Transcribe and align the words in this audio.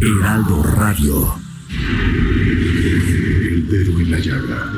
Heraldo 0.00 0.62
Radio. 0.62 1.34
El 3.50 3.66
dedo 3.68 4.00
en 4.00 4.10
la 4.12 4.18
llaga. 4.20 4.72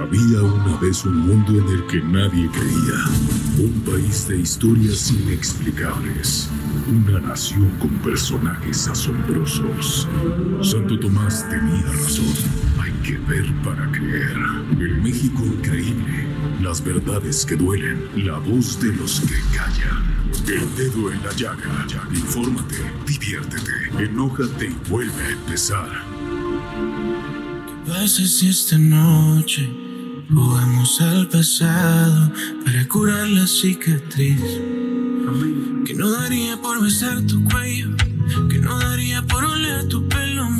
Había 0.00 0.42
una 0.42 0.76
vez 0.76 1.04
un 1.04 1.26
mundo 1.26 1.58
en 1.58 1.68
el 1.68 1.84
que 1.86 2.00
nadie 2.00 2.48
creía. 2.50 3.04
Un 3.58 3.82
país 3.84 4.28
de 4.28 4.38
historias 4.38 5.10
inexplicables. 5.10 6.48
Una 6.88 7.18
nación 7.18 7.68
con 7.80 7.90
personajes 7.98 8.86
asombrosos. 8.86 10.06
Santo 10.62 11.00
Tomás 11.00 11.44
tenía 11.48 11.86
razón. 11.86 12.67
Que 13.08 13.16
ver 13.16 13.50
para 13.64 13.90
creer. 13.90 14.36
El 14.78 15.00
México 15.00 15.42
increíble. 15.42 16.26
Las 16.60 16.84
verdades 16.84 17.46
que 17.46 17.56
duelen. 17.56 18.06
La 18.16 18.36
voz 18.36 18.78
de 18.82 18.92
los 18.92 19.20
que 19.20 19.36
callan. 19.56 20.04
El 20.46 20.76
dedo 20.76 21.10
en 21.10 21.22
la 21.22 21.32
llaga. 21.32 21.86
Infórmate, 22.12 22.76
diviértete, 23.06 23.72
enójate 23.98 24.66
y 24.66 24.90
vuelve 24.90 25.22
a 25.22 25.30
empezar. 25.30 25.88
¿Qué 27.66 27.90
pasa 27.90 28.26
si 28.26 28.50
esta 28.50 28.76
noche 28.76 29.70
jugamos 30.28 31.00
al 31.00 31.30
pasado 31.30 32.30
para 32.62 32.86
curar 32.88 33.26
la 33.28 33.46
cicatriz? 33.46 34.42
Que 35.86 35.94
no 35.94 36.10
daría 36.10 36.60
por 36.60 36.82
besar 36.82 37.22
tu 37.22 37.42
cuello, 37.44 37.88
que 38.50 38.58
no 38.58 38.78
daría 38.78 39.22
por 39.22 39.46
oler 39.46 39.88
tu 39.88 40.06
pelo 40.08 40.50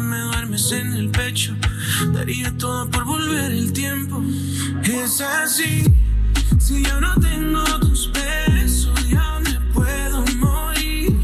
me 0.00 0.18
duermes 0.20 0.72
en 0.72 0.94
el 0.94 1.10
pecho. 1.10 1.54
Daría 2.14 2.50
todo 2.56 2.88
por 2.88 3.04
volver 3.04 3.52
el 3.52 3.72
tiempo. 3.74 4.22
Es 4.82 5.20
así, 5.20 5.84
si 6.58 6.82
yo 6.82 6.98
no 6.98 7.14
tengo 7.20 7.62
tus 7.80 8.10
besos, 8.10 9.08
ya 9.10 9.38
me 9.44 9.60
puedo 9.74 10.24
morir. 10.38 11.14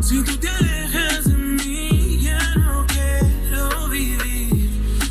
Si 0.00 0.22
tú 0.22 0.36
te 0.36 0.48
alejas 0.48 1.24
de 1.24 1.34
mí, 1.34 2.20
ya 2.22 2.54
no 2.54 2.86
quiero 2.86 3.88
vivir. 3.88 4.70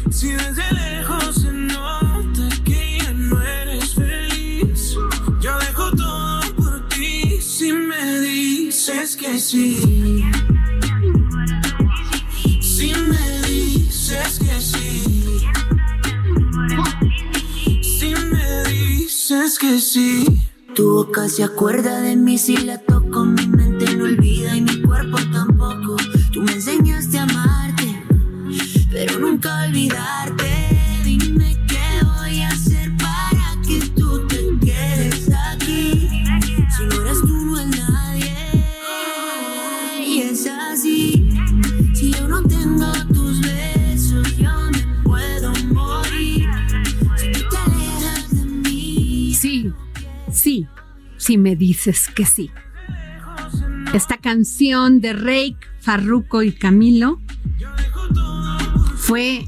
Si 0.10 0.30
desde 0.32 0.72
lejos 0.72 1.42
se 1.42 1.52
nota 1.52 2.48
que 2.64 3.00
ya 3.00 3.12
no 3.14 3.42
eres 3.42 3.96
feliz, 3.96 4.96
yo 5.42 5.60
dejo 5.60 5.92
todo 5.92 6.40
por 6.56 6.88
ti 6.88 7.42
si 7.42 7.74
me 7.74 8.22
dices 8.22 9.18
que 9.18 9.38
sí. 9.40 10.24
Tu 20.76 20.94
boca 20.94 21.28
se 21.28 21.44
acuerda 21.44 22.02
de 22.02 22.16
mí 22.16 22.38
si 22.38 22.56
la 22.56 22.78
toco, 22.78 23.26
mi 23.26 23.48
me 51.38 51.56
dices 51.56 52.08
que 52.08 52.25
sí. 52.25 52.50
Esta 53.94 54.18
canción 54.18 55.02
de 55.02 55.14
Rake, 55.14 55.58
Farruko 55.80 56.44
y 56.44 56.52
Camilo 56.53 57.19
fue, 58.97 59.46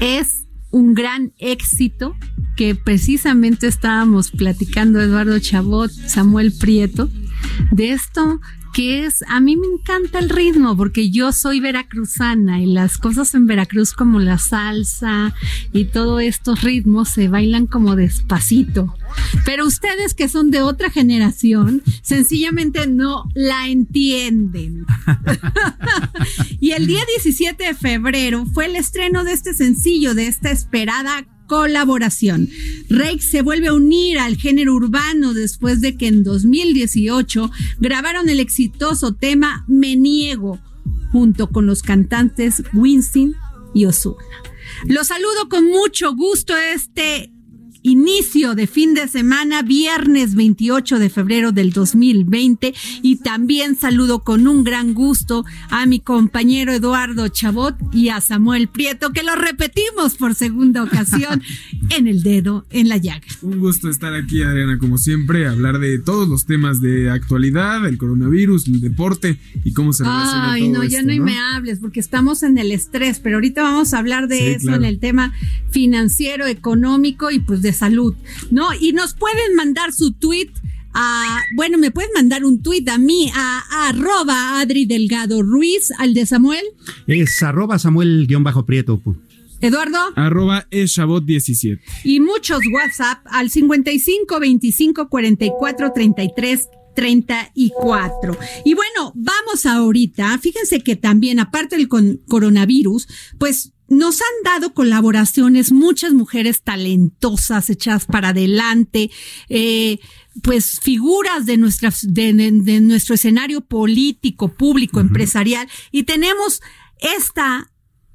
es 0.00 0.46
un 0.70 0.94
gran 0.94 1.32
éxito 1.38 2.16
que 2.56 2.74
precisamente 2.74 3.66
estábamos 3.66 4.30
platicando 4.30 5.00
Eduardo 5.00 5.38
Chabot, 5.38 5.90
Samuel 5.90 6.52
Prieto, 6.52 7.08
de 7.70 7.92
esto 7.92 8.40
que 8.72 9.04
es, 9.04 9.22
a 9.28 9.40
mí 9.40 9.56
me 9.56 9.66
encanta 9.66 10.18
el 10.18 10.28
ritmo 10.28 10.76
porque 10.76 11.10
yo 11.10 11.32
soy 11.32 11.60
veracruzana 11.60 12.60
y 12.60 12.66
las 12.66 12.98
cosas 12.98 13.34
en 13.34 13.46
Veracruz 13.46 13.92
como 13.92 14.20
la 14.20 14.38
salsa 14.38 15.34
y 15.72 15.86
todos 15.86 16.22
estos 16.22 16.62
ritmos 16.62 17.08
se 17.10 17.28
bailan 17.28 17.66
como 17.66 17.96
despacito. 17.96 18.94
Pero 19.44 19.66
ustedes 19.66 20.14
que 20.14 20.28
son 20.28 20.50
de 20.50 20.62
otra 20.62 20.90
generación, 20.90 21.82
sencillamente 22.02 22.86
no 22.86 23.24
la 23.34 23.68
entienden. 23.68 24.86
y 26.60 26.72
el 26.72 26.86
día 26.86 27.02
17 27.18 27.64
de 27.64 27.74
febrero 27.74 28.46
fue 28.46 28.66
el 28.66 28.76
estreno 28.76 29.24
de 29.24 29.32
este 29.32 29.54
sencillo, 29.54 30.14
de 30.14 30.26
esta 30.26 30.50
esperada 30.50 31.24
colaboración. 31.46 32.48
Rake 32.88 33.20
se 33.20 33.42
vuelve 33.42 33.68
a 33.68 33.74
unir 33.74 34.18
al 34.18 34.36
género 34.36 34.74
urbano 34.74 35.34
después 35.34 35.80
de 35.80 35.96
que 35.96 36.08
en 36.08 36.24
2018 36.24 37.50
grabaron 37.78 38.28
el 38.28 38.40
exitoso 38.40 39.14
tema 39.14 39.64
Me 39.68 39.96
Niego 39.96 40.58
junto 41.10 41.48
con 41.48 41.66
los 41.66 41.82
cantantes 41.82 42.62
Winston 42.72 43.34
y 43.74 43.84
Ozuna. 43.84 44.24
Los 44.86 45.08
saludo 45.08 45.48
con 45.48 45.66
mucho 45.66 46.14
gusto 46.14 46.54
este 46.56 47.31
inicio 47.82 48.54
de 48.54 48.66
fin 48.66 48.94
de 48.94 49.08
semana, 49.08 49.62
viernes 49.62 50.34
28 50.34 50.98
de 50.98 51.10
febrero 51.10 51.52
del 51.52 51.72
2020. 51.72 52.74
Y 53.02 53.16
también 53.16 53.76
saludo 53.76 54.22
con 54.24 54.46
un 54.46 54.64
gran 54.64 54.94
gusto 54.94 55.44
a 55.70 55.86
mi 55.86 56.00
compañero 56.00 56.72
Eduardo 56.72 57.28
Chabot 57.28 57.76
y 57.92 58.08
a 58.08 58.20
Samuel 58.20 58.68
Prieto, 58.68 59.12
que 59.12 59.22
lo 59.22 59.34
repetimos 59.34 60.14
por 60.16 60.34
segunda 60.34 60.82
ocasión 60.82 61.42
en 61.90 62.06
el 62.06 62.22
dedo 62.22 62.66
en 62.70 62.88
la 62.88 62.96
llaga. 62.96 63.26
Un 63.42 63.58
gusto 63.60 63.88
estar 63.88 64.14
aquí, 64.14 64.42
Adriana, 64.42 64.78
como 64.78 64.98
siempre, 64.98 65.46
hablar 65.46 65.78
de 65.78 65.98
todos 65.98 66.28
los 66.28 66.46
temas 66.46 66.80
de 66.80 67.10
actualidad, 67.10 67.86
el 67.86 67.98
coronavirus, 67.98 68.68
el 68.68 68.80
deporte 68.80 69.38
y 69.64 69.72
cómo 69.72 69.92
se 69.92 70.04
relaciona 70.04 70.52
Ay, 70.52 70.72
todo 70.72 70.82
no, 70.82 70.88
ya 70.88 71.02
no, 71.02 71.14
¿no? 71.14 71.24
me 71.24 71.36
hables 71.38 71.78
porque 71.80 72.00
estamos 72.00 72.42
en 72.42 72.58
el 72.58 72.72
estrés, 72.72 73.20
pero 73.20 73.36
ahorita 73.36 73.62
vamos 73.62 73.94
a 73.94 73.98
hablar 73.98 74.28
de 74.28 74.38
Sí, 74.38 74.44
eso 74.46 74.66
claro. 74.68 74.82
en 74.82 74.88
el 74.88 74.98
tema 74.98 75.32
financiero, 75.70 76.46
económico 76.46 77.30
y 77.30 77.38
pues 77.38 77.62
de 77.62 77.71
salud, 77.72 78.14
¿no? 78.50 78.68
Y 78.78 78.92
nos 78.92 79.14
pueden 79.14 79.54
mandar 79.56 79.92
su 79.92 80.12
tweet 80.12 80.50
a, 80.94 81.40
bueno, 81.56 81.78
me 81.78 81.90
pueden 81.90 82.10
mandar 82.14 82.44
un 82.44 82.62
tweet 82.62 82.84
a 82.90 82.98
mí, 82.98 83.30
a, 83.34 83.62
a 83.70 83.88
arroba 83.88 84.60
Adri 84.60 84.84
Delgado 84.84 85.42
Ruiz, 85.42 85.90
al 85.98 86.12
de 86.14 86.26
Samuel. 86.26 86.64
Es 87.06 87.42
arroba 87.42 87.78
Samuel-Prieto. 87.78 89.00
Eduardo. 89.60 89.98
Arroba 90.16 90.66
eshabot17. 90.70 91.80
Y 92.04 92.20
muchos 92.20 92.60
WhatsApp 92.74 93.24
al 93.26 93.48
55 93.48 94.40
25 94.40 95.08
44 95.08 95.92
33 95.94 96.68
34. 96.94 98.36
Y 98.64 98.74
bueno, 98.74 99.12
vamos 99.14 99.64
ahorita. 99.66 100.36
Fíjense 100.38 100.80
que 100.82 100.96
también, 100.96 101.38
aparte 101.40 101.76
del 101.76 101.88
con- 101.88 102.20
coronavirus, 102.28 103.06
pues 103.38 103.72
nos 103.92 104.20
han 104.20 104.42
dado 104.44 104.72
colaboraciones 104.74 105.70
muchas 105.70 106.12
mujeres 106.14 106.62
talentosas, 106.62 107.68
echadas 107.70 108.06
para 108.06 108.28
adelante, 108.30 109.10
eh, 109.48 109.98
pues 110.42 110.80
figuras 110.80 111.44
de, 111.46 111.56
nuestra, 111.58 111.92
de, 112.02 112.32
de- 112.32 112.50
de 112.52 112.80
nuestro 112.80 113.14
escenario 113.14 113.60
político, 113.60 114.48
público, 114.54 114.98
empresarial. 115.00 115.68
Y 115.90 116.04
tenemos 116.04 116.62
esta, 117.00 117.70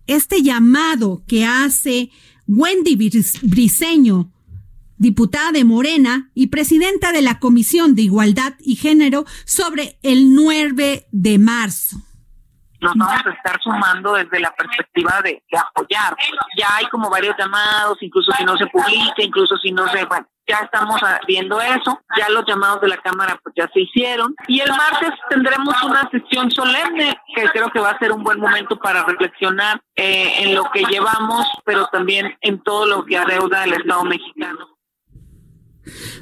este 0.07 0.41
llamado 0.41 1.23
que 1.27 1.45
hace 1.45 2.09
Wendy 2.47 2.95
Bris- 2.95 3.39
Briseño, 3.43 4.31
diputada 4.97 5.51
de 5.51 5.63
Morena 5.63 6.31
y 6.33 6.47
presidenta 6.47 7.11
de 7.11 7.21
la 7.21 7.37
Comisión 7.39 7.93
de 7.93 8.01
Igualdad 8.01 8.55
y 8.59 8.77
Género 8.77 9.25
sobre 9.45 9.99
el 10.01 10.33
9 10.33 11.05
de 11.11 11.37
marzo. 11.37 12.01
Nos 12.79 12.93
vamos 12.95 13.25
a 13.25 13.31
estar 13.31 13.59
sumando 13.61 14.13
desde 14.13 14.39
la 14.39 14.51
perspectiva 14.51 15.21
de, 15.23 15.41
apoyar. 15.57 16.15
Ya 16.57 16.67
hay 16.75 16.85
como 16.87 17.09
varios 17.09 17.35
llamados, 17.37 17.97
incluso 18.01 18.31
si 18.33 18.43
no 18.43 18.57
se 18.57 18.67
publica, 18.67 19.21
incluso 19.21 19.57
si 19.57 19.71
no 19.71 19.87
se, 19.87 20.05
bueno, 20.05 20.27
ya 20.47 20.59
estamos 20.59 21.01
viendo 21.27 21.59
eso, 21.59 21.99
ya 22.17 22.29
los 22.29 22.45
llamados 22.45 22.79
de 22.81 22.87
la 22.87 22.97
Cámara 22.97 23.37
pues 23.43 23.53
ya 23.57 23.69
se 23.73 23.81
hicieron 23.81 24.33
y 24.47 24.61
el 24.61 24.69
martes 24.69 25.11
tendremos 25.29 25.83
una 25.83 26.09
sesión 26.09 26.49
solemne 26.51 27.19
que 27.35 27.49
creo 27.49 27.69
que 27.69 27.81
va 27.81 27.91
a 27.91 27.99
ser 27.99 28.13
un 28.13 28.23
buen 28.23 28.39
momento 28.39 28.77
para 28.79 29.03
reflexionar 29.03 29.81
eh, 29.95 30.43
en 30.43 30.55
lo 30.55 30.71
que 30.71 30.83
llevamos, 30.85 31.45
pero 31.65 31.87
también 31.87 32.37
en 32.41 32.63
todo 32.63 32.85
lo 32.85 33.03
que 33.03 33.17
adeuda 33.17 33.65
el 33.65 33.73
Estado 33.73 34.03
mexicano. 34.05 34.76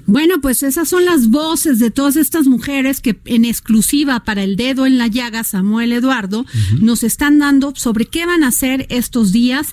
Bueno, 0.05 0.41
pues 0.41 0.63
esas 0.63 0.87
son 0.87 1.05
las 1.05 1.29
voces 1.29 1.79
de 1.79 1.91
todas 1.91 2.15
estas 2.15 2.47
mujeres 2.47 3.01
que 3.01 3.19
en 3.25 3.45
exclusiva 3.45 4.23
para 4.23 4.43
el 4.43 4.55
dedo 4.55 4.85
en 4.85 4.97
la 4.97 5.07
llaga, 5.07 5.43
Samuel 5.43 5.91
Eduardo, 5.91 6.45
nos 6.79 7.03
están 7.03 7.39
dando 7.39 7.73
sobre 7.75 8.05
qué 8.05 8.25
van 8.25 8.43
a 8.43 8.49
hacer 8.49 8.85
estos 8.89 9.31
días 9.31 9.69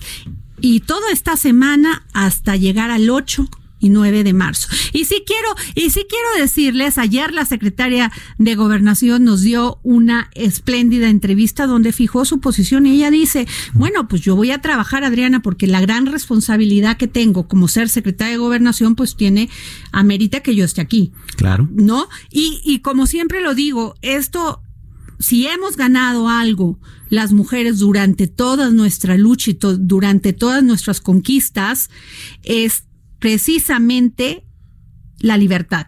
y 0.61 0.81
toda 0.81 1.11
esta 1.11 1.37
semana 1.37 2.05
hasta 2.13 2.55
llegar 2.55 2.91
al 2.91 3.09
8 3.09 3.49
y 3.83 3.89
9 3.89 4.23
de 4.23 4.31
marzo. 4.31 4.69
Y 4.93 5.03
sí 5.03 5.23
quiero, 5.27 5.49
y 5.75 5.89
sí 5.89 6.05
quiero 6.07 6.41
decirles, 6.41 6.97
ayer 6.97 7.33
la 7.33 7.45
secretaria 7.45 8.13
de 8.37 8.55
Gobernación 8.55 9.25
nos 9.25 9.41
dio 9.41 9.79
una 9.83 10.29
espléndida 10.35 11.09
entrevista 11.09 11.67
donde 11.67 11.91
fijó 11.91 12.23
su 12.23 12.39
posición 12.39 12.85
y 12.85 12.95
ella 12.95 13.11
dice, 13.11 13.45
bueno, 13.73 14.07
pues 14.07 14.21
yo 14.21 14.37
voy 14.37 14.51
a 14.51 14.61
trabajar, 14.61 15.03
Adriana, 15.03 15.41
porque 15.41 15.67
la 15.67 15.81
gran 15.81 16.05
responsabilidad 16.05 16.95
que 16.95 17.09
tengo 17.09 17.49
como 17.49 17.67
ser 17.67 17.89
secretaria 17.89 18.31
de 18.31 18.37
Gobernación, 18.37 18.95
pues 18.95 19.17
tiene, 19.17 19.49
amerita 19.91 20.39
que 20.39 20.55
yo 20.55 20.63
esté 20.63 20.79
aquí. 20.79 21.11
Claro. 21.35 21.67
¿No? 21.73 22.07
Y, 22.31 22.61
y 22.63 22.79
como 22.79 23.05
siempre 23.05 23.41
lo 23.41 23.53
digo, 23.53 23.95
esto, 24.01 24.61
si 25.19 25.45
hemos 25.45 25.75
ganado 25.75 26.29
algo, 26.29 26.79
las 27.09 27.33
mujeres 27.33 27.79
durante 27.79 28.27
toda 28.27 28.69
nuestra 28.69 29.17
lucha 29.17 29.51
y 29.51 29.57
durante 29.59 30.31
todas 30.31 30.63
nuestras 30.63 31.01
conquistas, 31.01 31.89
es 32.43 32.85
precisamente 33.23 34.43
la 35.21 35.37
libertad. 35.37 35.87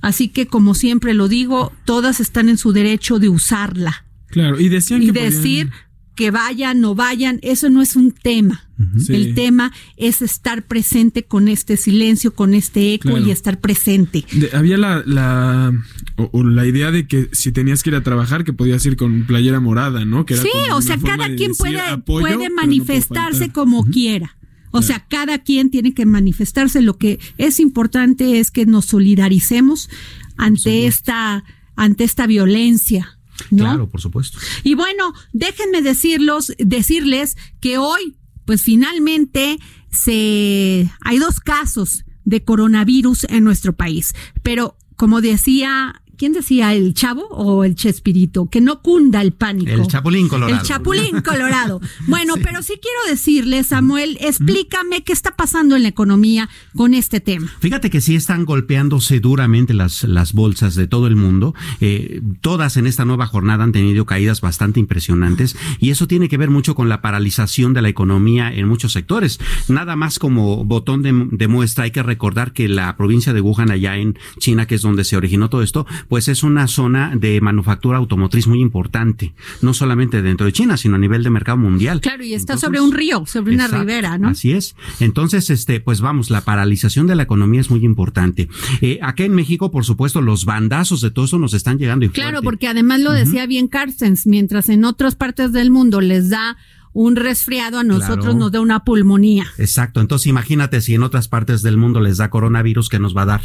Así 0.00 0.28
que, 0.28 0.46
como 0.46 0.74
siempre 0.74 1.12
lo 1.12 1.28
digo, 1.28 1.74
todas 1.84 2.20
están 2.20 2.48
en 2.48 2.56
su 2.56 2.72
derecho 2.72 3.18
de 3.18 3.28
usarla. 3.28 4.06
Claro, 4.28 4.58
y 4.58 4.70
decían 4.70 5.02
y 5.02 5.10
decir 5.10 5.70
que 6.16 6.30
vayan, 6.30 6.80
no 6.80 6.94
vayan, 6.94 7.38
eso 7.42 7.68
no 7.68 7.82
es 7.82 7.96
un 7.96 8.12
tema. 8.12 8.64
El 9.10 9.34
tema 9.34 9.74
es 9.98 10.22
estar 10.22 10.66
presente 10.66 11.24
con 11.24 11.48
este 11.48 11.76
silencio, 11.76 12.34
con 12.34 12.54
este 12.54 12.94
eco 12.94 13.18
y 13.18 13.30
estar 13.30 13.60
presente. 13.60 14.24
había 14.54 14.78
la, 14.78 15.02
la, 15.04 15.74
o, 16.16 16.42
la 16.42 16.66
idea 16.66 16.90
de 16.90 17.06
que 17.06 17.28
si 17.32 17.52
tenías 17.52 17.82
que 17.82 17.90
ir 17.90 17.96
a 17.96 18.02
trabajar, 18.02 18.42
que 18.42 18.54
podías 18.54 18.86
ir 18.86 18.96
con 18.96 19.26
playera 19.26 19.60
morada, 19.60 20.06
¿no? 20.06 20.24
Que 20.24 20.34
sí, 20.34 20.48
o 20.72 20.80
sea, 20.80 20.96
cada 20.96 21.34
quien 21.36 21.52
puede, 21.54 21.98
puede 22.06 22.48
manifestarse 22.48 23.52
como 23.52 23.84
quiera. 23.84 24.34
O 24.70 24.82
sea, 24.82 25.06
cada 25.08 25.38
quien 25.38 25.70
tiene 25.70 25.94
que 25.94 26.06
manifestarse. 26.06 26.80
Lo 26.82 26.96
que 26.96 27.18
es 27.38 27.60
importante 27.60 28.38
es 28.38 28.50
que 28.50 28.66
nos 28.66 28.86
solidaricemos 28.86 29.88
ante 30.36 30.86
esta, 30.86 31.44
ante 31.76 32.04
esta 32.04 32.26
violencia. 32.26 33.18
Claro, 33.48 33.88
por 33.88 34.00
supuesto. 34.00 34.38
Y 34.64 34.74
bueno, 34.74 35.12
déjenme 35.32 35.82
decirlos, 35.82 36.52
decirles 36.58 37.36
que 37.60 37.78
hoy, 37.78 38.16
pues 38.44 38.62
finalmente 38.62 39.58
se 39.90 40.90
hay 41.00 41.18
dos 41.18 41.40
casos 41.40 42.04
de 42.24 42.44
coronavirus 42.44 43.24
en 43.24 43.44
nuestro 43.44 43.74
país. 43.74 44.14
Pero 44.42 44.76
como 44.96 45.20
decía 45.20 46.02
¿quién 46.20 46.34
decía? 46.34 46.74
¿El 46.74 46.92
chavo 46.92 47.22
o 47.30 47.64
el 47.64 47.74
chespirito? 47.74 48.50
Que 48.50 48.60
no 48.60 48.82
cunda 48.82 49.22
el 49.22 49.32
pánico. 49.32 49.70
El 49.70 49.86
chapulín 49.86 50.28
colorado. 50.28 50.60
El 50.60 50.66
chapulín 50.66 51.20
colorado. 51.24 51.80
Bueno, 52.08 52.34
pero 52.42 52.60
sí 52.60 52.74
quiero 52.74 52.98
decirle, 53.08 53.64
Samuel, 53.64 54.18
explícame 54.20 55.02
qué 55.02 55.14
está 55.14 55.34
pasando 55.34 55.76
en 55.76 55.82
la 55.82 55.88
economía 55.88 56.50
con 56.76 56.92
este 56.92 57.20
tema. 57.20 57.50
Fíjate 57.60 57.88
que 57.88 58.02
sí 58.02 58.16
están 58.16 58.44
golpeándose 58.44 59.18
duramente 59.18 59.72
las, 59.72 60.04
las 60.04 60.34
bolsas 60.34 60.74
de 60.74 60.86
todo 60.86 61.06
el 61.06 61.16
mundo. 61.16 61.54
Eh, 61.80 62.20
todas 62.42 62.76
en 62.76 62.86
esta 62.86 63.06
nueva 63.06 63.26
jornada 63.26 63.64
han 63.64 63.72
tenido 63.72 64.04
caídas 64.04 64.42
bastante 64.42 64.78
impresionantes 64.78 65.56
y 65.78 65.88
eso 65.88 66.06
tiene 66.06 66.28
que 66.28 66.36
ver 66.36 66.50
mucho 66.50 66.74
con 66.74 66.90
la 66.90 67.00
paralización 67.00 67.72
de 67.72 67.80
la 67.80 67.88
economía 67.88 68.52
en 68.52 68.68
muchos 68.68 68.92
sectores. 68.92 69.40
Nada 69.68 69.96
más 69.96 70.18
como 70.18 70.66
botón 70.66 71.00
de, 71.00 71.28
de 71.30 71.48
muestra, 71.48 71.84
hay 71.84 71.92
que 71.92 72.02
recordar 72.02 72.52
que 72.52 72.68
la 72.68 72.94
provincia 72.98 73.32
de 73.32 73.40
Wuhan, 73.40 73.70
allá 73.70 73.96
en 73.96 74.18
China, 74.38 74.66
que 74.66 74.74
es 74.74 74.82
donde 74.82 75.04
se 75.04 75.16
originó 75.16 75.48
todo 75.48 75.62
esto, 75.62 75.86
pues 76.10 76.26
es 76.26 76.42
una 76.42 76.66
zona 76.66 77.14
de 77.16 77.40
manufactura 77.40 77.98
automotriz 77.98 78.48
muy 78.48 78.60
importante, 78.60 79.32
no 79.62 79.72
solamente 79.72 80.22
dentro 80.22 80.44
de 80.44 80.52
China, 80.52 80.76
sino 80.76 80.96
a 80.96 80.98
nivel 80.98 81.22
de 81.22 81.30
mercado 81.30 81.56
mundial. 81.56 82.00
Claro, 82.00 82.24
y 82.24 82.34
está 82.34 82.58
sobre 82.58 82.80
un 82.80 82.90
río, 82.90 83.26
sobre 83.26 83.54
una 83.54 83.68
ribera, 83.68 84.18
¿no? 84.18 84.26
Así 84.26 84.50
es. 84.50 84.74
Entonces, 84.98 85.50
este, 85.50 85.78
pues 85.78 86.00
vamos, 86.00 86.28
la 86.28 86.40
paralización 86.40 87.06
de 87.06 87.14
la 87.14 87.22
economía 87.22 87.60
es 87.60 87.70
muy 87.70 87.84
importante. 87.84 88.48
Eh, 88.80 88.98
acá 89.02 89.22
en 89.22 89.36
México, 89.36 89.70
por 89.70 89.84
supuesto, 89.84 90.20
los 90.20 90.44
bandazos 90.44 91.00
de 91.00 91.12
todo 91.12 91.26
eso 91.26 91.38
nos 91.38 91.54
están 91.54 91.78
llegando. 91.78 92.06
Y 92.06 92.08
claro, 92.08 92.42
porque 92.42 92.66
además 92.66 92.98
lo 92.98 93.12
decía 93.12 93.46
bien 93.46 93.68
Carstens, 93.68 94.26
mientras 94.26 94.68
en 94.68 94.84
otras 94.84 95.14
partes 95.14 95.52
del 95.52 95.70
mundo 95.70 96.00
les 96.00 96.28
da 96.28 96.56
un 96.92 97.14
resfriado, 97.14 97.78
a 97.78 97.84
nosotros 97.84 98.34
nos 98.34 98.50
da 98.50 98.60
una 98.60 98.82
pulmonía. 98.84 99.46
Exacto. 99.58 100.00
Entonces 100.00 100.26
imagínate 100.26 100.80
si 100.80 100.94
en 100.94 101.04
otras 101.04 101.28
partes 101.28 101.62
del 101.62 101.76
mundo 101.76 102.00
les 102.00 102.16
da 102.16 102.30
coronavirus 102.30 102.88
que 102.88 102.98
nos 102.98 103.16
va 103.16 103.22
a 103.22 103.26
dar. 103.26 103.42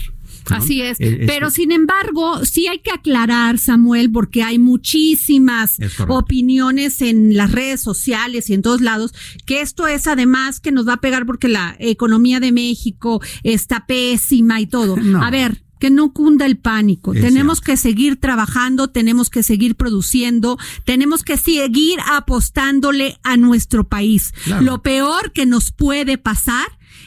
Así 0.49 0.81
es. 0.81 0.97
Pero 0.99 1.49
sin 1.49 1.71
embargo, 1.71 2.45
sí 2.45 2.67
hay 2.67 2.79
que 2.79 2.91
aclarar, 2.91 3.57
Samuel, 3.57 4.11
porque 4.11 4.43
hay 4.43 4.59
muchísimas 4.59 5.77
opiniones 6.07 7.01
en 7.01 7.35
las 7.35 7.51
redes 7.51 7.81
sociales 7.81 8.49
y 8.49 8.53
en 8.53 8.61
todos 8.61 8.81
lados, 8.81 9.13
que 9.45 9.61
esto 9.61 9.87
es 9.87 10.07
además 10.07 10.59
que 10.59 10.71
nos 10.71 10.87
va 10.87 10.93
a 10.93 11.01
pegar 11.01 11.25
porque 11.25 11.47
la 11.47 11.75
economía 11.79 12.39
de 12.39 12.51
México 12.51 13.21
está 13.43 13.85
pésima 13.85 14.61
y 14.61 14.67
todo. 14.67 14.95
A 15.21 15.31
ver, 15.31 15.65
que 15.79 15.89
no 15.89 16.13
cunda 16.13 16.45
el 16.45 16.57
pánico. 16.57 17.13
tenemos 17.13 17.61
que 17.61 17.77
seguir 17.77 18.19
trabajando, 18.19 18.89
tenemos 18.89 19.29
que 19.29 19.43
seguir 19.43 19.75
produciendo, 19.75 20.57
tenemos 20.83 21.23
que 21.23 21.37
seguir 21.37 21.99
apostándole 22.11 23.19
a 23.23 23.37
nuestro 23.37 23.87
país. 23.87 24.33
Lo 24.61 24.81
peor 24.81 25.31
que 25.31 25.45
nos 25.45 25.71
puede 25.71 26.17
pasar 26.17 26.65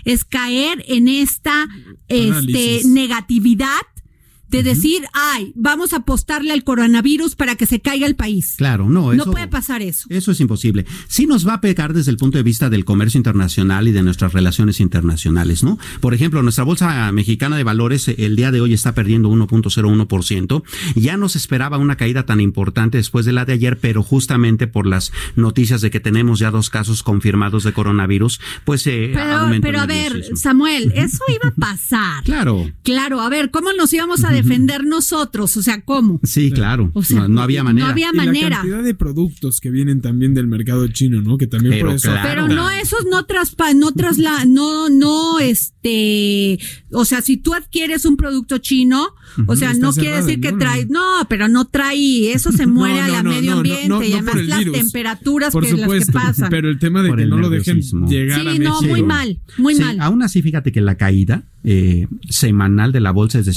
es 0.09 0.25
caer 0.25 0.83
en 0.89 1.07
esta 1.07 1.69
este, 2.09 2.81
negatividad 2.87 3.69
de 4.51 4.63
decir, 4.63 5.03
ay, 5.13 5.53
vamos 5.55 5.93
a 5.93 5.99
apostarle 5.99 6.53
al 6.53 6.65
coronavirus 6.65 7.37
para 7.37 7.57
que 7.57 7.67
se 7.67 7.81
caiga 7.81 8.07
el 8.07 8.17
país. 8.17 8.55
Claro, 8.57 8.89
no, 8.89 9.13
eso, 9.13 9.27
no 9.27 9.33
puede 9.33 9.49
pasar 9.49 9.83
eso. 9.83 10.07
Eso 10.11 10.33
es 10.33 10.41
imposible. 10.41 10.87
Sí 11.07 11.27
nos 11.27 11.47
va 11.47 11.55
a 11.55 11.61
pegar 11.61 11.93
desde 11.93 12.11
el 12.11 12.17
punto 12.17 12.39
de 12.39 12.45
vista 12.45 12.71
del 12.71 12.85
comercio 12.85 13.19
internacional 13.19 13.89
y 13.89 13.93
de 13.93 14.03
nuestras 14.03 14.33
relaciones 14.33 14.81
internacionales, 14.81 15.63
¿no? 15.63 15.79
Por 16.01 16.15
ejemplo, 16.15 16.43
nuestra 16.43 16.65
bolsa 16.65 17.11
mexicana 17.13 17.57
de 17.57 17.65
valores 17.65 18.09
el 18.09 18.37
día 18.37 18.51
de 18.51 18.61
hoy 18.61 18.73
está 18.73 18.95
perdiendo 18.95 19.29
1.01%. 19.31 20.63
Ya 20.95 21.17
no 21.17 21.29
se 21.29 21.39
esperaba 21.39 21.79
una 21.79 21.97
caída 21.97 22.25
tan 22.25 22.41
importante 22.41 22.99
después 22.99 23.27
de 23.27 23.33
la 23.33 23.45
de 23.45 23.55
ayer, 23.55 23.79
pero 23.79 24.03
justamente 24.03 24.67
por 24.67 24.87
las 24.87 25.13
noticias 25.37 25.81
de 25.81 25.91
que 25.91 26.01
tenemos 26.01 26.39
ya 26.39 26.51
dos 26.51 26.71
casos 26.71 27.03
confirmados 27.03 27.65
de 27.65 27.73
coronavirus, 27.73 28.41
pues 28.65 28.87
eh, 28.87 29.11
pero, 29.13 29.61
pero 29.61 29.81
a 29.81 29.87
ver, 29.87 30.25
Samuel, 30.37 30.93
eso 30.95 31.25
iba 31.29 31.49
a 31.49 31.55
pasar. 31.55 32.25
claro. 32.25 32.71
Claro, 32.83 33.21
a 33.21 33.29
ver, 33.29 33.51
¿cómo 33.51 33.73
nos 33.73 33.93
íbamos 33.93 34.25
a 34.25 34.33
defender 34.43 34.85
nosotros, 34.85 35.57
o 35.57 35.63
sea, 35.63 35.81
¿cómo? 35.83 36.21
Sí, 36.23 36.51
claro. 36.51 36.93
no, 37.29 37.41
había 37.41 37.63
manera. 37.63 37.87
No 37.87 37.93
había 37.93 38.13
manera. 38.13 38.49
la 38.49 38.57
cantidad 38.57 38.83
de 38.83 38.95
productos 38.95 39.61
que 39.61 39.71
vienen 39.71 40.01
también 40.01 40.35
del 40.35 40.47
mercado 40.47 40.87
chino, 40.89 41.21
¿no? 41.23 41.39
Que 41.39 41.47
también 41.47 41.75
pero, 41.75 41.87
por 41.87 41.97
eso. 41.97 42.11
Pero 42.23 42.49
no, 42.49 42.71
esos 42.71 43.07
no 43.11 43.25
traspa, 43.27 43.75
no 43.75 43.93
trasla, 43.93 44.45
no, 44.47 44.89
no, 44.89 45.39
este, 45.39 46.59
o 46.91 47.05
sea, 47.05 47.21
si 47.23 47.37
tú 47.37 47.55
adquieres 47.55 48.05
un 48.05 48.17
producto 48.17 48.59
chino, 48.59 49.15
o 49.47 49.57
sea, 49.57 49.75
no 49.75 49.93
quiere 49.93 50.17
decir 50.17 50.41
que 50.41 50.53
trae, 50.53 50.87
no, 50.87 51.27
pero 51.29 51.49
no 51.49 51.67
trae, 51.67 52.33
eso 52.33 52.53
se 52.53 52.67
muere 52.79 53.01
al 53.01 53.25
medio 53.25 53.55
ambiente 53.55 54.09
y 54.09 54.13
además 54.13 54.37
las 54.47 54.65
temperaturas 54.65 55.55
que 55.55 55.73
las 55.73 56.07
que 56.07 56.13
pasan. 56.13 56.51
Pero 56.51 56.69
el 56.69 56.79
tema 56.79 57.03
de 57.03 57.15
que 57.15 57.27
no 57.27 57.39
lo 57.39 57.51
dejen 57.51 57.81
llegar 58.09 58.41
a 58.41 58.45
México. 58.45 58.77
Sí, 58.81 58.87
no, 58.87 58.89
muy 58.89 59.03
mal, 59.03 59.41
muy 59.57 59.75
mal. 59.75 59.99
Aún 60.01 60.23
así, 60.23 60.43
fíjate 60.43 60.73
que 60.73 60.81
la 60.81 60.97
caída 60.97 61.45
eh, 61.65 62.07
semanal 62.29 62.93
de 62.93 63.01
la 63.01 63.11
bolsa 63.11 63.39
es 63.39 63.47
de 63.47 63.53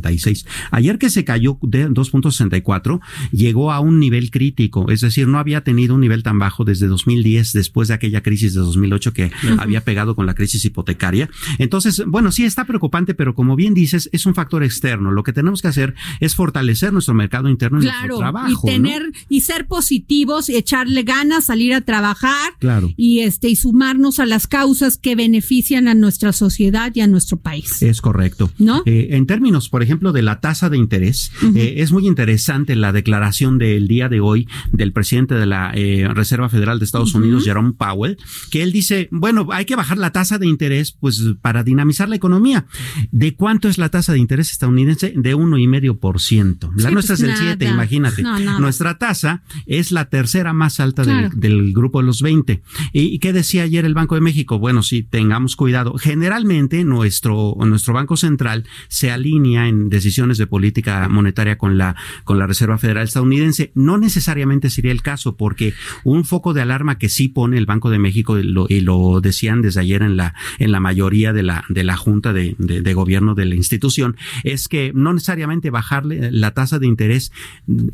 7.76. 0.00 0.46
Ayer 0.70 0.98
que 0.98 1.10
se 1.10 1.24
cayó 1.24 1.58
de 1.62 1.88
2.64, 1.88 3.00
llegó 3.32 3.72
a 3.72 3.80
un 3.80 4.00
nivel 4.00 4.30
crítico, 4.30 4.90
es 4.90 5.00
decir, 5.00 5.28
no 5.28 5.38
había 5.38 5.62
tenido 5.64 5.94
un 5.94 6.00
nivel 6.00 6.22
tan 6.22 6.38
bajo 6.38 6.64
desde 6.64 6.86
2010, 6.86 7.52
después 7.52 7.88
de 7.88 7.94
aquella 7.94 8.22
crisis 8.22 8.54
de 8.54 8.60
2008 8.60 9.12
que 9.12 9.30
había 9.58 9.82
pegado 9.82 10.14
con 10.14 10.26
la 10.26 10.34
crisis 10.34 10.64
hipotecaria. 10.64 11.28
Entonces, 11.58 12.02
bueno, 12.06 12.32
sí 12.32 12.44
está 12.44 12.64
preocupante, 12.64 13.14
pero 13.14 13.34
como 13.34 13.56
bien 13.56 13.74
dices, 13.74 14.08
es 14.12 14.26
un 14.26 14.34
factor 14.34 14.62
externo. 14.62 15.10
Lo 15.10 15.22
que 15.22 15.32
tenemos 15.32 15.62
que 15.62 15.68
hacer 15.68 15.94
es 16.20 16.34
fortalecer 16.34 16.92
nuestro 16.92 17.14
mercado 17.14 17.48
interno 17.48 17.80
y 17.80 17.84
nuestro 17.84 18.18
trabajo. 18.18 18.68
Y 18.68 18.70
tener, 18.70 19.12
y 19.28 19.40
ser 19.40 19.66
positivos, 19.66 20.48
echarle 20.48 21.02
ganas, 21.02 21.46
salir 21.46 21.74
a 21.74 21.80
trabajar. 21.80 22.52
Claro. 22.58 22.92
Y 22.96 23.20
este, 23.20 23.48
y 23.48 23.56
sumarnos 23.56 24.18
a 24.18 24.26
las 24.26 24.46
causas 24.46 24.96
que 24.96 25.14
benefician 25.14 25.88
a 25.88 25.94
nuestra 25.94 26.32
sociedad 26.32 26.92
y 26.94 27.00
a 27.00 27.06
nuestro 27.06 27.38
país. 27.38 27.82
Es 27.82 28.00
correcto. 28.00 28.50
¿No? 28.58 28.82
Eh, 28.86 29.08
en 29.12 29.26
términos, 29.26 29.68
por 29.68 29.82
ejemplo, 29.82 29.87
de 29.88 30.22
la 30.22 30.40
tasa 30.40 30.68
de 30.70 30.76
interés, 30.76 31.32
eh, 31.54 31.74
es 31.78 31.92
muy 31.92 32.06
interesante 32.06 32.76
la 32.76 32.92
declaración 32.92 33.58
del 33.58 33.88
día 33.88 34.08
de 34.08 34.20
hoy 34.20 34.46
del 34.72 34.92
presidente 34.92 35.34
de 35.34 35.46
la 35.46 35.72
eh, 35.74 36.06
Reserva 36.14 36.48
Federal 36.48 36.78
de 36.78 36.84
Estados 36.84 37.14
Unidos, 37.14 37.44
Jerome 37.44 37.72
Powell, 37.72 38.18
que 38.50 38.62
él 38.62 38.70
dice, 38.72 39.08
bueno, 39.10 39.48
hay 39.52 39.64
que 39.64 39.76
bajar 39.76 39.98
la 39.98 40.12
tasa 40.12 40.38
de 40.38 40.46
interés, 40.46 40.92
pues, 40.92 41.22
para 41.40 41.64
dinamizar 41.64 42.08
la 42.08 42.16
economía. 42.16 42.66
¿De 43.10 43.34
cuánto 43.34 43.68
es 43.68 43.78
la 43.78 43.88
tasa 43.88 44.12
de 44.12 44.18
interés 44.18 44.50
estadounidense? 44.52 45.12
De 45.16 45.34
uno 45.34 45.58
y 45.58 45.66
medio 45.66 45.98
por 45.98 46.20
ciento. 46.20 46.70
La 46.76 46.88
Sí, 46.88 46.94
nuestra 46.94 47.16
pues 47.16 47.20
es 47.20 47.26
del 47.26 47.30
nada. 47.44 47.56
7, 47.58 47.64
imagínate. 47.66 48.22
No. 48.22 48.60
Nuestra 48.60 48.98
tasa 48.98 49.42
es 49.66 49.90
la 49.92 50.08
tercera 50.10 50.52
más 50.52 50.80
alta 50.80 51.02
Claro. 51.02 51.30
del, 51.30 51.40
del 51.40 51.72
grupo 51.72 52.00
de 52.00 52.06
los 52.06 52.22
20. 52.22 52.62
¿Y, 52.92 53.00
y 53.02 53.18
qué 53.20 53.32
decía 53.32 53.62
ayer 53.62 53.84
el 53.84 53.94
Banco 53.94 54.14
de 54.14 54.20
México? 54.20 54.58
Bueno, 54.58 54.82
sí, 54.82 55.02
tengamos 55.02 55.56
cuidado. 55.56 55.94
Generalmente 55.98 56.84
nuestro, 56.84 57.54
nuestro 57.64 57.94
Banco 57.94 58.16
Central 58.16 58.64
se 58.88 59.10
alinea 59.10 59.68
en 59.68 59.77
decisiones 59.88 60.38
de 60.38 60.46
política 60.46 61.08
monetaria 61.08 61.58
con 61.58 61.78
la, 61.78 61.96
con 62.24 62.38
la 62.38 62.46
Reserva 62.46 62.78
Federal 62.78 63.04
estadounidense. 63.04 63.70
No 63.74 63.98
necesariamente 63.98 64.70
sería 64.70 64.92
el 64.92 65.02
caso, 65.02 65.36
porque 65.36 65.74
un 66.04 66.24
foco 66.24 66.54
de 66.54 66.62
alarma 66.62 66.98
que 66.98 67.08
sí 67.08 67.28
pone 67.28 67.56
el 67.58 67.66
Banco 67.66 67.90
de 67.90 67.98
México, 67.98 68.38
y 68.38 68.42
lo, 68.42 68.66
y 68.68 68.80
lo 68.80 69.20
decían 69.20 69.62
desde 69.62 69.80
ayer 69.80 70.02
en 70.02 70.16
la, 70.16 70.34
en 70.58 70.72
la 70.72 70.80
mayoría 70.80 71.32
de 71.32 71.42
la, 71.42 71.64
de 71.68 71.84
la 71.84 71.96
Junta 71.96 72.32
de, 72.32 72.54
de- 72.58 72.82
de 72.82 72.94
Gobierno 72.94 73.34
de 73.34 73.44
la 73.44 73.54
institución, 73.54 74.16
es 74.44 74.68
que 74.68 74.92
no 74.94 75.12
necesariamente 75.12 75.70
bajarle 75.70 76.30
la 76.32 76.52
tasa 76.52 76.78
de 76.78 76.86
interés 76.86 77.32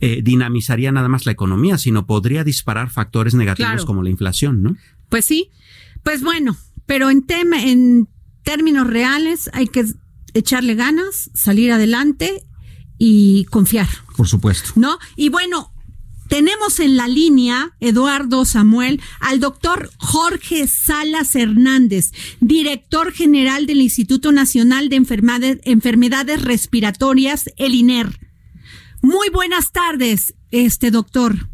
eh, 0.01 0.21
dinamizaría 0.23 0.93
nada 0.93 1.09
más 1.09 1.27
la 1.27 1.33
economía, 1.33 1.79
sino 1.79 2.07
podría 2.07 2.45
disparar 2.45 2.91
factores 2.91 3.35
negativos 3.35 3.71
Claro. 3.73 3.87
como 3.87 4.03
la 4.03 4.11
inflación, 4.11 4.63
¿no? 4.63 4.77
Pues 5.09 5.25
sí, 5.25 5.51
pues 6.03 6.23
bueno, 6.23 6.57
pero 6.87 7.11
en 7.11 7.23
tema, 7.27 7.63
en 7.65 8.09
términos 8.43 8.87
reales 8.87 9.49
hay 9.53 9.67
que 9.69 9.85
echarle 10.35 10.75
ganas, 10.75 11.31
salir 11.35 11.73
adelante 11.73 12.45
y 12.99 13.45
confiar, 13.47 13.89
Por 14.17 14.29
supuesto. 14.29 14.73
¿no? 14.77 14.99
Y 15.17 15.29
bueno, 15.29 15.73
tenemos 16.29 16.81
en 16.81 16.97
la 16.97 17.07
línea, 17.07 17.77
Eduardo 17.81 18.45
Samuel, 18.45 19.01
al 19.21 19.41
doctor 19.41 19.91
Jorge 19.99 20.67
Salas 20.67 21.35
Hernández, 21.35 22.13
director 22.41 23.13
general 23.13 23.67
del 23.67 23.81
Instituto 23.81 24.33
Nacional 24.33 24.89
de 24.89 24.97
Enfermedades, 24.97 25.61
Enfermedades 25.65 26.43
Respiratorias, 26.43 27.51
el 27.57 27.75
INER. 27.75 28.19
Muy 29.03 29.29
buenas 29.29 29.71
tardes, 29.71 30.35
este 30.51 30.91
doctor. 30.91 31.49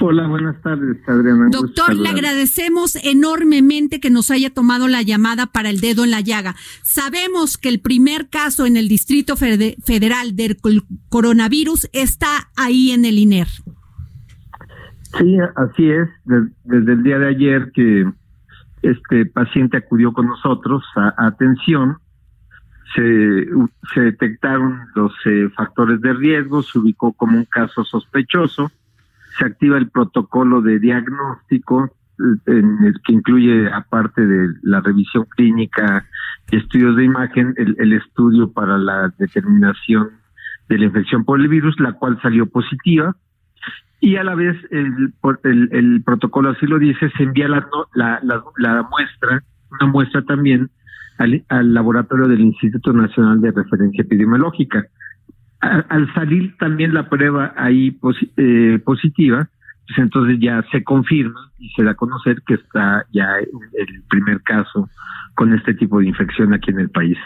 Hola, 0.00 0.26
buenas 0.26 0.60
tardes, 0.62 0.96
Adriana. 1.08 1.48
Doctor, 1.50 1.94
le 1.94 2.08
agradecemos 2.08 2.96
enormemente 2.96 4.00
que 4.00 4.10
nos 4.10 4.30
haya 4.30 4.50
tomado 4.50 4.88
la 4.88 5.02
llamada 5.02 5.46
para 5.46 5.70
el 5.70 5.80
dedo 5.80 6.04
en 6.04 6.10
la 6.10 6.20
llaga. 6.20 6.54
Sabemos 6.82 7.58
que 7.58 7.68
el 7.68 7.80
primer 7.80 8.28
caso 8.28 8.66
en 8.66 8.76
el 8.76 8.88
Distrito 8.88 9.36
Fede- 9.36 9.76
Federal 9.84 10.36
del 10.36 10.56
coronavirus 11.08 11.88
está 11.92 12.50
ahí 12.56 12.90
en 12.92 13.04
el 13.04 13.18
INER. 13.18 13.48
Sí, 15.18 15.36
así 15.56 15.90
es. 15.90 16.08
Des- 16.24 16.52
Desde 16.64 16.92
el 16.92 17.02
día 17.02 17.18
de 17.18 17.28
ayer 17.28 17.70
que 17.74 18.10
este 18.82 19.26
paciente 19.26 19.76
acudió 19.76 20.12
con 20.12 20.26
nosotros 20.26 20.82
a, 20.96 21.12
a 21.16 21.26
atención, 21.26 21.98
se, 22.94 23.46
se 23.94 24.00
detectaron 24.00 24.80
los 24.94 25.12
eh, 25.26 25.48
factores 25.56 26.00
de 26.00 26.12
riesgo, 26.14 26.62
se 26.62 26.78
ubicó 26.78 27.12
como 27.12 27.36
un 27.36 27.44
caso 27.44 27.84
sospechoso, 27.84 28.70
se 29.40 29.46
activa 29.46 29.78
el 29.78 29.90
protocolo 29.90 30.62
de 30.62 30.78
diagnóstico 30.78 31.86
eh, 31.86 32.52
en 32.52 32.84
el 32.84 32.94
que 33.04 33.14
incluye, 33.14 33.68
aparte 33.72 34.24
de 34.24 34.54
la 34.62 34.80
revisión 34.80 35.24
clínica 35.36 36.06
y 36.52 36.56
estudios 36.58 36.94
de 36.96 37.04
imagen, 37.04 37.54
el, 37.56 37.74
el 37.78 37.94
estudio 37.94 38.52
para 38.52 38.78
la 38.78 39.12
determinación 39.18 40.10
de 40.68 40.78
la 40.78 40.84
infección 40.84 41.24
por 41.24 41.40
el 41.40 41.48
virus, 41.48 41.80
la 41.80 41.94
cual 41.94 42.20
salió 42.22 42.46
positiva 42.46 43.16
y 44.00 44.16
a 44.16 44.24
la 44.24 44.34
vez 44.34 44.56
el, 44.70 45.12
el, 45.44 45.68
el 45.72 46.02
protocolo 46.02 46.50
así 46.50 46.66
lo 46.66 46.78
dice, 46.78 47.10
se 47.16 47.22
envía 47.22 47.48
la, 47.48 47.68
la, 47.94 48.20
la, 48.22 48.82
muestra, 48.90 49.42
una 49.70 49.92
muestra 49.92 50.22
también 50.22 50.70
al 51.18 51.74
laboratorio 51.74 52.26
del 52.26 52.40
Instituto 52.40 52.94
Nacional 52.94 53.42
de 53.42 53.50
Referencia 53.50 54.02
Epidemiológica. 54.02 54.86
Al, 55.60 55.86
al 55.88 56.14
salir 56.14 56.56
también 56.58 56.94
la 56.94 57.08
prueba 57.08 57.52
ahí 57.56 57.90
posi- 57.90 58.30
eh, 58.36 58.78
positiva, 58.78 59.48
pues 59.86 59.98
entonces 59.98 60.38
ya 60.40 60.64
se 60.72 60.82
confirma 60.84 61.52
y 61.58 61.68
se 61.70 61.82
da 61.82 61.90
a 61.92 61.94
conocer 61.94 62.42
que 62.46 62.54
está 62.54 63.04
ya 63.12 63.26
el 63.38 64.02
primer 64.08 64.42
caso 64.42 64.88
con 65.34 65.52
este 65.52 65.74
tipo 65.74 65.98
de 66.00 66.06
infección 66.06 66.54
aquí 66.54 66.70
en 66.70 66.80
el 66.80 66.90
país. 66.90 67.18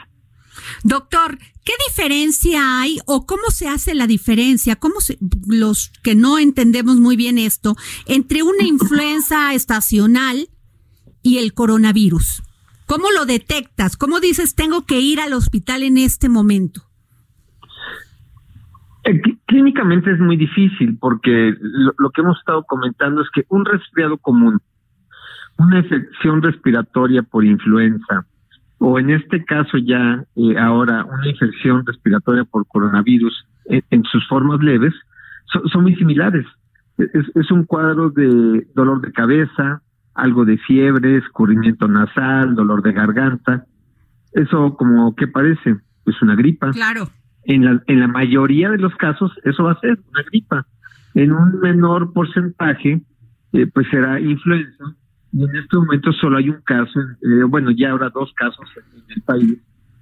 Doctor, 0.82 1.38
¿qué 1.64 1.72
diferencia 1.88 2.80
hay 2.80 2.98
o 3.06 3.26
cómo 3.26 3.42
se 3.50 3.68
hace 3.68 3.94
la 3.94 4.06
diferencia? 4.06 4.76
¿Cómo 4.76 5.00
se, 5.00 5.18
los 5.46 5.90
que 6.02 6.14
no 6.14 6.38
entendemos 6.38 6.96
muy 6.96 7.16
bien 7.16 7.38
esto, 7.38 7.76
entre 8.06 8.42
una 8.42 8.64
influenza 8.64 9.52
estacional 9.54 10.48
y 11.22 11.38
el 11.38 11.54
coronavirus? 11.54 12.42
¿Cómo 12.86 13.10
lo 13.10 13.26
detectas? 13.26 13.96
¿Cómo 13.96 14.20
dices 14.20 14.54
tengo 14.54 14.86
que 14.86 15.00
ir 15.00 15.20
al 15.20 15.32
hospital 15.32 15.82
en 15.82 15.98
este 15.98 16.28
momento? 16.28 16.82
Eh, 19.04 19.20
clí- 19.20 19.38
Clínicamente 19.46 20.11
es 20.12 20.18
muy 20.18 20.37
difícil 20.37 20.96
porque 20.99 21.54
lo, 21.61 21.92
lo 21.99 22.11
que 22.11 22.23
hemos 22.23 22.38
estado 22.38 22.64
comentando 22.64 23.23
es 23.23 23.28
que 23.30 23.44
un 23.49 23.64
resfriado 23.64 24.16
común, 24.18 24.58
una 25.58 25.78
infección 25.78 26.42
respiratoria 26.42 27.23
por 27.23 27.44
influenza, 27.44 28.25
o 28.78 28.99
en 28.99 29.11
este 29.11 29.44
caso 29.44 29.78
ya 29.78 30.25
eh, 30.37 30.58
ahora 30.58 31.04
una 31.04 31.28
infección 31.28 31.84
respiratoria 31.87 32.44
por 32.44 32.66
coronavirus 32.66 33.46
en, 33.66 34.02
sus 34.04 34.26
formas 34.28 34.61
leves, 34.61 34.92
so- 35.46 35.66
son 35.68 35.82
muy 35.82 35.94
similares. 35.96 36.46
Es, 36.99 37.25
es 37.34 37.50
un 37.50 37.64
cuadro 37.64 38.11
de 38.11 38.66
dolor 38.75 39.00
de 39.00 39.12
cabeza, 39.12 39.80
algo 40.14 40.44
de 40.44 40.58
fiebre, 40.58 41.16
escurrimiento 41.18 41.88
nasal, 41.88 42.54
dolor 42.54 42.82
de 42.82 42.92
garganta. 42.92 43.64
Eso 44.32 44.76
como 44.76 45.14
que 45.14 45.26
parece, 45.28 45.76
pues 46.04 46.20
una 46.23 46.34
gripa 46.34 46.70
Claro. 46.73 47.08
En 47.46 47.64
la, 47.64 47.82
en 47.86 48.00
la 48.00 48.08
mayoría 48.08 48.70
de 48.70 48.78
los 48.78 48.94
casos 48.96 49.32
eso 49.44 49.64
va 49.64 49.72
a 49.72 49.80
ser 49.80 49.98
una 50.10 50.22
gripa. 50.22 50.66
En 51.14 51.32
un 51.32 51.60
menor 51.60 52.12
porcentaje, 52.12 53.00
eh, 53.52 53.66
pues 53.72 53.86
será 53.90 54.18
influenza. 54.20 54.84
Y 55.32 55.44
en 55.44 55.56
este 55.56 55.76
momento 55.76 56.12
solo 56.12 56.36
hay 56.38 56.50
un 56.50 56.60
caso, 56.62 57.00
eh, 57.00 57.42
bueno, 57.48 57.70
ya 57.70 57.90
habrá 57.90 58.10
dos 58.10 58.32
casos 58.34 58.68
en, 58.76 59.00
en 59.00 59.04
el 59.16 59.22
país 59.22 59.58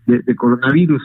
de, 0.07 0.21
de 0.21 0.35
coronavirus. 0.37 1.03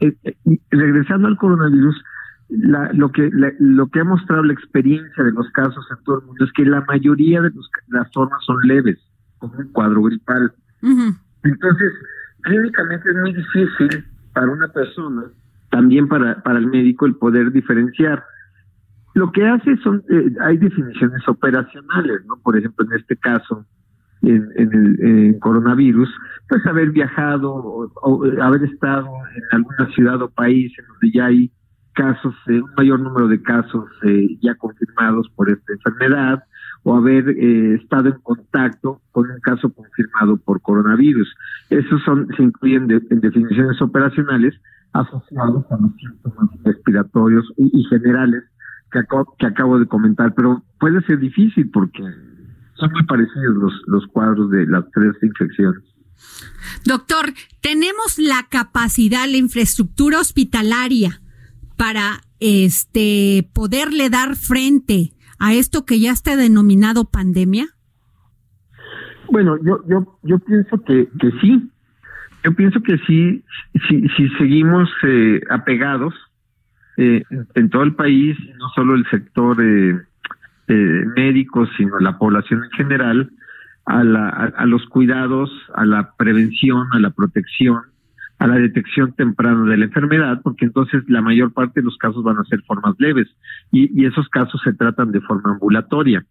Eh, 0.00 0.14
eh, 0.24 0.58
regresando 0.70 1.28
al 1.28 1.36
coronavirus, 1.36 2.02
la- 2.48 2.92
lo 2.92 3.10
que 3.12 3.30
la- 3.32 3.52
lo 3.58 3.86
que 3.88 4.00
ha 4.00 4.04
mostrado 4.04 4.42
la 4.42 4.52
experiencia 4.52 5.24
de 5.24 5.32
los 5.32 5.48
casos 5.50 5.86
en 5.90 6.04
todo 6.04 6.20
el 6.20 6.26
mundo 6.26 6.44
es 6.44 6.52
que 6.52 6.64
la 6.64 6.82
mayoría 6.82 7.40
de 7.40 7.50
los, 7.50 7.70
las 7.88 8.10
formas 8.12 8.44
son 8.44 8.58
leves, 8.64 8.98
como 9.38 9.54
un 9.56 9.68
cuadro 9.72 10.02
gripal. 10.02 10.52
Entonces, 11.44 11.92
clínicamente 12.42 13.10
es 13.10 13.16
muy 13.16 13.32
difícil 13.34 14.04
para 14.34 14.50
una 14.50 14.68
persona, 14.68 15.24
también 15.72 16.06
para, 16.06 16.40
para 16.42 16.58
el 16.58 16.66
médico, 16.66 17.06
el 17.06 17.16
poder 17.16 17.50
diferenciar. 17.50 18.22
Lo 19.14 19.32
que 19.32 19.46
hace 19.46 19.76
son, 19.78 20.02
eh, 20.10 20.30
hay 20.42 20.58
definiciones 20.58 21.26
operacionales, 21.26 22.24
¿no? 22.26 22.36
Por 22.42 22.56
ejemplo, 22.56 22.86
en 22.86 23.00
este 23.00 23.16
caso, 23.16 23.66
en, 24.20 24.48
el 24.56 25.38
coronavirus, 25.40 26.08
pues 26.48 26.64
haber 26.66 26.90
viajado 26.90 27.54
o, 27.54 28.24
haber 28.40 28.62
estado 28.64 29.06
en 29.34 29.42
alguna 29.52 29.86
ciudad 29.94 30.20
o 30.22 30.30
país 30.30 30.72
en 30.78 30.84
donde 30.86 31.10
ya 31.10 31.24
hay 31.26 31.50
casos, 31.94 32.34
eh, 32.48 32.60
un 32.60 32.70
mayor 32.76 33.00
número 33.00 33.26
de 33.28 33.42
casos 33.42 33.86
eh, 34.04 34.36
ya 34.40 34.54
confirmados 34.54 35.28
por 35.34 35.50
esta 35.50 35.72
enfermedad, 35.72 36.44
o 36.84 36.96
haber 36.96 37.30
eh, 37.30 37.74
estado 37.76 38.08
en 38.08 38.20
contacto 38.22 39.00
con 39.10 39.30
un 39.30 39.40
caso 39.40 39.72
confirmado 39.72 40.36
por 40.36 40.60
coronavirus. 40.60 41.34
Esos 41.70 42.02
son, 42.02 42.28
se 42.36 42.42
incluyen 42.42 42.86
de- 42.88 43.02
en 43.10 43.20
definiciones 43.20 43.80
operacionales 43.80 44.54
asociados 44.92 45.64
a 45.70 45.76
los 45.76 45.92
síntomas 45.96 46.50
respiratorios 46.64 47.44
y, 47.56 47.80
y 47.80 47.84
generales 47.84 48.44
que, 48.90 48.98
acabo, 48.98 49.34
que 49.38 49.46
acabo 49.46 49.78
de 49.78 49.86
comentar, 49.86 50.34
pero 50.34 50.62
puede 50.78 51.00
ser 51.02 51.18
difícil 51.18 51.70
porque 51.70 52.02
son 52.74 52.92
muy 52.92 53.04
parecidos 53.06 53.56
los, 53.56 53.72
los 53.86 54.06
cuadros 54.08 54.50
de 54.50 54.66
las 54.66 54.84
tres 54.92 55.14
infecciones. 55.22 55.82
Doctor, 56.84 57.32
tenemos 57.60 58.18
la 58.18 58.46
capacidad, 58.48 59.26
la 59.28 59.36
infraestructura 59.36 60.20
hospitalaria 60.20 61.20
para 61.76 62.20
este 62.40 63.48
poderle 63.54 64.10
dar 64.10 64.36
frente 64.36 65.12
a 65.38 65.54
esto 65.54 65.84
que 65.84 66.00
ya 66.00 66.12
está 66.12 66.36
denominado 66.36 67.04
pandemia. 67.04 67.66
Bueno, 69.30 69.56
yo, 69.64 69.82
yo, 69.88 70.18
yo 70.22 70.38
pienso 70.40 70.78
que, 70.84 71.08
que 71.18 71.30
sí. 71.40 71.70
Yo 72.44 72.54
pienso 72.54 72.80
que 72.82 72.98
sí, 73.06 73.44
si, 73.88 74.08
si 74.08 74.28
seguimos 74.30 74.90
eh, 75.04 75.40
apegados 75.50 76.14
eh, 76.96 77.22
en, 77.54 77.70
todo 77.70 77.84
el 77.84 77.94
país, 77.94 78.36
no 78.58 78.68
solo 78.74 78.94
el 78.94 79.08
sector 79.08 79.56
eh, 79.62 79.98
eh, 80.68 81.04
médico, 81.16 81.66
sino 81.76 81.98
la 82.00 82.18
población 82.18 82.64
en 82.64 82.70
general, 82.70 83.30
a, 83.86 84.04
la, 84.04 84.28
a, 84.28 84.66
los 84.66 84.86
cuidados, 84.86 85.50
a 85.74 85.84
la 85.84 86.12
prevención, 86.16 86.86
a 86.92 86.98
la 86.98 87.10
protección, 87.10 87.80
a 88.38 88.46
la 88.46 88.56
detección 88.56 89.12
temprana 89.12 89.64
de 89.70 89.76
la 89.76 89.84
enfermedad, 89.86 90.40
porque 90.42 90.66
entonces 90.66 91.02
la 91.08 91.22
mayor 91.22 91.52
parte 91.52 91.80
de 91.80 91.84
los 91.84 91.96
casos 91.96 92.22
van 92.22 92.38
a 92.38 92.44
ser 92.44 92.62
formas 92.62 92.94
leves 92.98 93.28
y 93.70 94.04
esos 94.04 94.28
casos 94.28 94.60
se 94.62 94.72
tratan 94.72 95.12
de 95.12 95.20
forma 95.20 95.52
ambulatoria. 95.52 96.24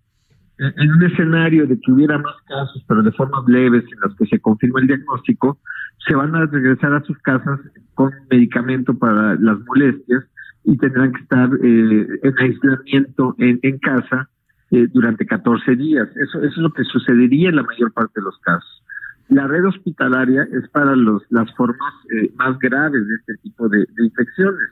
En 0.58 0.92
un 0.92 1.04
escenario 1.04 1.66
de 1.66 1.80
que 1.80 1.92
hubiera 1.92 2.20
más 2.20 2.36
casos, 2.48 2.84
pero 2.88 3.02
de 3.02 3.12
formas 3.14 3.44
leves 3.48 3.84
en 3.84 4.00
las 4.02 4.16
que 4.16 4.28
se 4.28 4.40
confirma 4.40 4.80
el 4.80 4.88
diagnóstico, 4.88 5.60
se 6.08 6.16
van 6.16 6.36
a 6.36 6.46
regresar 6.46 6.94
a 6.94 7.04
sus 7.04 7.18
casas 7.20 7.60
con 7.96 8.12
medicamento 8.30 8.94
para 8.94 9.36
las 9.36 9.58
molestias 9.66 10.24
y 10.64 10.78
tendrán 10.78 11.14
que 11.14 11.22
estar 11.22 11.50
eh, 11.64 12.08
en 12.24 12.38
aislamiento 12.38 13.36
en, 13.40 13.80
casa 13.80 14.30
eh, 14.70 14.88
durante 14.94 15.26
14 15.26 15.76
días. 15.76 16.08
Eso, 16.16 16.40
eso 16.40 16.48
es 16.48 16.58
lo 16.58 16.72
que 16.72 16.84
sucedería 16.84 17.50
en 17.50 17.56
la 17.56 17.64
mayor 17.64 17.92
parte 17.94 18.20
de 18.20 18.24
los 18.24 18.38
casos. 18.40 18.84
La 19.30 19.48
red 19.48 19.66
hospitalaria 19.66 20.44
es 20.52 20.68
para 20.70 20.96
los, 20.96 21.24
las 21.30 21.50
formas 21.56 21.94
eh, 22.14 22.32
más 22.36 22.60
graves 22.60 23.08
de 23.08 23.16
este 23.16 23.38
tipo 23.38 23.70
de, 23.70 23.86
infecciones. 24.00 24.70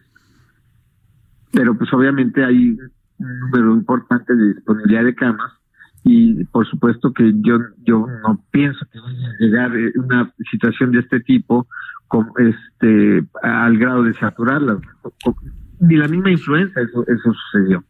Pero 1.53 1.75
pues 1.75 1.91
obviamente 1.93 2.43
hay 2.43 2.77
un 3.19 3.39
número 3.39 3.73
importante 3.73 4.35
de 4.35 4.53
disponibilidad 4.53 5.05
de 5.05 5.15
camas 5.15 5.53
y 6.09 6.43
por 6.45 6.67
supuesto 6.67 7.13
que 7.13 7.31
yo 7.41 7.59
yo 7.85 8.07
no 8.23 8.43
pienso 8.49 8.83
que 8.91 8.99
vaya 8.99 9.27
a 9.29 9.43
llegar 9.43 9.75
eh, 9.77 9.91
una 9.95 10.33
situación 10.49 10.91
de 10.91 10.99
este 10.99 11.19
tipo 11.19 11.67
con 12.07 12.31
este 12.37 13.23
al 13.43 13.77
grado 13.77 14.03
de 14.03 14.13
saturarlas 14.15 14.79
ni 15.79 15.95
la 15.97 16.07
misma 16.07 16.31
influenza 16.31 16.81
eso 16.81 17.03
eso 17.07 17.33
sucedió 17.33 17.83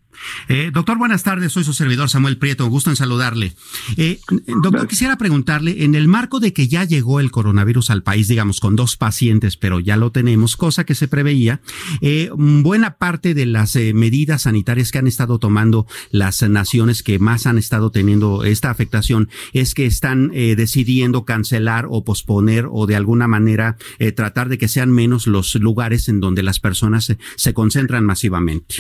eh, 0.48 0.72
doctor, 0.74 0.98
buenas 0.98 1.24
tardes. 1.24 1.52
Soy 1.52 1.64
su 1.64 1.74
servidor 1.74 2.10
Samuel 2.10 2.38
Prieto. 2.38 2.68
Gusto 2.68 2.90
en 2.90 2.96
saludarle. 2.96 3.54
Eh, 3.98 4.20
doctor, 4.62 4.88
quisiera 4.88 5.18
preguntarle, 5.18 5.84
en 5.84 5.96
el 5.96 6.08
marco 6.08 6.40
de 6.40 6.54
que 6.54 6.68
ya 6.68 6.84
llegó 6.84 7.20
el 7.20 7.32
coronavirus 7.32 7.90
al 7.90 8.04
país, 8.04 8.28
digamos, 8.28 8.60
con 8.60 8.76
dos 8.76 8.98
pacientes, 8.98 9.58
pero 9.58 9.80
ya 9.80 9.98
lo 9.98 10.12
tenemos, 10.12 10.56
cosa 10.56 10.84
que 10.84 10.96
se 10.96 11.08
preveía, 11.08 11.62
eh, 12.02 12.30
buena 12.36 12.98
parte 12.98 13.34
de 13.34 13.46
las 13.46 13.76
medidas 13.76 14.44
sanitarias 14.44 14.92
que 14.92 14.98
han 14.98 15.08
estado 15.08 15.40
tomando 15.40 15.88
las 16.12 16.42
naciones 16.42 17.04
que 17.04 17.20
más 17.20 17.46
han 17.46 17.58
estado 17.58 17.92
teniendo 17.92 18.44
esta 18.44 18.70
afectación 18.70 19.30
es 19.54 19.74
que 19.74 19.86
están 19.86 20.30
decidiendo 20.30 21.26
cancelar 21.26 21.88
o 21.90 22.04
posponer 22.04 22.68
o 22.70 22.88
de 22.88 22.96
alguna 22.96 23.28
manera 23.28 23.78
tratar 24.16 24.50
de 24.50 24.58
que 24.58 24.68
sean 24.68 24.92
menos 24.92 25.28
los 25.28 25.56
lugares 25.56 26.10
en 26.10 26.20
donde 26.20 26.44
las 26.44 26.60
personas 26.60 27.16
se, 27.36 27.54
concentran 27.54 28.06
masivamente. 28.06 28.76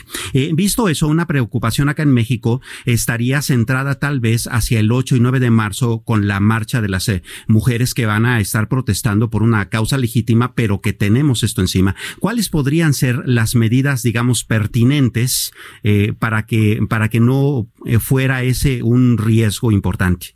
visto 0.53 0.89
eso, 0.89 1.07
una 1.07 1.27
preocupación 1.29 1.89
acá 1.89 2.01
en 2.01 2.11
México 2.11 2.59
estaría 2.85 3.43
centrada 3.43 3.99
tal 3.99 4.19
vez 4.19 4.47
hacia 4.51 4.79
el 4.79 4.91
8 4.91 5.15
y 5.15 5.19
9 5.19 5.39
de 5.39 5.51
marzo 5.51 6.01
con 6.03 6.27
la 6.27 6.39
marcha 6.39 6.81
de 6.81 6.89
las 6.89 7.07
eh, 7.07 7.21
mujeres 7.47 7.93
que 7.93 8.07
van 8.07 8.25
a 8.25 8.39
estar 8.39 8.67
protestando 8.67 9.29
por 9.29 9.43
una 9.43 9.69
causa 9.69 9.99
legítima, 9.99 10.53
pero 10.55 10.81
que 10.81 10.91
tenemos 10.91 11.43
esto 11.43 11.61
encima. 11.61 11.95
¿Cuáles 12.19 12.49
podrían 12.49 12.93
ser 12.93 13.21
las 13.27 13.55
medidas, 13.55 14.01
digamos, 14.01 14.43
pertinentes 14.43 15.53
eh, 15.83 16.13
para 16.17 16.47
que 16.47 16.79
para 16.89 17.09
que 17.09 17.19
no 17.19 17.67
eh, 17.85 17.99
fuera 17.99 18.41
ese 18.41 18.81
un 18.81 19.17
riesgo 19.19 19.71
importante? 19.71 20.27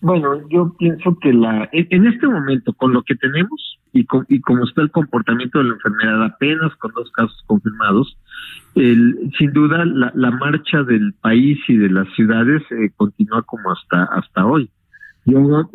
bueno, 0.00 0.48
yo 0.48 0.72
pienso 0.78 1.18
que 1.20 1.32
la 1.32 1.68
en 1.72 2.06
este 2.06 2.28
momento 2.28 2.72
con 2.74 2.92
lo 2.92 3.02
que 3.02 3.16
tenemos 3.16 3.78
y, 3.92 4.06
y 4.28 4.40
como 4.40 4.64
está 4.64 4.82
el 4.82 4.90
comportamiento 4.90 5.58
de 5.58 5.64
la 5.64 5.74
enfermedad 5.74 6.24
apenas 6.24 6.74
con 6.76 6.92
dos 6.92 7.10
casos 7.10 7.42
confirmados, 7.46 8.16
el, 8.74 9.30
sin 9.38 9.52
duda 9.52 9.84
la, 9.84 10.12
la, 10.14 10.30
marcha 10.30 10.82
del 10.82 11.14
país 11.14 11.58
y 11.68 11.76
de 11.76 11.88
las 11.88 12.08
ciudades 12.14 12.62
eh, 12.70 12.90
continúa 12.96 13.42
como 13.42 13.72
hasta 13.72 14.04
hasta 14.04 14.44
hoy. 14.44 14.70
Yo 15.24 15.68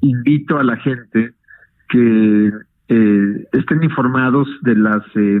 invito 0.00 0.58
a 0.58 0.64
la 0.64 0.76
gente 0.76 1.32
que 1.88 2.52
eh, 2.88 3.48
estén 3.52 3.82
informados 3.82 4.48
de 4.60 4.74
las 4.76 5.02
eh, 5.14 5.40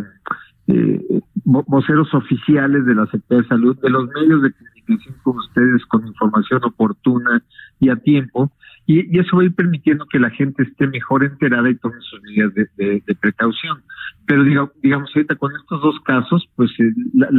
eh, 0.68 1.20
voceros 1.44 2.14
oficiales 2.14 2.86
de 2.86 2.94
la 2.94 3.04
Secretaría 3.06 3.42
de 3.42 3.48
Salud, 3.48 3.76
de 3.80 3.90
los 3.90 4.08
medios 4.08 4.42
de 4.42 4.52
comunicación 4.52 5.16
con 5.22 5.36
ustedes 5.38 5.84
con 5.86 6.06
información 6.06 6.64
oportuna 6.64 7.42
y 7.80 7.90
a 7.90 7.96
tiempo, 7.96 8.52
y, 8.86 9.18
eso 9.18 9.36
va 9.36 9.42
a 9.42 9.46
ir 9.46 9.54
permitiendo 9.54 10.06
que 10.06 10.18
la 10.18 10.30
gente 10.30 10.62
esté 10.62 10.86
mejor 10.86 11.24
enterada 11.24 11.68
y 11.68 11.74
tome 11.76 11.96
sus 12.00 12.22
medidas 12.22 12.54
de, 12.54 13.16
precaución. 13.20 13.82
Pero 14.26 14.44
digamos, 14.44 15.10
ahorita 15.14 15.36
con 15.36 15.52
estos 15.56 15.82
dos 15.82 16.00
casos, 16.00 16.48
pues 16.56 16.70
eh, 16.78 16.92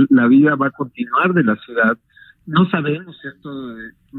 la, 0.10 0.28
vida 0.28 0.56
va 0.56 0.68
a 0.68 0.72
continuar 0.72 1.34
de 1.34 1.44
la 1.44 1.56
ciudad. 1.58 1.98
No 2.46 2.70
sabemos 2.70 3.18
esto 3.24 3.76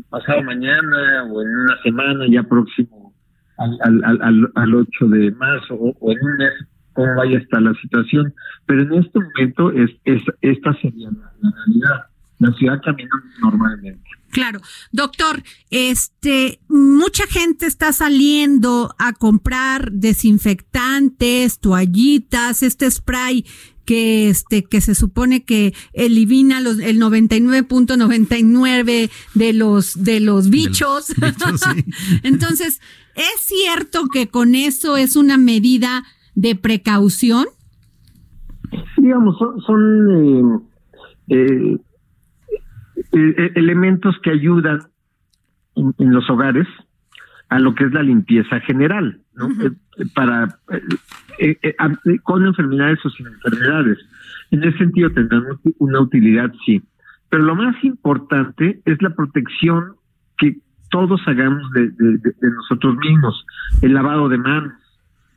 pasado 0.09 0.43
mañana 0.43 1.25
o 1.25 1.43
en 1.43 1.49
una 1.49 1.83
semana 1.83 2.27
ya 2.29 2.43
próximo 2.43 3.13
al, 3.59 4.03
al, 4.05 4.51
al, 4.55 4.75
8 4.75 5.09
de 5.09 5.31
marzo 5.33 5.75
o, 5.75 6.11
en 6.11 6.19
un 6.25 6.37
mes 6.39 6.53
cómo 6.95 7.15
vaya 7.17 7.39
a 7.39 7.41
estar 7.41 7.61
la 7.61 7.75
situación. 7.75 8.33
Pero 8.67 8.83
en 8.83 8.95
este 8.95 9.21
momento 9.21 9.71
es, 9.73 9.91
es 10.05 10.23
esta 10.41 10.73
sería 10.81 11.11
la 11.11 11.51
realidad. 11.51 12.07
La 12.45 12.53
ciudad 12.59 12.79
camina 12.85 13.11
normalmente. 13.41 14.05
Claro, 14.31 14.61
doctor, 14.93 15.43
este, 15.71 16.61
mucha 16.69 17.27
gente 17.27 17.65
está 17.65 17.95
saliendo 17.95 18.95
a 18.99 19.15
comprar 19.15 19.91
desinfectantes, 19.93 21.59
toallitas, 21.59 22.63
este 22.63 22.91
spray 22.91 23.47
que 23.87 24.29
este 24.29 24.65
que 24.65 24.83
se 24.83 24.95
supone 24.95 25.45
que 25.45 25.73
elimina 25.95 26.61
los 26.61 26.81
el 26.81 27.01
99.99 27.01 29.11
de 29.33 29.53
los 29.55 30.05
de 30.05 30.21
los 30.21 30.51
bichos. 30.51 31.15
Entonces, 32.23 32.83
¿es 33.15 33.41
cierto 33.41 34.09
que 34.13 34.29
con 34.29 34.55
eso 34.55 34.99
es 34.99 35.17
una 35.17 35.39
medida 35.39 36.05
de 36.35 36.57
precaución? 36.57 37.47
Digamos, 38.99 39.39
son, 39.39 39.63
son 39.63 40.69
eh, 41.29 41.29
eh 41.29 41.79
eh, 43.15 43.35
eh, 43.39 43.53
elementos 43.55 44.17
que 44.23 44.31
ayudan 44.31 44.81
en, 45.77 46.13
los 46.13 46.29
hogares 46.29 46.67
a 47.49 47.61
lo 47.61 47.75
que 47.75 47.85
es 47.85 47.93
la 47.93 48.03
limpieza 48.03 48.59
general, 48.61 49.21
¿no? 49.35 49.49
Eh, 49.51 49.71
para 50.15 50.59
con 52.25 52.45
enfermedades 52.45 52.99
o 53.05 53.11
sin 53.11 53.27
enfermedades. 53.29 53.99
En 54.51 54.65
ese 54.65 54.79
sentido 54.79 55.11
tendrán 55.11 55.45
una 55.79 56.01
utilidad, 56.01 56.53
sí. 56.67 56.83
Pero 57.29 57.45
lo 57.45 57.55
más 57.55 57.77
importante 57.85 58.81
es 58.85 59.01
la 59.01 59.11
protección 59.11 59.95
que 60.39 60.59
todos 60.91 61.21
hagamos 61.27 61.71
de, 61.73 61.93
nosotros 62.41 62.97
mismos, 62.97 63.47
el 63.83 63.95
lavado 63.95 64.29
de 64.29 64.39
manos, 64.39 64.73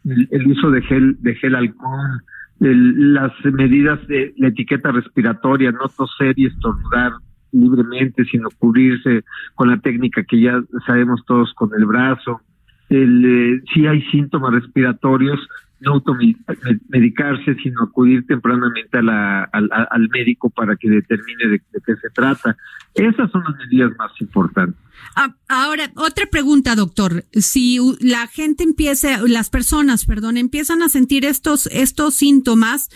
el, 0.03 0.47
uso 0.47 0.71
de 0.71 0.81
gel, 0.81 1.17
de 1.19 1.35
gel 1.35 1.55
alcohol, 1.55 2.23
las 2.59 3.33
medidas 3.45 4.05
de 4.07 4.33
la 4.37 4.47
etiqueta 4.47 4.91
respiratoria, 4.91 5.71
no 5.71 5.89
toser 5.89 6.33
y 6.37 6.47
estornudar 6.47 7.13
libremente, 7.51 8.25
sino 8.25 8.49
cubrirse 8.57 9.23
con 9.55 9.69
la 9.69 9.77
técnica 9.79 10.23
que 10.23 10.41
ya 10.41 10.61
sabemos 10.85 11.23
todos 11.25 11.53
con 11.53 11.71
el 11.77 11.85
brazo. 11.85 12.41
El, 12.89 13.25
eh, 13.25 13.61
si 13.73 13.85
hay 13.85 14.01
síntomas 14.03 14.53
respiratorios, 14.53 15.39
no 15.79 15.93
automedicarse, 15.93 17.55
sino 17.61 17.83
acudir 17.83 18.25
tempranamente 18.25 18.97
a 18.97 19.01
la, 19.01 19.43
al, 19.43 20.09
médico 20.09 20.49
para 20.49 20.75
que 20.75 20.89
determine 20.89 21.47
de, 21.49 21.59
qué 21.59 21.95
se 22.01 22.09
trata. 22.13 22.57
Esas 22.95 23.29
son 23.31 23.43
las 23.43 23.55
medidas 23.57 23.91
más 23.97 24.11
importantes. 24.19 24.79
Ah, 25.15 25.35
ahora, 25.47 25.91
otra 25.95 26.25
pregunta, 26.31 26.75
doctor. 26.75 27.25
Si 27.31 27.79
la 28.01 28.27
gente 28.27 28.63
empieza, 28.63 29.19
las 29.27 29.49
personas, 29.49 30.05
perdón, 30.05 30.37
empiezan 30.37 30.81
a 30.81 30.89
sentir 30.89 31.25
estos, 31.25 31.67
estos 31.67 32.15
síntomas, 32.15 32.89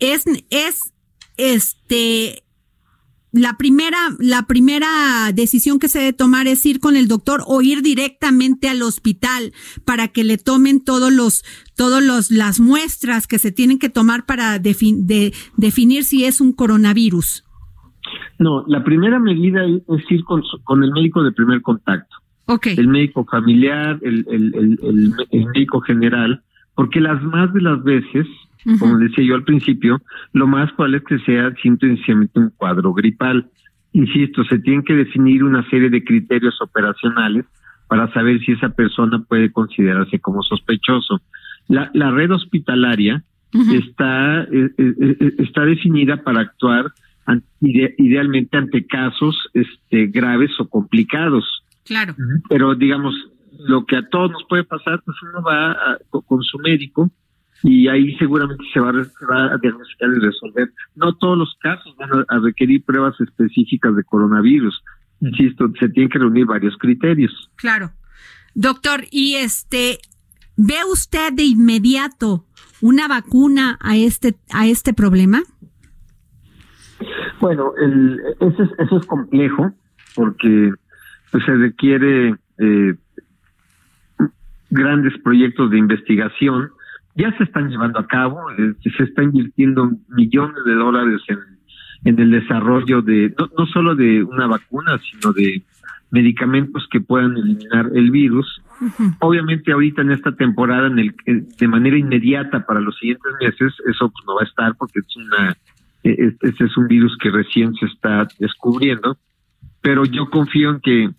es, 0.00 0.24
es, 0.50 0.92
este, 1.36 2.43
la 3.34 3.56
primera, 3.56 3.98
la 4.20 4.46
primera 4.46 5.32
decisión 5.34 5.80
que 5.80 5.88
se 5.88 5.98
debe 5.98 6.12
tomar 6.12 6.46
es 6.46 6.64
ir 6.64 6.78
con 6.78 6.94
el 6.94 7.08
doctor 7.08 7.42
o 7.46 7.62
ir 7.62 7.82
directamente 7.82 8.68
al 8.68 8.80
hospital 8.82 9.52
para 9.84 10.08
que 10.08 10.22
le 10.22 10.38
tomen 10.38 10.82
todos 10.82 11.12
los, 11.12 11.44
todos 11.76 12.00
los, 12.00 12.30
las 12.30 12.60
muestras 12.60 13.26
que 13.26 13.40
se 13.40 13.50
tienen 13.50 13.80
que 13.80 13.88
tomar 13.88 14.24
para 14.24 14.60
de, 14.60 15.32
definir 15.56 16.04
si 16.04 16.24
es 16.24 16.40
un 16.40 16.52
coronavirus. 16.52 17.44
No, 18.38 18.64
la 18.68 18.84
primera 18.84 19.18
medida 19.18 19.64
es 19.64 20.10
ir 20.10 20.22
con, 20.22 20.42
con 20.62 20.84
el 20.84 20.92
médico 20.92 21.24
de 21.24 21.32
primer 21.32 21.60
contacto. 21.60 22.16
Okay. 22.46 22.76
El 22.76 22.86
médico 22.86 23.24
familiar, 23.24 23.98
el, 24.02 24.24
el, 24.28 24.54
el, 24.54 25.14
el 25.30 25.46
médico 25.46 25.80
general, 25.80 26.44
porque 26.74 27.00
las 27.00 27.22
más 27.22 27.52
de 27.52 27.62
las 27.62 27.82
veces 27.82 28.26
como 28.78 28.98
decía 28.98 29.24
yo 29.24 29.34
al 29.34 29.44
principio, 29.44 30.00
lo 30.32 30.46
más 30.46 30.72
probable 30.72 30.98
es 30.98 31.04
que 31.04 31.18
sea 31.20 31.54
simplemente 31.62 32.38
un 32.38 32.50
cuadro 32.50 32.92
gripal. 32.94 33.50
Insisto, 33.92 34.42
se 34.44 34.58
tienen 34.58 34.82
que 34.82 34.94
definir 34.94 35.44
una 35.44 35.68
serie 35.68 35.90
de 35.90 36.02
criterios 36.02 36.60
operacionales 36.60 37.44
para 37.88 38.12
saber 38.12 38.40
si 38.40 38.52
esa 38.52 38.70
persona 38.70 39.22
puede 39.22 39.52
considerarse 39.52 40.18
como 40.18 40.42
sospechoso. 40.42 41.20
La, 41.68 41.90
la 41.94 42.10
red 42.10 42.30
hospitalaria 42.30 43.22
está, 43.72 44.42
eh, 44.44 44.70
eh, 44.78 44.94
eh, 44.98 45.34
está 45.38 45.64
definida 45.64 46.22
para 46.22 46.40
actuar 46.40 46.86
idealmente 47.60 48.56
ante 48.56 48.86
casos 48.86 49.36
este, 49.54 50.06
graves 50.06 50.50
o 50.58 50.68
complicados. 50.68 51.44
Claro. 51.84 52.14
Pero 52.48 52.74
digamos, 52.74 53.14
lo 53.66 53.84
que 53.86 53.96
a 53.96 54.08
todos 54.08 54.30
nos 54.30 54.44
puede 54.48 54.64
pasar, 54.64 55.02
pues 55.04 55.16
uno 55.22 55.42
va 55.42 55.98
con 56.26 56.42
su 56.42 56.58
médico 56.58 57.10
y 57.62 57.88
ahí 57.88 58.14
seguramente 58.16 58.62
se 58.72 58.80
va, 58.80 58.90
a, 58.90 59.58
diagnosticar 59.58 60.10
y 60.14 60.20
resolver. 60.20 60.70
No 60.96 61.14
todos 61.14 61.38
los 61.38 61.56
casos 61.60 61.96
van 61.96 62.10
a, 62.28 62.38
requerir 62.40 62.84
pruebas 62.84 63.18
específicas 63.20 63.96
de 63.96 64.04
coronavirus. 64.04 64.82
Insisto, 65.20 65.72
se 65.80 65.88
tienen 65.88 66.10
que 66.10 66.18
reunir 66.18 66.44
varios 66.44 66.76
criterios. 66.76 67.50
Claro. 67.56 67.92
Doctor, 68.54 69.04
y 69.10 69.36
este, 69.36 69.98
¿ve 70.56 70.76
usted 70.92 71.32
de 71.32 71.44
inmediato 71.44 72.44
una 72.82 73.08
vacuna 73.08 73.78
a 73.80 73.96
este, 73.96 74.36
a 74.52 74.66
este 74.66 74.92
problema? 74.92 75.42
Bueno, 77.40 77.72
el, 77.82 78.20
eso, 78.40 78.62
es, 78.62 78.70
eso 78.78 78.98
es 78.98 79.06
complejo 79.06 79.72
porque 80.14 80.72
pues, 81.32 81.44
se 81.46 81.54
requiere 81.54 82.36
eh, 82.58 82.94
grandes 84.74 85.16
proyectos 85.22 85.70
de 85.70 85.78
investigación. 85.78 86.70
Ya 87.16 87.36
se 87.38 87.44
están 87.44 87.70
llevando 87.70 87.98
a 87.98 88.06
cabo, 88.06 88.50
eh, 88.58 88.74
se 88.82 89.04
está 89.04 89.22
invirtiendo 89.22 89.90
millones 90.08 90.64
de 90.66 90.74
dólares 90.74 91.20
en, 91.28 91.38
en 92.04 92.18
el 92.18 92.30
desarrollo 92.32 93.02
de, 93.02 93.32
no, 93.38 93.48
no 93.56 93.66
solo 93.66 93.94
de 93.94 94.22
una 94.24 94.46
vacuna, 94.46 94.98
sino 94.98 95.32
de 95.32 95.62
medicamentos 96.10 96.86
que 96.90 97.00
puedan 97.00 97.36
eliminar 97.36 97.90
el 97.94 98.10
virus. 98.10 98.62
Obviamente 99.20 99.72
ahorita 99.72 100.02
en 100.02 100.12
esta 100.12 100.32
temporada, 100.32 100.88
en 100.88 100.98
el, 100.98 101.14
de 101.58 101.68
manera 101.68 101.96
inmediata 101.96 102.66
para 102.66 102.80
los 102.80 102.96
siguientes 102.98 103.32
meses, 103.40 103.72
eso 103.88 104.10
pues, 104.10 104.24
no 104.26 104.34
va 104.34 104.42
a 104.42 104.44
estar 104.44 104.74
porque 104.76 105.00
es 105.00 105.16
una 105.16 105.56
este 106.04 106.64
es 106.64 106.76
un 106.76 106.86
virus 106.86 107.16
que 107.18 107.30
recién 107.30 107.74
se 107.76 107.86
está 107.86 108.28
descubriendo, 108.38 109.16
pero 109.80 110.04
yo 110.04 110.28
confío 110.28 110.70
en 110.70 110.80
que 110.80 111.10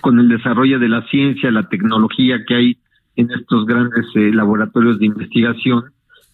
con 0.00 0.18
el 0.20 0.28
desarrollo 0.28 0.78
de 0.78 0.88
la 0.88 1.02
ciencia, 1.08 1.50
la 1.50 1.68
tecnología 1.68 2.44
que 2.46 2.54
hay 2.54 2.78
en 3.16 3.30
estos 3.30 3.66
grandes 3.66 4.06
eh, 4.14 4.30
laboratorios 4.32 4.98
de 4.98 5.06
investigación, 5.06 5.84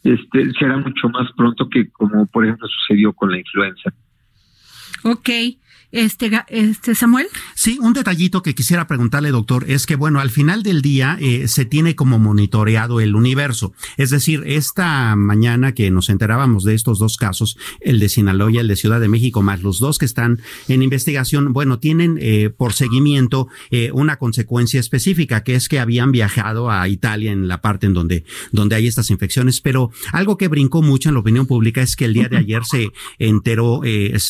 este 0.04 0.52
será 0.52 0.76
mucho 0.76 1.08
más 1.08 1.30
pronto 1.36 1.68
que 1.68 1.90
como 1.90 2.26
por 2.26 2.44
ejemplo 2.44 2.68
sucedió 2.68 3.12
con 3.12 3.30
la 3.30 3.38
influenza. 3.38 3.92
Ok. 5.02 5.30
Este, 5.90 6.30
este 6.48 6.94
Samuel. 6.94 7.28
Sí, 7.54 7.78
un 7.80 7.94
detallito 7.94 8.42
que 8.42 8.54
quisiera 8.54 8.86
preguntarle, 8.86 9.30
doctor, 9.30 9.64
es 9.68 9.86
que 9.86 9.96
bueno, 9.96 10.20
al 10.20 10.28
final 10.28 10.62
del 10.62 10.82
día 10.82 11.16
eh, 11.18 11.48
se 11.48 11.64
tiene 11.64 11.96
como 11.96 12.18
monitoreado 12.18 13.00
el 13.00 13.14
universo. 13.14 13.72
Es 13.96 14.10
decir, 14.10 14.42
esta 14.44 15.16
mañana 15.16 15.72
que 15.72 15.90
nos 15.90 16.10
enterábamos 16.10 16.64
de 16.64 16.74
estos 16.74 16.98
dos 16.98 17.16
casos, 17.16 17.56
el 17.80 18.00
de 18.00 18.10
Sinaloa 18.10 18.52
y 18.52 18.58
el 18.58 18.68
de 18.68 18.76
Ciudad 18.76 19.00
de 19.00 19.08
México, 19.08 19.40
más 19.40 19.62
los 19.62 19.80
dos 19.80 19.96
que 19.96 20.04
están 20.04 20.42
en 20.68 20.82
investigación, 20.82 21.54
bueno, 21.54 21.78
tienen 21.78 22.18
eh, 22.20 22.50
por 22.50 22.74
seguimiento 22.74 23.48
eh, 23.70 23.90
una 23.94 24.18
consecuencia 24.18 24.80
específica, 24.80 25.42
que 25.42 25.54
es 25.54 25.70
que 25.70 25.80
habían 25.80 26.12
viajado 26.12 26.70
a 26.70 26.86
Italia 26.88 27.32
en 27.32 27.48
la 27.48 27.62
parte 27.62 27.86
en 27.86 27.94
donde, 27.94 28.24
donde 28.52 28.76
hay 28.76 28.86
estas 28.86 29.10
infecciones. 29.10 29.62
Pero 29.62 29.90
algo 30.12 30.36
que 30.36 30.48
brincó 30.48 30.82
mucho 30.82 31.08
en 31.08 31.14
la 31.14 31.20
opinión 31.20 31.46
pública 31.46 31.80
es 31.80 31.96
que 31.96 32.04
el 32.04 32.12
día 32.12 32.28
de 32.28 32.36
ayer 32.36 32.62
se 32.66 32.92
enteró, 33.18 33.80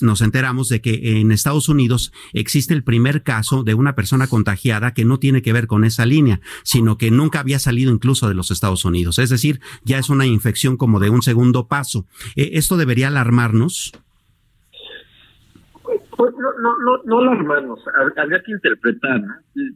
nos 0.02 0.20
enteramos 0.20 0.57
de 0.66 0.80
que 0.80 1.20
en 1.20 1.32
esta 1.32 1.48
Estados 1.48 1.70
Unidos 1.70 2.12
existe 2.34 2.74
el 2.74 2.84
primer 2.84 3.22
caso 3.22 3.62
de 3.62 3.72
una 3.72 3.94
persona 3.94 4.26
contagiada 4.26 4.92
que 4.92 5.06
no 5.06 5.18
tiene 5.18 5.40
que 5.40 5.54
ver 5.54 5.66
con 5.66 5.82
esa 5.84 6.04
línea, 6.04 6.40
sino 6.62 6.98
que 6.98 7.10
nunca 7.10 7.40
había 7.40 7.58
salido 7.58 7.90
incluso 7.90 8.28
de 8.28 8.34
los 8.34 8.50
Estados 8.50 8.84
Unidos. 8.84 9.18
Es 9.18 9.30
decir, 9.30 9.60
ya 9.82 9.96
es 9.96 10.10
una 10.10 10.26
infección 10.26 10.76
como 10.76 11.00
de 11.00 11.08
un 11.08 11.22
segundo 11.22 11.66
paso. 11.66 12.04
Eh, 12.36 12.50
¿Esto 12.52 12.76
debería 12.76 13.08
alarmarnos? 13.08 13.92
Pues 16.18 16.34
no, 16.38 16.52
no, 16.60 16.76
no, 16.84 17.02
no 17.04 17.18
alarmarnos, 17.20 17.80
habría 18.18 18.42
que 18.42 18.52
interpretar, 18.52 19.22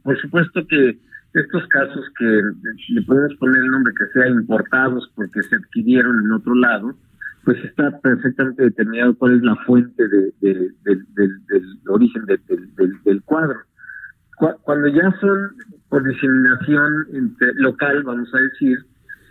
Por 0.03 0.21
supuesto 0.21 0.67
que 0.69 0.99
estos 1.33 1.67
casos 1.69 2.05
que 2.19 2.43
le 2.89 3.03
podemos 3.07 3.35
poner 3.39 3.63
el 3.63 3.71
nombre 3.71 3.95
que 3.99 4.13
sea 4.13 4.29
importados 4.29 5.11
porque 5.15 5.43
se 5.43 5.57
adquirieron 5.57 6.23
en 6.23 6.33
otro 6.33 6.55
lado, 6.55 6.95
pues 7.45 7.63
está 7.65 7.99
perfectamente 8.01 8.65
determinado 8.65 9.17
cuál 9.17 9.37
es 9.37 9.43
la 9.43 9.57
fuente 9.65 10.07
de, 10.09 10.33
del 10.41 11.79
origen 11.89 12.25
del, 12.27 13.23
cuadro. 13.25 13.61
Cuando 14.63 14.89
ya 14.89 15.15
son 15.21 15.39
por 15.89 16.05
diseminación 16.05 17.07
local, 17.55 18.03
vamos 18.05 18.33
a 18.35 18.39
decir, 18.39 18.79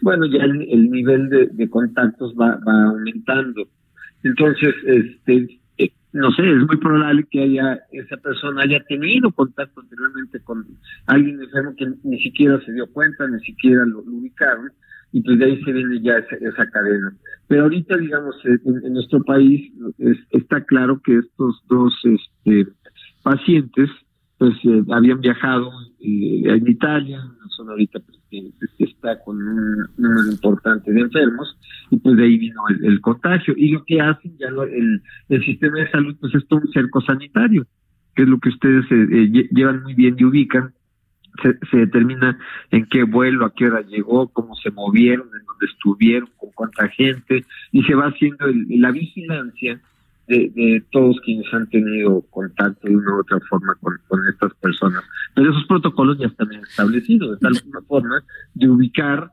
bueno, 0.02 0.26
ya 0.26 0.43
el, 0.43 0.89
nivel 0.89 1.30
de, 1.30 1.69
contactos 1.69 2.34
va, 2.39 2.60
aumentando. 2.65 3.67
Entonces, 4.24 4.76
este, 4.86 5.60
eh, 5.78 5.91
no 6.13 6.32
sé, 6.32 6.50
es 6.50 6.67
muy 6.67 6.78
probable 6.78 7.26
que 7.30 7.43
haya 7.43 7.80
esa 7.91 8.17
persona 8.17 8.63
haya 8.63 8.84
tenido 8.84 9.32
contacto 9.32 9.82
anteriormente 9.82 10.39
con 10.43 10.65
alguien 11.08 11.41
enfermo 11.41 11.76
que 11.76 11.91
ni 12.04 12.21
siquiera 12.21 12.60
se 12.65 12.74
dio 12.74 12.88
cuenta, 12.88 13.28
ni 13.28 13.39
siquiera 13.39 13.86
lo 13.86 14.00
ubicaron 14.00 14.71
y 15.12 15.21
pues 15.21 15.39
de 15.39 15.45
ahí 15.45 15.63
se 15.63 15.71
viene 15.71 16.02
ya 16.02 16.17
esa, 16.17 16.65
cadena. 16.67 17.13
Pero 17.47 17.63
ahorita, 17.63 17.97
digamos, 17.97 18.36
en, 18.45 18.93
nuestro 18.93 19.24
país 19.24 19.71
está 20.32 20.63
claro 20.63 21.02
que 21.04 21.17
estos 21.17 21.62
dos 21.67 21.93
este, 22.04 22.67
pacientes 23.24 23.89
pues 24.38 24.56
eh, 24.63 24.84
habían 24.89 25.21
viajado 25.21 25.71
eh, 26.00 26.41
en 26.45 26.67
Italia, 26.67 27.21
zona 27.56 27.74
ahorita 27.74 28.00
pues, 28.00 28.17
que, 28.32 28.52
está 28.80 29.19
con 29.24 29.38
un 29.38 29.86
número 29.97 30.32
importante 30.32 30.91
de 30.91 31.02
enfermos, 31.02 31.56
y 31.91 31.97
pues 31.97 32.17
de 32.17 32.24
ahí 32.24 32.39
vino 32.39 32.62
el, 32.82 33.00
contagio. 33.02 33.54
Y 33.56 33.69
lo 33.69 33.84
que 33.86 34.02
hacen 34.02 34.36
ya 34.39 34.47
el, 34.47 35.04
el 35.30 35.45
sistema 35.45 35.78
de 35.78 35.91
salud 35.91 36.15
pues 36.19 36.34
es 36.34 36.47
todo 36.47 36.62
un 36.62 36.71
cerco 36.71 37.02
sanitario, 37.02 37.67
que 38.15 38.24
es 38.24 38.30
lo 38.30 38.39
que 38.39 38.50
ustedes 38.50 38.86
eh, 38.89 39.47
llevan 39.52 39.84
muy 39.84 39.93
bien 39.93 40.15
y 40.17 40.26
ubican, 40.26 40.74
se, 41.41 41.77
determina 41.77 42.37
en 42.71 42.85
qué 42.85 43.03
vuelo, 43.03 43.45
a 43.45 43.53
qué 43.53 43.67
hora 43.67 43.81
llegó, 43.81 44.27
cómo 44.29 44.55
se 44.55 44.71
movieron, 44.71 45.27
en 45.27 45.45
dónde 45.45 45.65
estuvieron, 45.71 46.29
con 46.37 46.51
cuánta 46.51 46.87
gente, 46.89 47.45
y 47.71 47.83
se 47.83 47.95
va 47.95 48.07
haciendo 48.07 48.45
la 48.69 48.91
vigilancia 48.91 49.79
de, 50.27 50.83
todos 50.91 51.19
quienes 51.25 51.53
han 51.53 51.67
tenido 51.69 52.21
contacto 52.29 52.87
de 52.87 52.95
una 52.95 53.15
u 53.15 53.19
otra 53.19 53.39
forma 53.49 53.75
con, 53.81 53.99
estas 54.29 54.53
personas. 54.55 55.03
Pero 55.35 55.51
esos 55.51 55.65
protocolos 55.65 56.17
ya 56.19 56.27
están 56.27 56.51
establecidos, 56.53 57.31
de 57.31 57.37
tal 57.37 57.83
forma 57.87 58.23
de 58.53 58.69
ubicar 58.69 59.31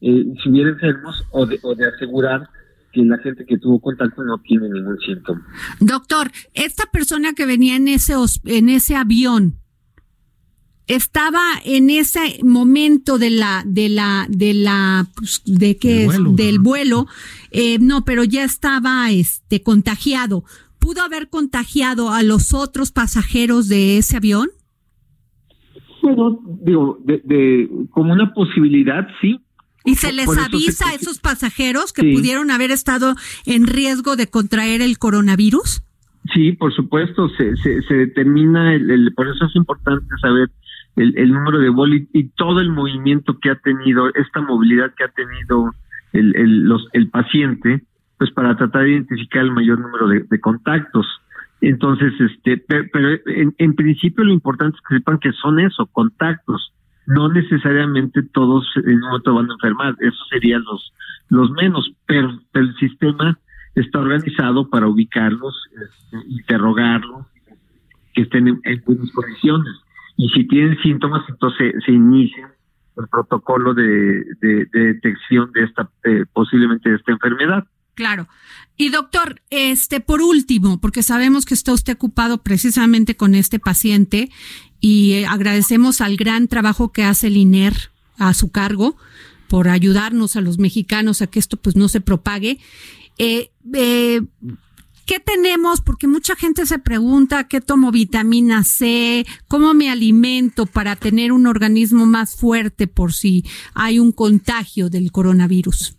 eh, 0.00 0.24
si 0.42 0.50
hubiera 0.50 0.70
enfermos 0.70 1.24
o 1.32 1.46
de, 1.46 1.58
o 1.62 1.74
de 1.74 1.88
asegurar 1.88 2.48
que 2.92 3.02
la 3.02 3.18
gente 3.18 3.44
que 3.44 3.58
tuvo 3.58 3.80
contacto 3.80 4.22
no 4.22 4.38
tiene 4.38 4.68
ningún 4.68 4.98
síntoma. 5.00 5.44
Doctor, 5.80 6.30
esta 6.54 6.84
persona 6.92 7.32
que 7.34 7.44
venía 7.44 7.76
en 7.76 7.88
ese 7.88 8.14
en 8.44 8.68
ese 8.68 8.96
avión, 8.96 9.58
estaba 10.86 11.42
en 11.64 11.90
ese 11.90 12.38
momento 12.42 13.18
de 13.18 13.30
la 13.30 13.62
de 13.66 13.88
la 13.88 14.26
de 14.28 14.54
la 14.54 15.06
pues, 15.16 15.42
de 15.44 15.76
que 15.76 16.04
es 16.04 16.16
del 16.36 16.58
vuelo. 16.58 17.06
Eh, 17.50 17.78
no 17.80 18.04
pero 18.04 18.24
ya 18.24 18.44
estaba 18.44 19.10
este 19.10 19.62
contagiado. 19.62 20.44
Pudo 20.78 21.02
haber 21.02 21.28
contagiado 21.28 22.10
a 22.10 22.22
los 22.22 22.54
otros 22.54 22.92
pasajeros 22.92 23.68
de 23.68 23.98
ese 23.98 24.16
avión 24.16 24.48
bueno 26.02 26.40
digo 26.62 26.98
de, 27.04 27.68
como 27.90 28.12
una 28.12 28.32
posibilidad 28.32 29.06
sí. 29.20 29.40
Y 29.84 29.94
se 29.94 30.12
les 30.12 30.28
avisa 30.36 30.88
a 30.88 30.94
esos 30.94 31.20
pasajeros 31.20 31.92
que 31.92 32.02
pudieron 32.02 32.50
haber 32.50 32.72
estado 32.72 33.14
en 33.44 33.68
riesgo 33.68 34.16
de 34.16 34.26
contraer 34.26 34.82
el 34.82 34.98
coronavirus 34.98 35.82
sí 36.34 36.52
por 36.52 36.74
supuesto 36.74 37.28
se 37.30 37.56
se, 37.56 37.82
se 37.82 37.94
determina 37.94 38.74
el, 38.74 39.12
por 39.14 39.28
eso 39.28 39.46
es 39.46 39.54
importante 39.54 40.06
saber 40.20 40.50
el, 40.96 41.30
número 41.30 41.58
de 41.58 41.68
bolis 41.68 42.08
y 42.12 42.28
todo 42.30 42.60
el 42.60 42.70
movimiento 42.70 43.38
que 43.38 43.50
ha 43.50 43.56
tenido, 43.56 44.08
esta 44.14 44.40
movilidad 44.40 44.94
que 44.94 45.04
ha 45.04 45.08
tenido 45.08 45.74
el, 46.12 46.34
el, 46.34 46.62
los, 46.64 46.88
el 46.92 47.10
paciente, 47.10 47.82
pues 48.18 48.30
para 48.30 48.56
tratar 48.56 48.84
de 48.84 48.92
identificar 48.92 49.44
el 49.44 49.52
mayor 49.52 49.78
número 49.78 50.08
de, 50.08 50.40
contactos. 50.40 51.06
Entonces, 51.60 52.12
este, 52.18 52.56
pero, 52.56 53.18
en, 53.26 53.54
en, 53.58 53.74
principio 53.74 54.24
lo 54.24 54.32
importante 54.32 54.76
es 54.76 54.82
que 54.88 54.96
sepan 54.96 55.18
que 55.18 55.32
son 55.32 55.60
eso, 55.60 55.86
contactos. 55.86 56.72
No 57.06 57.28
necesariamente 57.28 58.22
todos 58.22 58.66
en 58.76 58.94
un 58.94 59.00
momento 59.00 59.34
van 59.34 59.50
a 59.50 59.54
enfermar, 59.54 59.94
eso 60.00 60.24
serían 60.30 60.64
los, 60.64 60.92
los 61.28 61.50
menos, 61.52 61.92
pero 62.06 62.40
el 62.54 62.74
sistema 62.76 63.38
está 63.74 64.00
organizado 64.00 64.68
para 64.70 64.88
ubicarlos, 64.88 65.54
este, 65.72 66.28
interrogarlos, 66.30 67.26
que 68.14 68.22
estén 68.22 68.48
en 68.48 68.82
buenas 68.86 69.12
condiciones 69.12 69.85
y 70.16 70.28
si 70.30 70.46
tienen 70.48 70.76
síntomas, 70.82 71.22
entonces 71.28 71.74
se 71.84 71.92
inicia 71.92 72.52
el 72.96 73.08
protocolo 73.08 73.74
de, 73.74 74.24
detección 74.72 75.52
de 75.52 75.64
esta, 75.64 75.90
posiblemente 76.32 76.88
de 76.88 76.96
esta 76.96 77.12
enfermedad. 77.12 77.64
Claro. 77.94 78.28
Y 78.76 78.90
doctor, 78.90 79.40
este, 79.50 80.00
por 80.00 80.20
último, 80.20 80.80
porque 80.80 81.02
sabemos 81.02 81.44
que 81.44 81.54
está 81.54 81.72
usted 81.72 81.94
ocupado 81.94 82.42
precisamente 82.42 83.16
con 83.16 83.34
este 83.34 83.58
paciente 83.58 84.30
y 84.80 85.14
eh, 85.14 85.26
agradecemos 85.26 86.00
al 86.00 86.16
gran 86.16 86.48
trabajo 86.48 86.92
que 86.92 87.04
hace 87.04 87.28
el 87.28 87.36
INER 87.36 87.74
a 88.18 88.34
su 88.34 88.50
cargo 88.50 88.96
por 89.48 89.68
ayudarnos 89.68 90.36
a 90.36 90.40
los 90.40 90.58
mexicanos 90.58 91.22
a 91.22 91.26
que 91.26 91.38
esto 91.38 91.56
pues 91.56 91.76
no 91.76 91.88
se 91.88 92.00
propague. 92.00 92.58
Eh, 93.18 93.50
eh, 93.72 94.20
¿qué 95.06 95.20
tenemos? 95.20 95.80
Porque 95.80 96.06
mucha 96.06 96.34
gente 96.36 96.66
se 96.66 96.78
pregunta 96.78 97.48
qué 97.48 97.60
tomo 97.60 97.92
vitamina 97.92 98.62
C, 98.64 99.24
cómo 99.48 99.72
me 99.72 99.90
alimento 99.90 100.66
para 100.66 100.96
tener 100.96 101.32
un 101.32 101.46
organismo 101.46 102.06
más 102.06 102.38
fuerte 102.38 102.86
por 102.88 103.12
si 103.12 103.44
hay 103.74 103.98
un 103.98 104.12
contagio 104.12 104.90
del 104.90 105.12
coronavirus. 105.12 105.96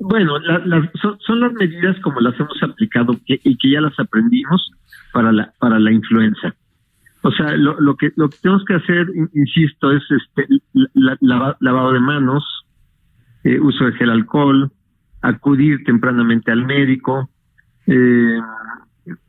Bueno, 0.00 0.32
son, 1.26 1.40
las 1.40 1.52
medidas 1.52 1.96
como 2.00 2.20
las 2.20 2.38
hemos 2.40 2.62
aplicado 2.62 3.20
y 3.26 3.56
que 3.56 3.70
ya 3.70 3.80
las 3.82 3.98
aprendimos 4.00 4.72
para 5.12 5.30
la 5.30 5.52
para 5.58 5.78
la 5.78 5.92
influenza. 5.92 6.54
O 7.22 7.30
sea, 7.32 7.54
lo, 7.54 7.96
que 7.96 8.10
lo 8.16 8.30
que 8.30 8.38
tenemos 8.40 8.64
que 8.64 8.74
hacer, 8.74 9.06
insisto, 9.34 9.92
es 9.92 10.02
este 10.10 10.48
lavado 11.60 11.92
de 11.92 12.00
manos, 12.00 12.42
eh, 13.44 13.60
uso 13.60 13.84
de 13.84 13.92
gel 13.92 14.08
alcohol, 14.08 14.72
acudir 15.22 15.84
tempranamente 15.84 16.50
al 16.50 16.64
médico, 16.64 17.30
eh, 17.86 18.38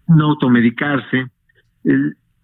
no 0.08 0.26
automedicarse. 0.26 1.28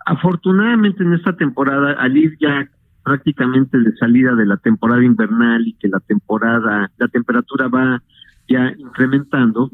afortunadamente 0.06 1.04
en 1.04 1.14
esta 1.14 1.36
temporada, 1.36 1.94
al 1.94 2.18
ir 2.18 2.38
ya 2.40 2.68
prácticamente 3.04 3.78
de 3.78 3.96
salida 3.98 4.36
de 4.36 4.46
la 4.46 4.58
temporada 4.58 5.04
invernal 5.04 5.68
y 5.68 5.74
que 5.74 5.88
la 5.88 6.00
temporada, 6.00 6.92
la 6.98 7.08
temperatura 7.08 7.68
va 7.68 8.02
ya 8.48 8.74
incrementando, 8.78 9.70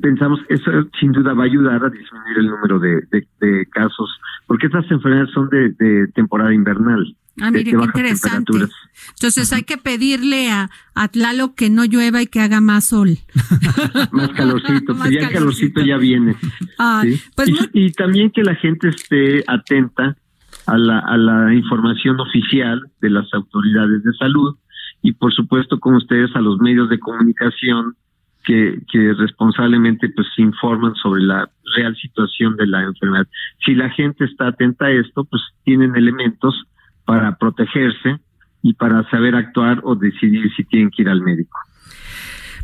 pensamos 0.00 0.40
que 0.46 0.54
eso 0.54 0.70
sin 0.98 1.12
duda 1.12 1.34
va 1.34 1.42
a 1.42 1.46
ayudar 1.46 1.84
a 1.84 1.90
disminuir 1.90 2.38
el 2.38 2.46
número 2.46 2.78
de, 2.78 3.66
casos, 3.72 4.20
porque 4.46 4.66
estas 4.66 4.90
enfermedades 4.90 5.32
son 5.32 5.48
de 5.48 6.08
temporada 6.14 6.54
invernal. 6.54 7.16
Ah, 7.40 7.50
mire, 7.50 7.72
qué 7.72 7.84
interesante. 7.84 8.52
Entonces 9.10 9.52
hay 9.52 9.62
que 9.62 9.76
pedirle 9.76 10.50
a, 10.50 10.70
a 10.94 11.08
Tlalo 11.08 11.54
que 11.54 11.68
no 11.68 11.84
llueva 11.84 12.22
y 12.22 12.26
que 12.26 12.40
haga 12.40 12.60
más 12.60 12.86
sol. 12.86 13.18
más 14.12 14.30
calorcito, 14.30 14.94
más 14.94 15.10
ya 15.10 15.20
el 15.20 15.30
calorcito 15.30 15.82
ya 15.82 15.98
viene. 15.98 16.36
Ah, 16.78 17.02
pues 17.34 17.50
y, 17.72 17.92
también 17.92 18.30
que 18.30 18.42
la 18.42 18.54
gente 18.54 18.88
esté 18.88 19.44
atenta 19.46 20.16
a 20.66 20.78
la, 20.78 20.98
a 21.00 21.16
la 21.16 21.54
información 21.54 22.18
oficial 22.20 22.82
de 23.00 23.10
las 23.10 23.32
autoridades 23.34 24.02
de 24.02 24.12
salud 24.14 24.56
y 25.02 25.12
por 25.12 25.32
supuesto 25.32 25.78
con 25.78 25.94
ustedes 25.94 26.34
a 26.34 26.40
los 26.40 26.58
medios 26.58 26.88
de 26.88 26.98
comunicación 26.98 27.96
que, 28.44 28.80
que 28.90 29.12
responsablemente 29.12 30.08
pues 30.08 30.26
informan 30.38 30.94
sobre 30.94 31.22
la 31.22 31.50
real 31.76 31.94
situación 31.96 32.56
de 32.56 32.66
la 32.66 32.82
enfermedad. 32.82 33.26
Si 33.64 33.74
la 33.74 33.90
gente 33.90 34.24
está 34.24 34.48
atenta 34.48 34.86
a 34.86 34.92
esto, 34.92 35.24
pues 35.24 35.42
tienen 35.64 35.96
elementos 35.96 36.54
para 37.06 37.36
protegerse 37.36 38.18
y 38.62 38.74
para 38.74 39.08
saber 39.10 39.34
actuar 39.34 39.80
o 39.84 39.94
decidir 39.94 40.50
si 40.56 40.64
tienen 40.64 40.90
que 40.90 41.02
ir 41.02 41.08
al 41.08 41.22
médico. 41.22 41.58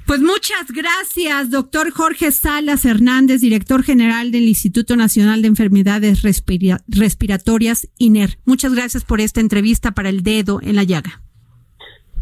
Pues 0.06 0.20
muchas 0.20 0.72
gracias, 0.74 1.50
doctor 1.50 1.92
Jorge 1.92 2.32
Salas 2.32 2.84
Hernández, 2.84 3.40
director 3.40 3.84
general 3.84 4.32
del 4.32 4.42
Instituto 4.42 4.96
Nacional 4.96 5.42
de 5.42 5.48
Enfermedades 5.48 6.22
Respiratorias, 6.22 7.88
INER. 7.98 8.30
Muchas 8.44 8.74
gracias 8.74 9.04
por 9.04 9.20
esta 9.20 9.40
entrevista 9.40 9.92
para 9.92 10.08
el 10.08 10.24
dedo 10.24 10.60
en 10.60 10.74
la 10.74 10.82
llaga. 10.82 11.22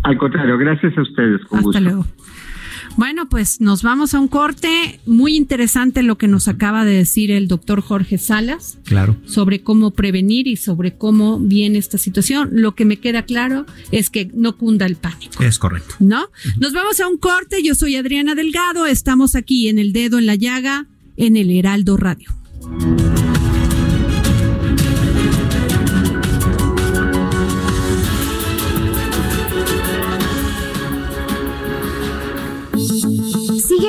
Al 0.03 0.19
contrario, 0.19 0.59
gracias 0.59 0.97
a 0.97 1.03
ustedes. 1.03 1.45
Con 1.47 1.61
Hasta 1.61 1.81
luego. 1.81 2.07
Bueno, 3.01 3.31
pues 3.31 3.63
nos 3.63 3.83
vamos 3.83 4.13
a 4.13 4.21
un 4.21 4.29
corte. 4.29 5.01
Muy 5.07 5.35
interesante 5.35 6.03
lo 6.03 6.19
que 6.19 6.29
nos 6.29 6.49
acaba 6.49 6.85
de 6.85 6.93
decir 6.93 7.31
el 7.31 7.49
doctor 7.49 7.81
Jorge 7.81 8.19
Salas. 8.19 8.77
Claro. 8.85 9.17
Sobre 9.25 9.63
cómo 9.63 9.93
prevenir 9.93 10.47
y 10.47 10.57
sobre 10.57 10.99
cómo 10.99 11.41
viene 11.41 11.79
esta 11.79 11.97
situación. 11.97 12.51
Lo 12.53 12.75
que 12.75 12.85
me 12.85 12.99
queda 12.99 13.23
claro 13.23 13.65
es 13.91 14.11
que 14.11 14.31
no 14.35 14.59
cunda 14.59 14.85
el 14.85 14.97
pánico. 14.97 15.43
Es 15.43 15.59
correcto. 15.59 15.95
¿No? 15.99 16.27
Nos 16.59 16.75
vamos 16.75 17.01
a 17.01 17.09
un 17.09 17.17
corte. 17.17 17.63
Yo 17.63 17.75
soy 17.75 17.97
Adriana 17.97 18.35
Delgado. 18.35 18.85
Estamos 18.85 19.35
aquí 19.35 19.71
en 19.71 19.79
el 19.79 19.95
dedo 19.95 20.19
en 20.19 20.27
la 20.27 20.35
llaga 20.35 20.87
en 21.17 21.39
el 21.39 21.51
Heraldo 21.51 21.97
Radio. 21.97 22.31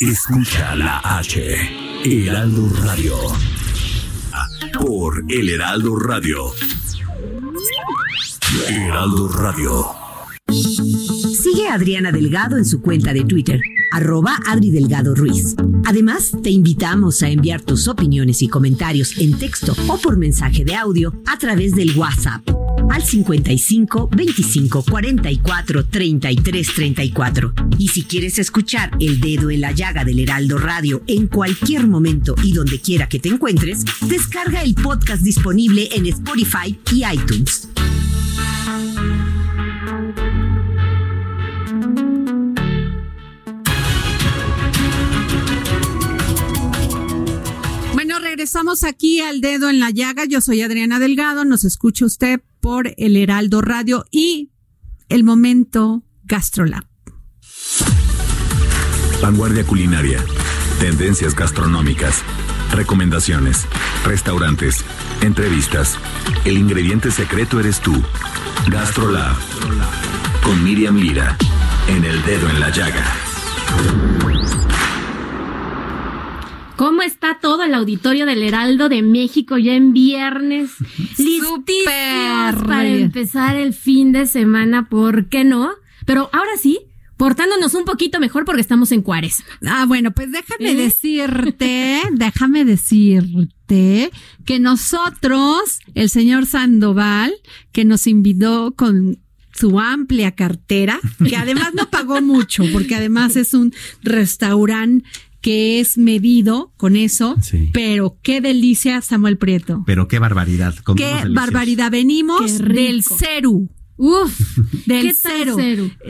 Escucha 0.00 0.74
la 0.76 0.98
H, 0.98 1.40
Heraldo 2.04 2.68
Radio. 2.84 3.16
Por 4.78 5.24
El 5.26 5.48
Heraldo 5.48 5.96
Radio. 5.96 6.52
Heraldo 8.68 9.28
Radio. 9.28 9.86
Sigue 10.52 11.68
a 11.68 11.74
Adriana 11.74 12.12
Delgado 12.12 12.58
en 12.58 12.66
su 12.66 12.82
cuenta 12.82 13.14
de 13.14 13.24
Twitter, 13.24 13.58
arroba 13.90 14.38
Adri 14.46 14.70
Delgado 14.70 15.14
Ruiz. 15.14 15.56
Además, 15.86 16.32
te 16.42 16.50
invitamos 16.50 17.22
a 17.22 17.30
enviar 17.30 17.62
tus 17.62 17.88
opiniones 17.88 18.42
y 18.42 18.48
comentarios 18.48 19.16
en 19.16 19.38
texto 19.38 19.74
o 19.88 19.96
por 19.96 20.18
mensaje 20.18 20.62
de 20.66 20.74
audio 20.74 21.14
a 21.26 21.38
través 21.38 21.74
del 21.74 21.96
WhatsApp 21.96 22.46
al 22.90 23.02
55 23.02 24.08
25 24.08 24.84
44 24.84 25.86
33 25.86 26.74
34. 26.74 27.52
Y 27.78 27.88
si 27.88 28.04
quieres 28.04 28.38
escuchar 28.38 28.90
El 29.00 29.20
Dedo 29.20 29.50
en 29.50 29.60
la 29.60 29.72
Llaga 29.72 30.04
del 30.04 30.20
Heraldo 30.20 30.58
Radio 30.58 31.02
en 31.06 31.26
cualquier 31.26 31.86
momento 31.86 32.34
y 32.42 32.52
donde 32.52 32.80
quiera 32.80 33.08
que 33.08 33.18
te 33.18 33.28
encuentres, 33.28 33.84
descarga 34.08 34.62
el 34.62 34.74
podcast 34.74 35.22
disponible 35.22 35.88
en 35.92 36.06
Spotify 36.06 36.78
y 36.92 37.04
iTunes. 37.04 37.68
Bueno, 47.94 48.18
regresamos 48.20 48.84
aquí 48.84 49.20
al 49.20 49.40
dedo 49.40 49.68
en 49.68 49.80
la 49.80 49.90
llaga. 49.90 50.26
Yo 50.26 50.40
soy 50.40 50.62
Adriana 50.62 50.98
Delgado. 50.98 51.44
Nos 51.44 51.64
escucha 51.64 52.04
usted 52.04 52.40
por 52.66 52.92
el 52.96 53.16
Heraldo 53.16 53.60
Radio 53.60 54.06
y 54.10 54.50
el 55.08 55.22
momento 55.22 56.02
GastroLab. 56.24 56.84
Vanguardia 59.22 59.64
culinaria, 59.64 60.18
tendencias 60.80 61.36
gastronómicas, 61.36 62.24
recomendaciones, 62.72 63.66
restaurantes, 64.04 64.84
entrevistas. 65.20 65.96
El 66.44 66.58
ingrediente 66.58 67.12
secreto 67.12 67.60
eres 67.60 67.78
tú. 67.78 67.94
GastroLab. 68.68 69.36
Con 70.42 70.64
Miriam 70.64 70.96
Lira. 70.96 71.38
En 71.86 72.04
el 72.04 72.20
dedo 72.24 72.50
en 72.50 72.58
la 72.58 72.70
llaga. 72.70 73.04
¿Cómo 76.76 77.00
está 77.00 77.38
todo 77.40 77.62
el 77.62 77.72
auditorio 77.72 78.26
del 78.26 78.42
Heraldo 78.42 78.90
de 78.90 79.00
México 79.00 79.56
ya 79.56 79.74
en 79.74 79.94
viernes? 79.94 80.72
Listísimos 81.18 82.62
para 82.66 82.86
empezar 82.86 83.56
el 83.56 83.72
fin 83.72 84.12
de 84.12 84.26
semana, 84.26 84.88
¿por 84.88 85.28
qué 85.28 85.42
no? 85.42 85.70
Pero 86.04 86.28
ahora 86.34 86.50
sí, 86.60 86.80
portándonos 87.16 87.72
un 87.72 87.86
poquito 87.86 88.20
mejor 88.20 88.44
porque 88.44 88.60
estamos 88.60 88.92
en 88.92 89.00
cuaresma. 89.00 89.46
Ah, 89.66 89.86
bueno, 89.86 90.12
pues 90.12 90.30
déjame 90.30 90.72
¿Eh? 90.72 90.74
decirte, 90.74 92.02
déjame 92.12 92.66
decirte 92.66 94.10
que 94.44 94.60
nosotros, 94.60 95.80
el 95.94 96.10
señor 96.10 96.44
Sandoval, 96.44 97.34
que 97.72 97.86
nos 97.86 98.06
invitó 98.06 98.74
con 98.76 99.18
su 99.54 99.80
amplia 99.80 100.32
cartera, 100.32 101.00
que 101.26 101.36
además 101.36 101.72
no 101.74 101.88
pagó 101.88 102.20
mucho, 102.20 102.64
porque 102.72 102.94
además 102.94 103.36
es 103.36 103.54
un 103.54 103.72
restaurante 104.02 105.08
que 105.46 105.78
es 105.78 105.96
medido 105.96 106.72
con 106.76 106.96
eso, 106.96 107.36
pero 107.72 108.18
qué 108.20 108.40
delicia 108.40 109.00
Samuel 109.00 109.38
Prieto. 109.38 109.84
Pero 109.86 110.08
qué 110.08 110.18
barbaridad. 110.18 110.74
Qué 110.96 111.22
barbaridad. 111.30 111.92
Venimos 111.92 112.58
del 112.58 113.04
Ceru. 113.04 113.68
Uf, 113.96 114.58
del 114.86 115.14
cero. 115.14 115.56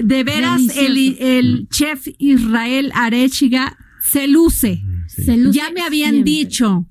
De 0.03 0.25
veras, 0.25 0.63
el, 0.75 1.69
chef 1.71 2.09
Israel 2.17 2.91
Arechiga 2.95 3.77
se 4.01 4.27
luce. 4.27 4.83
ya 5.51 5.71
me 5.71 5.83
habían 5.83 6.25
dicho, 6.25 6.87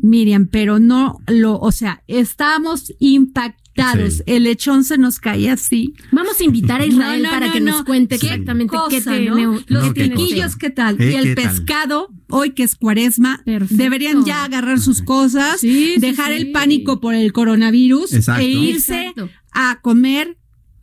Miriam, 0.00 0.48
pero 0.50 0.78
no 0.78 1.18
lo, 1.26 1.58
o 1.58 1.70
sea, 1.70 2.02
estamos 2.06 2.94
impactados 2.98 3.59
invitados. 3.80 4.22
El 4.26 4.44
lechón 4.44 4.84
se 4.84 4.98
nos 4.98 5.18
cae 5.18 5.50
así. 5.50 5.94
Vamos 6.12 6.40
a 6.40 6.44
invitar 6.44 6.80
a 6.80 6.86
Israel 6.86 7.26
para 7.30 7.52
que 7.52 7.60
nos 7.60 7.84
cuente 7.84 8.16
exactamente 8.16 8.76
qué, 8.88 9.00
tiene. 9.00 9.60
Los 9.66 9.92
piquillos, 9.92 10.56
¿qué 10.56 10.70
tal? 10.70 11.00
Eh, 11.00 11.12
y 11.12 11.14
el 11.16 11.34
pescado, 11.34 12.08
hoy 12.28 12.50
que 12.50 12.62
es 12.62 12.74
cuaresma, 12.74 13.42
deberían 13.44 14.24
ya 14.24 14.44
agarrar 14.44 14.80
sus 14.80 15.02
cosas, 15.02 15.60
dejar 15.60 16.32
el 16.32 16.52
pánico 16.52 17.00
por 17.00 17.14
el 17.14 17.32
coronavirus 17.32 18.12
e 18.12 18.44
irse 18.44 19.12
a 19.52 19.80
comer 19.82 20.36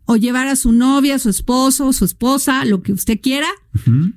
o 0.06 0.16
llevar 0.16 0.48
a 0.48 0.56
su 0.56 0.72
novia, 0.72 1.20
su 1.20 1.30
esposo, 1.30 1.92
su 1.92 2.06
esposa, 2.06 2.64
lo 2.66 2.82
que 2.82 2.94
usted 2.94 3.20
quiera, 3.22 3.48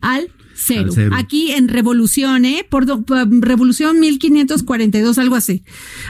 al 0.00 0.30
cero. 0.54 0.92
Aquí 1.12 1.52
en 1.52 1.68
Revolución, 1.68 2.44
¿eh? 2.44 2.66
Por, 2.68 2.86
Revolución 3.42 3.98
1542, 3.98 5.18
algo 5.18 5.36
así. 5.36 5.64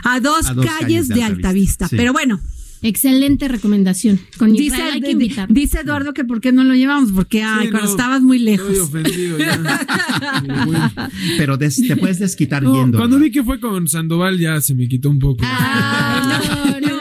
A 0.05 0.21
dos, 0.21 0.47
calles, 0.65 1.09
de, 1.09 1.23
Altavista. 1.23 1.89
Pero 1.89 2.13
bueno. 2.13 2.41
Excelente 2.83 3.49
recomendación. 3.49 4.19
Con 4.39 4.53
dice, 4.53 4.81
hay 4.81 5.01
que 5.01 5.11
invitar. 5.11 5.53
dice 5.53 5.81
Eduardo 5.81 6.15
que 6.15 6.25
por 6.25 6.41
qué 6.41 6.51
no 6.51 6.65
lo 6.65 6.75
llevamos, 6.75 7.13
porque 7.13 7.43
ay, 7.43 7.71
cuando 7.71 7.91
estabas 7.91 8.23
muy 8.23 8.39
lejos. 8.39 8.79
Ofendido 8.79 9.39
ya. 9.39 9.87
Pero 11.39 11.59
te 11.59 11.97
puedes 11.97 12.19
desquitar 12.19 12.63
yendo. 12.63 12.99
Cuando 12.99 13.19
vi 13.19 13.31
que 13.31 13.43
fue 13.43 13.61
con 13.61 13.87
Sandoval 13.87 14.39
ya 14.39 14.61
se 14.61 14.75
me 14.75 14.89
quitó 14.89 15.11
un 15.11 15.19
poco. 15.19 15.45
no, 15.45 16.81
no. 16.81 17.01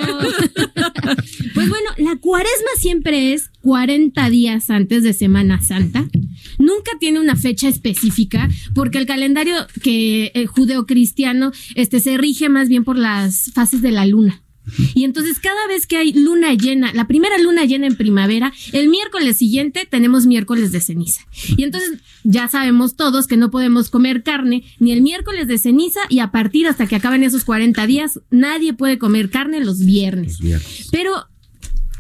Pues 1.53 1.67
bueno, 1.69 1.89
la 1.97 2.15
cuaresma 2.17 2.69
siempre 2.77 3.33
es 3.33 3.51
40 3.61 4.29
días 4.29 4.69
antes 4.69 5.03
de 5.03 5.13
Semana 5.13 5.61
Santa. 5.61 6.07
Nunca 6.57 6.91
tiene 6.99 7.19
una 7.19 7.35
fecha 7.35 7.67
específica 7.67 8.49
porque 8.73 8.97
el 8.97 9.05
calendario 9.05 9.55
que 9.81 10.31
el 10.35 10.47
judeo-cristiano 10.47 11.51
este, 11.75 11.99
se 11.99 12.17
rige 12.17 12.49
más 12.49 12.69
bien 12.69 12.83
por 12.83 12.97
las 12.97 13.51
fases 13.53 13.81
de 13.81 13.91
la 13.91 14.05
luna. 14.05 14.41
Y 14.93 15.03
entonces 15.03 15.39
cada 15.39 15.67
vez 15.67 15.88
que 15.88 15.97
hay 15.97 16.13
luna 16.13 16.53
llena, 16.53 16.93
la 16.93 17.08
primera 17.08 17.38
luna 17.38 17.65
llena 17.65 17.88
en 17.88 17.95
primavera, 17.95 18.53
el 18.71 18.89
miércoles 18.89 19.38
siguiente 19.38 19.88
tenemos 19.89 20.25
miércoles 20.25 20.71
de 20.71 20.82
ceniza. 20.82 21.21
Y 21.58 21.63
entonces 21.63 21.99
ya 22.23 22.47
sabemos 22.47 22.95
todos 22.95 23.27
que 23.27 23.38
no 23.38 23.51
podemos 23.51 23.89
comer 23.89 24.23
carne 24.23 24.63
ni 24.79 24.91
el 24.91 25.01
miércoles 25.01 25.47
de 25.47 25.58
ceniza 25.58 26.01
y 26.10 26.19
a 26.19 26.32
partir 26.32 26.67
hasta 26.67 26.88
que 26.88 26.95
acaben 26.95 27.23
esos 27.23 27.45
40 27.45 27.86
días, 27.88 28.19
nadie 28.29 28.73
puede 28.73 28.97
comer 28.97 29.29
carne 29.29 29.63
los 29.63 29.86
viernes. 29.86 30.39
Pero 30.91 31.28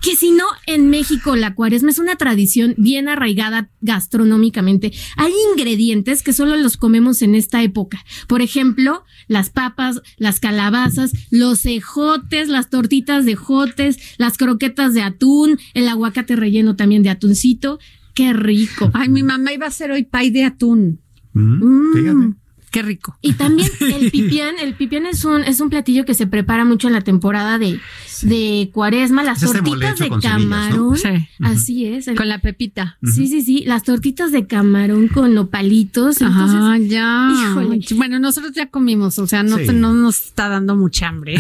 que 0.01 0.15
si 0.15 0.31
no, 0.31 0.45
en 0.65 0.89
México 0.89 1.35
la 1.35 1.55
cuaresma 1.55 1.91
es 1.91 1.99
una 1.99 2.15
tradición 2.15 2.73
bien 2.77 3.09
arraigada 3.09 3.69
gastronómicamente. 3.81 4.93
Hay 5.17 5.33
ingredientes 5.51 6.23
que 6.23 6.33
solo 6.33 6.55
los 6.55 6.77
comemos 6.77 7.21
en 7.21 7.35
esta 7.35 7.61
época. 7.63 8.03
Por 8.27 8.41
ejemplo, 8.41 9.03
las 9.27 9.49
papas, 9.49 10.01
las 10.17 10.39
calabazas, 10.39 11.11
los 11.31 11.65
ejotes, 11.65 12.47
las 12.47 12.69
tortitas 12.69 13.25
de 13.25 13.33
ejotes, 13.33 13.97
las 14.17 14.37
croquetas 14.37 14.93
de 14.93 15.01
atún, 15.01 15.59
el 15.73 15.87
aguacate 15.87 16.35
relleno 16.35 16.75
también 16.75 17.03
de 17.03 17.09
atuncito. 17.09 17.79
Qué 18.13 18.33
rico. 18.33 18.91
Ay, 18.93 19.09
mi 19.09 19.23
mamá 19.23 19.53
iba 19.53 19.65
a 19.65 19.69
hacer 19.69 19.91
hoy 19.91 20.03
pay 20.03 20.29
de 20.29 20.43
atún. 20.45 21.01
Mm, 21.33 21.93
fíjate. 21.93 22.39
Qué 22.71 22.81
rico. 22.81 23.17
Y 23.21 23.33
también 23.33 23.69
el 23.79 24.11
pipián, 24.11 24.55
el 24.59 24.75
pipián 24.75 25.05
es 25.05 25.25
un, 25.25 25.43
es 25.43 25.59
un 25.59 25.69
platillo 25.69 26.05
que 26.05 26.13
se 26.13 26.27
prepara 26.27 26.65
mucho 26.65 26.87
en 26.87 26.93
la 26.93 27.01
temporada 27.01 27.57
de, 27.57 27.79
de 28.23 28.69
cuaresma, 28.73 29.23
las 29.23 29.41
este 29.41 29.59
tortitas 29.59 29.99
de 29.99 30.09
camarón. 30.21 30.95
Así 31.39 31.85
es. 31.85 32.09
con 32.15 32.27
la 32.27 32.39
pepita. 32.39 32.97
Sí, 33.03 33.27
sí, 33.27 33.41
sí. 33.41 33.63
Las 33.65 33.83
tortitas 33.83 34.31
de 34.31 34.45
camarón 34.45 35.07
con 35.07 35.33
nopalitos. 35.33 36.17
ah, 36.21 36.77
ya. 36.79 37.29
Híjole. 37.31 37.79
Bueno, 37.95 38.19
nosotros 38.19 38.53
ya 38.53 38.67
comimos, 38.67 39.19
o 39.19 39.27
sea, 39.27 39.43
no, 39.43 39.57
no 39.57 39.93
nos 39.93 40.27
está 40.27 40.49
dando 40.49 40.75
mucha 40.75 41.07
hambre. 41.07 41.35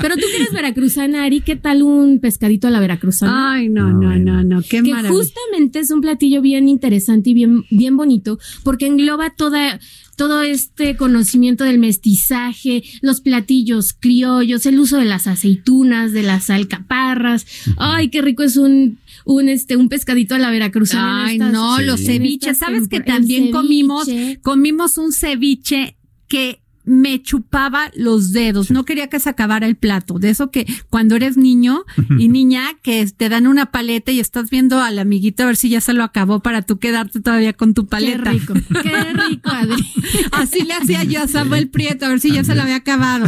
Pero 0.00 0.14
tú 0.16 0.22
que 0.30 0.36
eres 0.36 0.52
veracruzana, 0.52 1.24
Ari, 1.24 1.40
¿qué 1.40 1.56
tal 1.56 1.82
un 1.82 2.18
pescadito 2.20 2.66
a 2.68 2.70
la 2.70 2.80
veracruzana? 2.80 3.52
Ay, 3.52 3.68
no, 3.68 3.90
no, 3.90 4.16
no, 4.16 4.42
no, 4.42 4.62
qué 4.62 4.82
Que 4.82 4.92
justamente 5.08 5.80
es 5.80 5.90
un 5.90 6.00
platillo 6.00 6.42
bien 6.42 6.68
interesante 6.68 7.30
y 7.30 7.34
bien, 7.34 7.64
bien 7.70 7.96
bonito, 7.96 8.38
porque 8.62 8.86
engloba 8.86 9.21
toda, 9.30 9.80
todo 10.16 10.42
este 10.42 10.96
conocimiento 10.96 11.64
del 11.64 11.78
mestizaje, 11.78 12.82
los 13.00 13.20
platillos 13.20 13.92
criollos, 13.92 14.66
el 14.66 14.78
uso 14.78 14.98
de 14.98 15.04
las 15.04 15.26
aceitunas, 15.26 16.12
de 16.12 16.22
las 16.22 16.50
alcaparras. 16.50 17.46
Ay, 17.76 18.08
qué 18.10 18.22
rico 18.22 18.42
es 18.42 18.56
un 18.56 18.98
un 19.24 19.48
este 19.48 19.76
un 19.76 19.88
pescadito 19.88 20.34
a 20.34 20.38
la 20.38 20.50
veracruzana. 20.50 21.26
Ay, 21.26 21.38
no, 21.38 21.80
los 21.80 22.04
ceviches, 22.04 22.58
sabes 22.58 22.88
que 22.88 23.00
también 23.00 23.50
comimos 23.50 24.08
comimos 24.42 24.98
un 24.98 25.12
ceviche 25.12 25.96
que 26.28 26.61
me 26.84 27.22
chupaba 27.22 27.90
los 27.94 28.32
dedos, 28.32 28.70
no 28.70 28.84
quería 28.84 29.08
que 29.08 29.20
se 29.20 29.30
acabara 29.30 29.66
el 29.66 29.76
plato. 29.76 30.18
De 30.18 30.30
eso 30.30 30.50
que 30.50 30.66
cuando 30.90 31.16
eres 31.16 31.36
niño 31.36 31.84
y 32.18 32.28
niña, 32.28 32.64
que 32.82 33.06
te 33.06 33.28
dan 33.28 33.46
una 33.46 33.66
paleta 33.66 34.10
y 34.10 34.20
estás 34.20 34.50
viendo 34.50 34.80
al 34.80 34.98
amiguito 34.98 35.42
a 35.42 35.46
ver 35.46 35.56
si 35.56 35.68
ya 35.68 35.80
se 35.80 35.92
lo 35.92 36.02
acabó 36.02 36.40
para 36.40 36.62
tú 36.62 36.78
quedarte 36.78 37.20
todavía 37.20 37.52
con 37.52 37.74
tu 37.74 37.86
paleta. 37.86 38.24
Qué 38.24 38.30
rico, 38.30 38.54
qué 38.82 39.12
rico, 39.28 39.50
Adri. 39.50 39.86
Así 40.32 40.64
le 40.64 40.74
hacía 40.74 41.04
yo 41.04 41.22
a 41.22 41.28
Samuel 41.28 41.68
Prieto, 41.68 42.06
a 42.06 42.08
ver 42.08 42.20
si 42.20 42.32
ya 42.32 42.44
se 42.44 42.54
lo 42.54 42.62
había 42.62 42.76
acabado. 42.76 43.26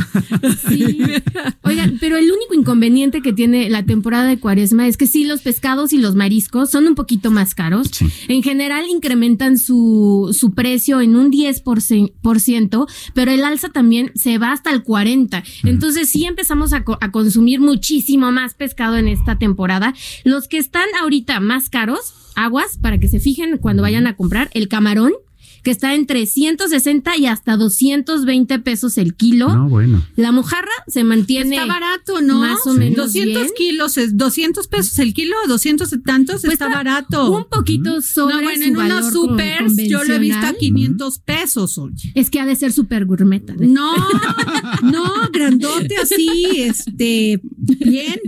Sí. 0.69 0.99
Oigan, 1.63 1.99
pero 2.01 2.17
el 2.17 2.25
único 2.25 2.55
inconveniente 2.55 3.23
que 3.23 3.33
tiene 3.33 3.71
la 3.71 3.85
temporada 3.85 4.25
de 4.25 4.39
cuaresma 4.39 4.89
es 4.89 4.97
que 4.97 5.07
sí, 5.07 5.25
los 5.25 5.43
pescados 5.43 5.93
y 5.93 5.99
los 5.99 6.15
mariscos 6.15 6.71
son 6.71 6.87
un 6.87 6.95
poquito 6.95 7.31
más 7.31 7.55
caros. 7.55 7.91
En 8.29 8.43
general 8.43 8.85
incrementan 8.89 9.59
su, 9.59 10.35
su 10.39 10.55
precio 10.55 11.01
en 11.01 11.17
un 11.17 11.31
10%, 11.31 12.87
pero 13.15 13.31
el 13.31 13.44
alza 13.45 13.69
también 13.69 14.13
se 14.15 14.39
va 14.39 14.53
hasta 14.53 14.71
el 14.71 14.83
40. 14.83 15.43
Entonces 15.65 16.09
sí 16.09 16.25
empezamos 16.25 16.73
a, 16.73 16.85
a, 17.01 17.11
consumir 17.11 17.61
muchísimo 17.61 18.33
más 18.33 18.55
pescado 18.55 18.97
en 18.97 19.09
esta 19.09 19.39
temporada. 19.39 19.95
Los 20.25 20.49
que 20.49 20.59
están 20.59 20.87
ahorita 21.01 21.41
más 21.41 21.71
caros, 21.71 22.15
aguas, 22.35 22.79
para 22.79 22.99
que 22.99 23.09
se 23.09 23.21
fijen 23.21 23.59
cuando 23.59 23.83
vayan 23.83 24.07
a 24.07 24.17
comprar, 24.17 24.51
el 24.55 24.69
camarón 24.69 25.13
que 25.65 25.73
está 25.73 25.95
entre 25.95 26.27
160 26.27 27.17
y 27.17 27.27
hasta 27.27 27.57
220 27.57 28.59
pesos 28.61 28.99
el 28.99 29.17
kilo. 29.17 29.53
No, 29.53 29.69
bueno. 29.69 30.05
La 30.15 30.31
mojarra 30.31 30.71
se 30.87 31.03
mantiene. 31.03 31.57
Está 31.57 31.67
barato, 31.67 32.21
¿no? 32.21 32.39
Más 32.39 32.65
o 32.67 32.75
menos. 32.75 33.13
200 33.13 33.53
kilos, 33.53 33.97
es 33.97 34.17
200 34.17 34.69
pesos 34.69 34.99
el 35.01 35.15
kilo, 35.15 35.35
200 35.49 35.91
tantos, 36.05 36.43
pues 36.43 36.53
está, 36.53 36.69
barato. 36.69 37.31
Un 37.31 37.47
poquito 37.47 38.01
sobre. 38.03 38.37
No, 38.37 38.43
bueno, 38.43 38.65
en 38.65 38.77
unos 38.77 39.13
super 39.13 39.67
yo 39.89 40.05
lo 40.05 40.15
he 40.15 40.19
visto 40.19 40.47
a 40.47 40.53
500 40.53 41.19
pesos, 41.21 41.79
oye. 41.79 42.13
Es 42.15 42.31
que 42.31 42.41
ha 42.41 42.47
de 42.47 42.55
ser 42.55 42.73
super 42.73 43.07
gourmet. 43.07 43.45
No, 43.59 43.95
no, 44.83 45.05
grandote 45.33 45.97
así, 45.97 46.43
este, 46.57 47.41
bien. 47.57 48.21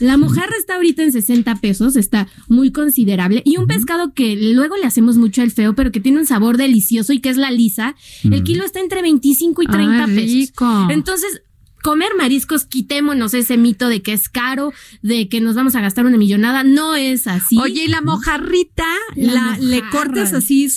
La 0.00 0.16
mojarra 0.16 0.54
está 0.58 0.76
ahorita 0.76 1.02
en 1.02 1.12
60 1.12 1.56
pesos, 1.56 1.96
está 1.96 2.28
muy 2.48 2.72
considerable. 2.72 3.42
Y 3.44 3.56
un 3.56 3.66
pescado 3.66 4.12
que 4.14 4.36
luego 4.36 4.76
le 4.76 4.86
hacemos 4.86 5.16
mucho 5.16 5.42
al 5.42 5.50
feo, 5.50 5.74
pero 5.74 5.92
que 5.92 6.00
tiene 6.00 6.18
un 6.18 6.26
sabor 6.26 6.56
delicioso 6.56 7.12
y 7.12 7.20
que 7.20 7.30
es 7.30 7.36
la 7.36 7.50
lisa, 7.50 7.94
el 8.24 8.42
kilo 8.42 8.64
está 8.64 8.80
entre 8.80 9.02
25 9.02 9.62
y 9.62 9.66
30 9.66 10.06
pesos. 10.06 10.52
Entonces, 10.90 11.42
comer 11.82 12.10
mariscos, 12.18 12.64
quitémonos 12.64 13.32
ese 13.32 13.56
mito 13.56 13.88
de 13.88 14.02
que 14.02 14.12
es 14.12 14.28
caro, 14.28 14.72
de 15.02 15.28
que 15.28 15.40
nos 15.40 15.54
vamos 15.54 15.76
a 15.76 15.80
gastar 15.80 16.04
una 16.04 16.16
millonada. 16.16 16.64
No 16.64 16.96
es 16.96 17.28
así. 17.28 17.56
Oye, 17.58 17.84
y 17.84 17.88
la 17.88 18.00
mojarrita, 18.00 18.86
la, 19.14 19.56
le 19.60 19.82
cortas 19.90 20.32
así 20.32 20.68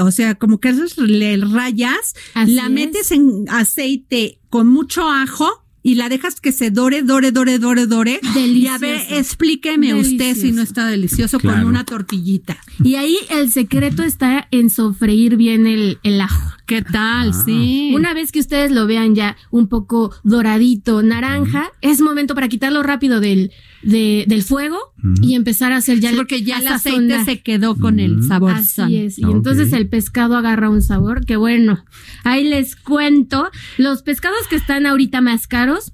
o 0.00 0.10
sea, 0.10 0.34
como 0.34 0.58
que 0.58 0.74
le 0.96 1.36
rayas, 1.36 2.14
la 2.34 2.68
metes 2.68 3.12
en 3.12 3.44
aceite 3.48 4.40
con 4.50 4.66
mucho 4.66 5.08
ajo 5.08 5.67
y 5.82 5.94
la 5.94 6.08
dejas 6.08 6.40
que 6.40 6.52
se 6.52 6.70
dore, 6.70 7.02
dore, 7.02 7.32
dore, 7.32 7.58
dore, 7.58 7.86
dore. 7.86 8.20
Delicioso. 8.34 8.58
Y 8.58 8.66
a 8.66 8.78
ver, 8.78 9.00
explíqueme 9.10 9.94
usted 9.94 10.34
si 10.36 10.52
no 10.52 10.62
está 10.62 10.86
delicioso 10.86 11.38
con 11.40 11.64
una 11.64 11.84
tortillita. 11.84 12.58
Y 12.82 12.96
ahí 12.96 13.16
el 13.30 13.50
secreto 13.50 14.02
está 14.02 14.48
en 14.50 14.70
sofreír 14.70 15.36
bien 15.36 15.66
el, 15.66 15.98
el 16.02 16.20
ajo. 16.20 16.52
¿Qué 16.66 16.82
tal? 16.82 17.30
Ah. 17.30 17.42
Sí. 17.46 17.92
Una 17.94 18.12
vez 18.12 18.30
que 18.30 18.40
ustedes 18.40 18.70
lo 18.70 18.86
vean 18.86 19.14
ya 19.14 19.36
un 19.50 19.68
poco 19.68 20.14
doradito, 20.22 21.02
naranja, 21.02 21.72
es 21.80 22.00
momento 22.00 22.34
para 22.34 22.48
quitarlo 22.48 22.82
rápido 22.82 23.20
del, 23.20 23.52
del 23.82 24.42
fuego 24.42 24.78
y 25.22 25.34
empezar 25.34 25.72
a 25.72 25.76
hacer 25.76 26.00
ya 26.00 26.12
porque 26.14 26.42
ya 26.42 26.58
el 26.58 26.68
aceite 26.68 27.24
se 27.24 27.40
quedó 27.40 27.76
con 27.76 28.00
el 28.00 28.24
sabor. 28.24 28.52
Así 28.52 28.96
es. 28.96 29.18
Y 29.18 29.22
entonces 29.22 29.72
el 29.72 29.88
pescado 29.88 30.36
agarra 30.36 30.68
un 30.68 30.82
sabor 30.82 31.24
que 31.24 31.36
bueno. 31.36 31.84
Ahí 32.24 32.44
les 32.44 32.76
cuento. 32.76 33.50
Los 33.76 34.02
pescados 34.02 34.46
que 34.48 34.56
están 34.56 34.86
ahorita 34.86 35.20
más 35.20 35.46
caros, 35.46 35.92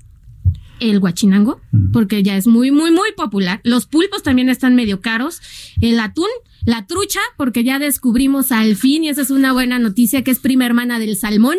el 0.80 1.00
guachinango, 1.00 1.60
porque 1.92 2.22
ya 2.22 2.36
es 2.36 2.46
muy, 2.46 2.70
muy, 2.70 2.90
muy 2.90 3.12
popular. 3.16 3.60
Los 3.64 3.86
pulpos 3.86 4.22
también 4.22 4.48
están 4.48 4.74
medio 4.74 5.00
caros. 5.00 5.40
El 5.80 6.00
atún 6.00 6.28
la 6.64 6.86
trucha, 6.86 7.20
porque 7.36 7.62
ya 7.62 7.78
descubrimos 7.78 8.50
al 8.50 8.76
fin, 8.76 9.04
y 9.04 9.10
esa 9.10 9.20
es 9.20 9.30
una 9.30 9.52
buena 9.52 9.78
noticia, 9.78 10.24
que 10.24 10.30
es 10.30 10.38
prima 10.38 10.64
hermana 10.64 10.98
del 10.98 11.16
salmón 11.16 11.58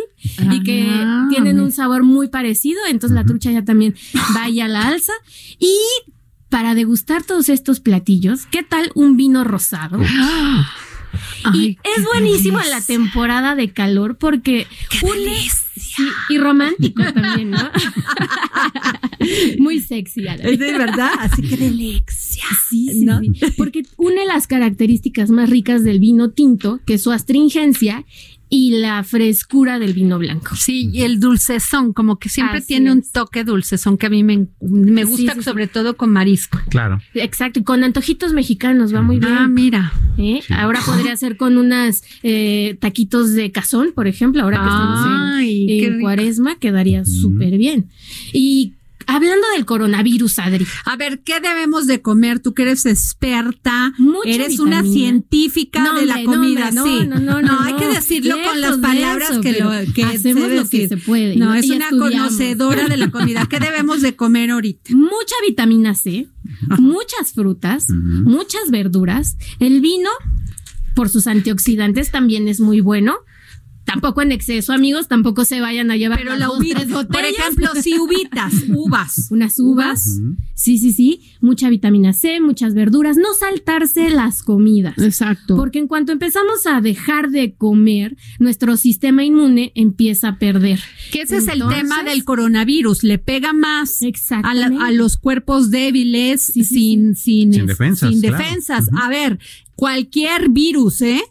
y 0.52 0.64
que 0.64 0.88
ah, 0.90 1.28
tienen 1.30 1.60
un 1.60 1.72
sabor 1.72 2.04
muy 2.04 2.28
parecido, 2.28 2.80
entonces 2.90 3.16
la 3.16 3.24
trucha 3.24 3.52
ya 3.52 3.64
también 3.64 3.96
vaya 4.34 4.66
a 4.66 4.68
la 4.68 4.88
alza. 4.88 5.14
Y 5.60 5.76
para 6.56 6.74
degustar 6.74 7.22
todos 7.22 7.50
estos 7.50 7.82
platillos, 7.82 8.46
¿qué 8.46 8.64
tal 8.64 8.90
un 8.96 9.18
vino 9.18 9.44
rosado? 9.44 10.00
y 11.54 11.78
es 11.84 12.06
buenísimo 12.06 12.62
en 12.62 12.70
la 12.70 12.80
temporada 12.80 13.56
de 13.56 13.74
calor 13.74 14.18
porque 14.18 14.66
y 16.30 16.38
romántico 16.38 17.04
también, 17.14 17.52
¿no? 17.52 17.60
Muy 19.60 19.82
sexy. 19.82 20.26
Es 20.28 20.58
de 20.58 20.78
verdad, 20.78 21.12
así 21.20 21.42
que 21.42 21.58
de 21.58 21.68
Alexia. 21.68 22.46
Sí, 22.70 22.90
sí, 22.90 23.02
sí. 23.02 23.52
Porque 23.58 23.84
une 23.98 24.26
las 24.26 24.48
características 24.48 25.32
más 25.32 25.50
ricas 25.50 25.84
del 25.84 26.00
vino 26.00 26.30
tinto, 26.30 26.80
que 26.86 26.94
es 26.94 27.04
su 27.04 27.12
astringencia 27.12 28.06
y 28.50 28.80
la 28.80 29.04
frescura 29.04 29.80
del 29.80 29.94
vino 29.94 30.20
blanco. 30.20 30.56
Sí, 30.56 30.90
y 30.94 31.02
el 31.02 31.20
dulcezón, 31.20 31.94
como 31.94 32.20
que 32.20 32.30
siempre 32.30 32.62
tiene 32.62 32.92
un 32.92 33.02
toque 33.02 33.44
dulcezón 33.44 33.98
que 33.98 34.06
a 34.06 34.10
mí 34.10 34.24
me, 34.24 34.48
me 34.62 35.04
gusta, 35.04 35.42
sobre 35.42 35.68
todo 35.68 35.98
con 35.98 36.12
marisco. 36.12 36.60
Claro. 36.70 37.02
Exacto, 37.14 37.60
y 37.60 37.64
con 37.64 37.84
antojitos 37.84 38.34
mexicanos 38.34 38.94
va 38.94 39.02
muy 39.02 39.20
bien. 39.20 39.34
Ah, 39.34 39.48
mira. 39.48 39.94
¿Eh? 40.18 40.42
Ahora 40.50 40.80
podría 40.86 41.16
ser 41.18 41.38
con 41.38 41.58
unas 41.58 42.04
eh, 42.24 42.78
taquitos 42.80 43.34
de 43.34 43.52
cazón, 43.52 43.92
por 43.94 44.08
ejemplo, 44.08 44.44
ahora 44.44 44.60
que 44.60 44.68
estamos 44.68 45.42
en, 45.42 45.94
en 45.94 46.02
cuaresma, 46.02 46.56
quedaría 46.58 47.04
súper 47.04 47.58
bien. 47.58 47.90
Y 48.32 48.74
Hablando 49.08 49.48
del 49.56 49.66
coronavirus, 49.66 50.40
Adri. 50.40 50.66
A 50.86 50.96
ver, 50.96 51.22
¿qué 51.24 51.40
debemos 51.40 51.88
de 51.88 52.02
comer? 52.02 52.40
Tú 52.40 52.54
que 52.54 52.64
eres 52.64 52.86
experta, 52.86 53.94
eres 54.26 54.60
una 54.60 54.84
científica 54.84 55.94
de 55.94 56.06
la 56.06 56.24
comida, 56.24 56.72
no, 56.72 56.86
sí. 56.86 57.08
No, 57.08 57.20
no, 57.20 57.42
no, 57.42 57.60
hay 57.62 57.76
que 57.76 57.88
decirlo 57.88 58.36
con 58.44 58.62
las 58.62 58.78
palabras 58.78 59.40
que 59.42 59.60
lo 59.60 59.72
que 59.94 60.04
hacemos 60.04 60.50
lo 60.52 60.70
que 60.70 60.88
se 60.88 60.98
puede. 60.98 61.36
No, 61.36 61.54
es 61.54 61.70
una 61.70 61.90
conocedora 61.90 62.88
de 62.88 62.98
la 62.98 63.12
comida. 63.12 63.46
¿Qué 63.46 63.60
debemos 63.60 64.02
de 64.02 64.16
comer 64.16 64.52
ahorita? 64.52 64.94
Mucha 64.96 65.36
vitamina 65.48 65.96
C, 65.96 66.28
muchas 66.80 67.34
frutas, 67.34 67.90
muchas 67.90 68.72
verduras. 68.72 69.38
El 69.60 69.82
vino, 69.82 70.10
por 70.96 71.10
sus 71.10 71.28
antioxidantes, 71.28 72.12
también 72.12 72.48
es 72.48 72.60
muy 72.60 72.82
bueno 72.82 73.16
Tampoco 73.86 74.24
en 74.24 74.32
exceso, 74.32 74.74
amigos, 74.74 75.08
tampoco 75.08 75.46
se 75.46 75.62
vayan 75.62 75.92
a 75.92 75.96
llevar 75.96 76.18
Pero 76.18 76.36
la 76.36 76.52
uvita, 76.52 76.84
por 76.86 77.24
ejemplo, 77.24 77.70
si 77.82 77.98
uvitas, 78.00 78.54
uvas, 78.70 79.28
unas 79.30 79.60
uvas, 79.60 80.20
sí, 80.56 80.80
sí, 80.80 80.92
sí, 80.92 81.22
mucha 81.40 81.70
vitamina 81.70 82.12
C, 82.12 82.42
muchas 82.42 82.74
verduras, 82.74 83.18
no 83.18 83.34
saltarse 83.36 84.10
las 84.10 84.42
comidas. 84.42 84.98
Exacto. 84.98 85.56
Porque 85.56 85.80
en 85.80 85.88
cuanto 85.88 86.12
empezamos 86.12 86.66
a 86.66 86.82
dejar 86.82 87.30
de 87.30 87.54
comer, 87.54 88.18
nuestro 88.40 88.76
sistema 88.76 89.24
inmune 89.24 89.72
empieza 89.76 90.30
a 90.30 90.40
perder. 90.40 90.80
Que 91.12 91.22
ese 91.22 91.38
es 91.38 91.48
el 91.48 91.64
tema 91.70 92.04
del 92.04 92.24
coronavirus, 92.24 93.04
le 93.04 93.20
pega 93.20 93.54
más 93.54 94.00
a, 94.32 94.92
los 94.92 95.18
cuerpos 95.18 95.70
débiles 95.70 96.42
sin, 96.42 97.16
sin, 97.16 97.54
sin, 97.54 97.66
defensas. 97.68 98.10
Sin 98.10 98.22
defensas. 98.22 98.90
A 99.00 99.10
ver, 99.10 99.40
cualquier 99.76 100.50
virus, 100.50 101.02
¿eh? 101.02 101.22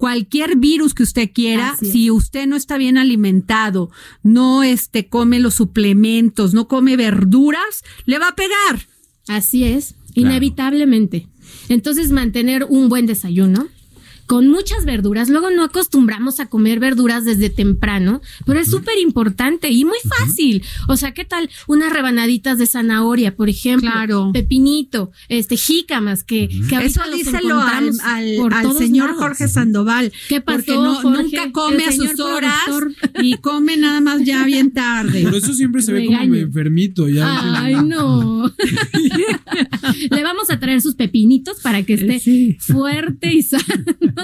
Cualquier 0.00 0.56
virus 0.56 0.94
que 0.94 1.02
usted 1.02 1.30
quiera, 1.30 1.76
si 1.76 2.10
usted 2.10 2.46
no 2.46 2.56
está 2.56 2.78
bien 2.78 2.96
alimentado, 2.96 3.90
no 4.22 4.62
este 4.62 5.10
come 5.10 5.40
los 5.40 5.52
suplementos, 5.52 6.54
no 6.54 6.68
come 6.68 6.96
verduras, 6.96 7.84
le 8.06 8.18
va 8.18 8.28
a 8.28 8.34
pegar. 8.34 8.88
Así 9.28 9.64
es, 9.64 9.96
inevitablemente. 10.14 11.28
Entonces 11.68 12.12
mantener 12.12 12.64
un 12.64 12.88
buen 12.88 13.04
desayuno, 13.04 13.68
con 14.30 14.46
muchas 14.46 14.84
verduras. 14.84 15.28
Luego 15.28 15.50
no 15.50 15.64
acostumbramos 15.64 16.38
a 16.38 16.46
comer 16.46 16.78
verduras 16.78 17.24
desde 17.24 17.50
temprano, 17.50 18.22
pero 18.46 18.60
es 18.60 18.70
súper 18.70 18.96
importante 18.98 19.70
y 19.70 19.84
muy 19.84 19.98
fácil. 20.08 20.62
O 20.86 20.96
sea, 20.96 21.12
¿qué 21.14 21.24
tal 21.24 21.50
unas 21.66 21.92
rebanaditas 21.92 22.56
de 22.56 22.66
zanahoria, 22.66 23.34
por 23.34 23.48
ejemplo? 23.48 23.90
Claro. 23.90 24.30
Pepinito, 24.32 25.10
este, 25.28 25.56
jícamas, 25.56 26.22
que, 26.22 26.48
que 26.68 26.76
Eso 26.76 27.02
díselo 27.12 27.60
al, 27.60 27.90
al, 28.04 28.72
señor 28.78 29.16
Jorge 29.16 29.48
Sandoval. 29.48 30.12
¿Qué 30.28 30.40
pasó, 30.40 30.58
Porque 30.58 30.74
no, 30.74 31.02
nunca 31.02 31.50
come 31.50 31.86
a 31.86 31.90
sus 31.90 32.20
horas 32.20 32.54
y 33.20 33.36
come 33.38 33.78
nada 33.78 34.00
más 34.00 34.22
ya 34.22 34.44
bien 34.44 34.70
tarde. 34.70 35.24
Por 35.24 35.34
eso 35.34 35.54
siempre 35.54 35.82
se 35.82 35.92
ve 35.92 36.06
como 36.06 36.36
enfermito. 36.36 37.08
Ya 37.08 37.64
Ay, 37.64 37.74
no. 37.84 38.48
Le 40.10 40.22
vamos 40.22 40.50
a 40.50 40.60
traer 40.60 40.80
sus 40.80 40.94
pepinitos 40.94 41.58
para 41.62 41.82
que 41.82 41.94
esté 41.94 42.56
fuerte 42.60 43.34
y 43.34 43.42
sano 43.42 43.64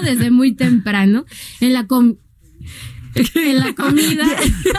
desde 0.01 0.31
muy 0.31 0.53
temprano. 0.53 1.25
En 1.59 1.73
la 1.73 1.87
en 3.35 3.59
la 3.59 3.73
comida. 3.73 4.25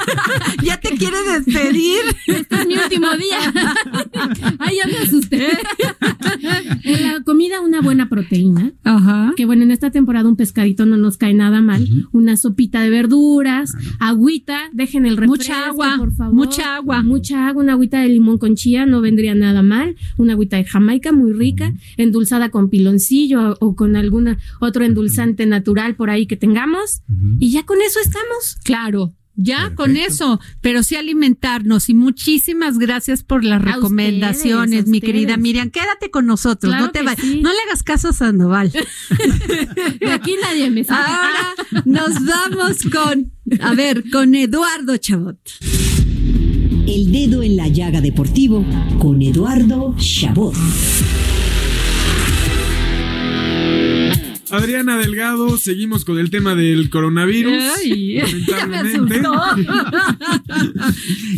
¿Ya 0.63 0.79
te 0.81 0.91
quiere 0.97 1.17
despedir? 1.23 2.01
Este 2.27 2.55
es 2.55 2.67
mi 2.67 2.75
último 2.77 3.09
día. 3.17 3.39
Ay, 4.59 4.77
ya 4.77 4.87
me 4.87 4.99
asusté. 4.99 5.49
En 6.85 7.03
la 7.03 7.23
comida 7.25 7.61
una 7.61 7.81
buena 7.81 8.09
proteína. 8.09 8.73
Ajá. 8.85 9.33
Que 9.37 9.47
bueno, 9.47 9.63
en 9.65 9.71
esta 9.71 9.91
temporada 9.91 10.29
un 10.29 10.37
pescadito 10.37 10.87
no 10.87 10.97
nos 10.97 11.17
cae 11.17 11.35
nada 11.35 11.61
mal. 11.61 11.87
Una 12.13 12.37
sopita 12.37 12.83
de 12.83 12.91
verduras, 12.91 13.75
agüita, 13.99 14.71
dejen 14.73 15.07
el 15.07 15.17
refresco, 15.17 15.37
Mucha 15.37 15.67
agua, 15.67 15.95
por 15.99 16.13
favor. 16.15 16.35
Mucha 16.35 16.77
agua. 16.77 17.03
Mucha 17.03 17.49
agua, 17.49 17.63
una 17.63 17.73
agüita 17.73 18.01
de 18.01 18.09
limón 18.09 18.39
con 18.39 18.55
chía 18.55 18.87
no 18.87 19.01
vendría 19.01 19.35
nada 19.35 19.63
mal. 19.63 19.97
Una 20.17 20.35
agüita 20.35 20.57
de 20.57 20.65
Jamaica 20.65 21.13
muy 21.13 21.33
rica, 21.33 21.75
endulzada 21.97 22.51
con 22.51 22.71
piloncillo 22.71 23.57
o, 23.61 23.77
con 23.77 23.97
alguna 23.97 24.39
otro 24.61 24.85
endulzante 24.85 25.47
natural 25.47 25.95
por 25.97 26.11
ahí 26.11 26.27
que 26.27 26.37
tengamos. 26.37 27.03
Y 27.39 27.51
ya 27.51 27.65
con 27.65 27.79
eso 27.83 28.01
estamos. 28.01 28.28
Claro. 28.65 29.15
Ya 29.41 29.73
con 29.77 29.97
eso, 29.97 30.41
pero 30.61 30.83
sí 30.83 30.97
alimentarnos 30.97 31.89
y 31.89 31.95
muchísimas 31.95 32.77
gracias 32.77 33.23
por 33.23 33.45
las 33.45 33.63
recomendaciones, 33.63 34.89
mi 34.89 35.01
querida 35.01 35.37
Miriam. 35.37 35.71
Quédate 35.71 36.11
con 36.11 36.27
nosotros, 36.27 36.75
no 36.75 36.91
te 36.91 37.03
vayas, 37.03 37.25
no 37.25 37.53
le 37.53 37.59
hagas 37.69 37.85
caso 37.85 38.09
a 38.09 38.13
Sandoval. 38.13 38.73
aquí 40.13 40.35
nadie 40.43 40.71
me 40.71 40.83
sabe. 40.83 41.07
Ahora 41.07 41.55
nos 41.85 42.25
vamos 42.25 42.79
con, 42.93 43.33
a 43.61 43.75
ver, 43.75 44.11
con 44.11 44.35
Eduardo 44.35 44.97
Chabot. 44.97 45.39
El 46.89 47.13
dedo 47.13 47.45
en 47.45 47.57
la 47.57 47.69
llaga 47.69 48.01
deportivo 48.01 48.67
con 48.99 49.23
Eduardo 49.23 49.95
Chabot. 49.99 50.57
Adriana 54.51 54.97
Delgado, 54.97 55.57
seguimos 55.59 56.05
con 56.05 56.19
el 56.19 56.31
tema 56.31 56.55
del 56.55 56.91
coronavirus. 56.91 57.53
Ay, 57.79 58.15
lamentablemente. 58.47 59.21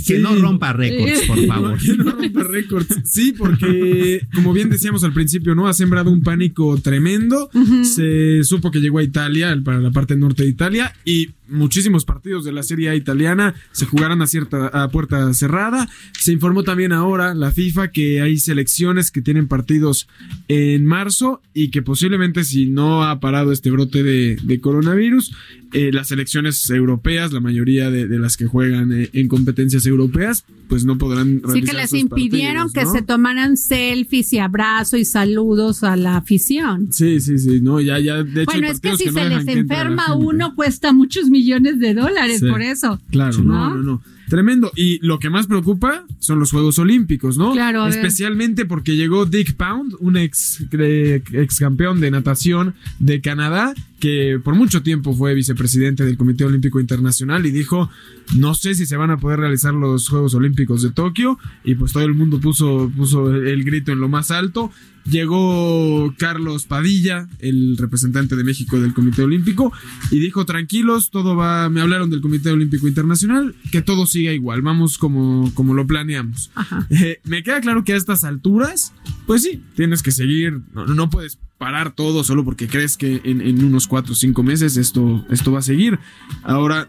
que 0.06 0.18
no 0.18 0.36
rompa 0.36 0.72
récords, 0.72 1.22
por 1.26 1.46
favor. 1.46 1.78
que 1.78 1.94
no 1.96 2.10
rompa 2.12 2.42
récords. 2.44 2.96
Sí, 3.04 3.34
porque, 3.36 4.26
como 4.34 4.52
bien 4.52 4.70
decíamos 4.70 5.04
al 5.04 5.12
principio, 5.12 5.54
¿no? 5.54 5.68
Ha 5.68 5.72
sembrado 5.72 6.10
un 6.10 6.22
pánico 6.22 6.78
tremendo. 6.80 7.50
Se 7.82 8.44
supo 8.44 8.70
que 8.70 8.80
llegó 8.80 8.98
a 8.98 9.02
Italia, 9.02 9.58
para 9.64 9.78
la 9.80 9.90
parte 9.90 10.16
norte 10.16 10.44
de 10.44 10.48
Italia, 10.50 10.94
y 11.04 11.30
muchísimos 11.48 12.04
partidos 12.04 12.44
de 12.44 12.52
la 12.52 12.62
Serie 12.62 12.90
A 12.90 12.94
italiana 12.94 13.54
se 13.72 13.84
jugarán 13.84 14.22
a 14.22 14.26
cierta 14.28 14.68
a 14.68 14.88
puerta 14.90 15.32
cerrada. 15.34 15.88
Se 16.18 16.32
informó 16.32 16.62
también 16.62 16.92
ahora 16.92 17.34
la 17.34 17.50
FIFA 17.50 17.90
que 17.90 18.20
hay 18.20 18.38
selecciones 18.38 19.10
que 19.10 19.20
tienen 19.20 19.48
partidos 19.48 20.08
en 20.48 20.86
marzo 20.86 21.42
y 21.52 21.70
que 21.70 21.82
posiblemente 21.82 22.44
si 22.44 22.66
no 22.66 22.99
ha 23.02 23.20
parado 23.20 23.52
este 23.52 23.70
brote 23.70 24.02
de, 24.02 24.60
coronavirus, 24.60 25.34
eh, 25.72 25.90
las 25.92 26.08
selecciones 26.08 26.68
europeas, 26.70 27.32
la 27.32 27.40
mayoría 27.40 27.90
de, 27.90 28.06
las 28.18 28.36
que 28.36 28.46
juegan 28.46 28.92
eh, 28.92 29.10
en 29.12 29.28
competencias 29.28 29.86
europeas, 29.86 30.44
pues 30.68 30.84
no 30.84 30.98
podrán 30.98 31.42
Sí, 31.52 31.62
que 31.62 31.72
les 31.72 31.92
impidieron 31.92 32.72
que 32.72 32.86
se 32.86 33.02
tomaran 33.02 33.56
selfies 33.56 34.32
y 34.32 34.38
abrazos 34.38 35.00
y 35.00 35.04
saludos 35.04 35.82
a 35.84 35.96
la 35.96 36.16
afición. 36.16 36.92
Sí, 36.92 37.20
sí, 37.20 37.38
sí, 37.38 37.60
no, 37.60 37.80
ya, 37.80 37.98
ya, 37.98 38.22
de 38.22 38.42
hecho. 38.42 38.52
Bueno, 38.52 38.68
es 38.68 38.80
que 38.80 38.96
si 38.96 39.10
se 39.10 39.28
les 39.28 39.46
enferma 39.48 40.14
uno, 40.14 40.54
cuesta 40.54 40.92
muchos 40.92 41.30
millones 41.30 41.78
de 41.78 41.94
dólares 41.94 42.42
por 42.48 42.62
eso. 42.62 43.00
Claro, 43.10 43.38
no, 43.42 43.74
no. 43.76 43.82
no. 43.82 44.02
Tremendo. 44.30 44.70
Y 44.76 45.04
lo 45.04 45.18
que 45.18 45.28
más 45.28 45.48
preocupa 45.48 46.04
son 46.20 46.38
los 46.38 46.52
Juegos 46.52 46.78
Olímpicos, 46.78 47.36
¿no? 47.36 47.52
Claro. 47.52 47.86
Especialmente 47.88 48.64
porque 48.64 48.94
llegó 48.94 49.26
Dick 49.26 49.54
Pound, 49.56 49.96
un 49.98 50.16
ex, 50.16 50.64
ex 50.72 51.58
campeón 51.58 52.00
de 52.00 52.12
natación 52.12 52.74
de 53.00 53.20
Canadá, 53.20 53.74
que 54.00 54.40
por 54.42 54.54
mucho 54.54 54.82
tiempo 54.82 55.14
fue 55.14 55.34
vicepresidente 55.34 56.04
del 56.04 56.16
Comité 56.16 56.44
Olímpico 56.44 56.80
Internacional 56.80 57.46
y 57.46 57.50
dijo, 57.50 57.90
no 58.36 58.54
sé 58.54 58.74
si 58.74 58.86
se 58.86 58.96
van 58.96 59.10
a 59.10 59.18
poder 59.18 59.40
realizar 59.40 59.74
los 59.74 60.08
Juegos 60.08 60.34
Olímpicos 60.34 60.82
de 60.82 60.90
Tokio. 60.90 61.38
Y 61.62 61.74
pues 61.76 61.92
todo 61.92 62.02
el 62.02 62.14
mundo 62.14 62.40
puso, 62.40 62.90
puso 62.96 63.32
el 63.32 63.62
grito 63.62 63.92
en 63.92 64.00
lo 64.00 64.08
más 64.08 64.30
alto. 64.30 64.72
Llegó 65.04 66.14
Carlos 66.18 66.66
Padilla, 66.66 67.26
el 67.38 67.76
representante 67.76 68.36
de 68.36 68.44
México 68.44 68.78
del 68.78 68.92
Comité 68.92 69.22
Olímpico, 69.22 69.72
y 70.10 70.18
dijo, 70.18 70.44
tranquilos, 70.44 71.10
todo 71.10 71.34
va, 71.36 71.70
me 71.70 71.80
hablaron 71.80 72.10
del 72.10 72.20
Comité 72.20 72.50
Olímpico 72.50 72.86
Internacional, 72.86 73.54
que 73.72 73.80
todo 73.80 74.06
siga 74.06 74.32
igual, 74.32 74.60
vamos 74.60 74.98
como, 74.98 75.50
como 75.54 75.74
lo 75.74 75.86
planeamos. 75.86 76.50
Eh, 76.90 77.20
me 77.24 77.42
queda 77.42 77.60
claro 77.60 77.82
que 77.82 77.94
a 77.94 77.96
estas 77.96 78.24
alturas, 78.24 78.92
pues 79.26 79.42
sí, 79.42 79.62
tienes 79.74 80.02
que 80.02 80.10
seguir, 80.10 80.60
no, 80.74 81.08
puedes 81.08 81.38
parar 81.60 81.92
todo 81.92 82.24
solo 82.24 82.42
porque 82.42 82.68
crees 82.68 82.96
que 82.96 83.20
en, 83.22 83.62
unos 83.62 83.86
cuatro 83.86 84.14
o 84.14 84.16
cinco 84.16 84.42
meses 84.42 84.78
esto, 84.78 85.26
esto 85.28 85.52
va 85.52 85.58
a 85.58 85.62
seguir. 85.62 85.98
Ahora, 86.42 86.88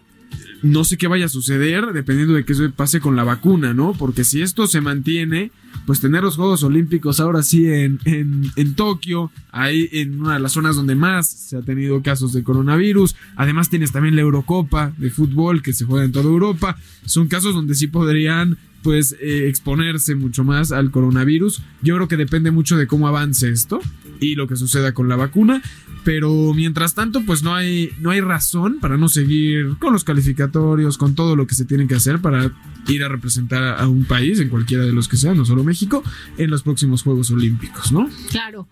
no 0.64 0.86
sé 0.86 0.98
qué 0.98 1.08
vaya 1.08 1.26
a 1.26 1.30
suceder 1.30 1.88
dependiendo 1.88 2.36
de 2.36 2.46
qué 2.46 2.54
pase 2.74 3.02
con 3.02 3.18
la 3.18 3.26
vacuna, 3.26 3.74
¿no? 3.74 3.92
Porque 3.92 4.24
si 4.24 4.42
esto 4.42 4.68
se 4.68 4.80
mantiene, 4.80 5.52
pues 5.86 6.00
tener 6.00 6.24
los 6.24 6.38
Juegos 6.38 6.64
Olímpicos 6.64 7.20
ahora 7.20 7.44
sí 7.44 7.66
en, 7.68 8.00
en, 8.06 8.50
en, 8.56 8.76
Tokio, 8.76 9.30
ahí 9.52 9.90
en 9.92 10.22
una 10.22 10.36
de 10.36 10.40
las 10.40 10.54
zonas 10.54 10.78
donde 10.78 10.96
más 10.96 11.28
se 11.28 11.58
ha 11.58 11.62
tenido 11.62 12.02
casos 12.02 12.32
de 12.32 12.42
coronavirus. 12.42 13.18
Además 13.36 13.70
tienes 13.70 13.92
también 13.92 14.16
la 14.16 14.22
Eurocopa 14.22 14.94
de 14.98 15.10
fútbol 15.10 15.62
que 15.62 15.74
se 15.74 15.84
juega 15.84 16.06
en 16.06 16.14
toda 16.14 16.30
Europa. 16.30 16.78
Son 17.06 17.28
casos 17.28 17.54
donde 17.54 17.76
sí 17.76 17.88
podrían 17.88 18.58
pues 18.84 19.16
eh, 19.20 19.48
exponerse 19.48 20.16
mucho 20.16 20.44
más 20.44 20.72
al 20.72 20.92
coronavirus. 20.92 21.62
Yo 21.82 21.96
creo 21.96 22.08
que 22.08 22.18
depende 22.18 22.52
mucho 22.52 22.78
de 22.78 22.88
cómo 22.88 23.08
avance 23.08 23.50
esto 23.50 23.80
y 24.20 24.36
lo 24.36 24.48
que 24.48 24.56
suceda 24.56 24.94
con 24.94 25.10
la 25.10 25.16
vacuna. 25.16 25.62
Pero 26.04 26.54
mientras 26.56 26.96
tanto, 26.96 27.22
pues 27.26 27.44
no 27.44 27.54
hay, 27.54 27.92
no 28.00 28.10
hay 28.10 28.22
razón 28.22 28.80
para 28.82 28.98
no 28.98 29.08
seguir 29.08 29.76
con 29.78 29.94
los 29.94 30.04
calificatorios, 30.04 30.98
con 30.98 31.14
todo 31.14 31.36
lo 31.36 31.46
que 31.46 31.54
se 31.54 31.66
tiene 31.66 31.88
que 31.88 31.94
hacer 31.94 32.20
para 32.20 32.52
ir 32.88 33.04
a 33.04 33.08
representar 33.08 33.80
a 33.80 33.88
un 33.88 34.06
país, 34.06 34.40
en 34.40 34.50
cualquiera 34.50 34.84
de 34.84 34.94
los 34.94 35.08
que 35.08 35.18
sean, 35.18 35.38
no 35.38 35.46
solo 35.46 35.64
México, 35.64 36.04
en 36.38 36.50
los 36.50 36.64
próximos 36.64 37.04
Juegos 37.04 37.30
Olímpicos, 37.30 37.92
¿no? 37.92 38.10
Claro. 38.32 38.68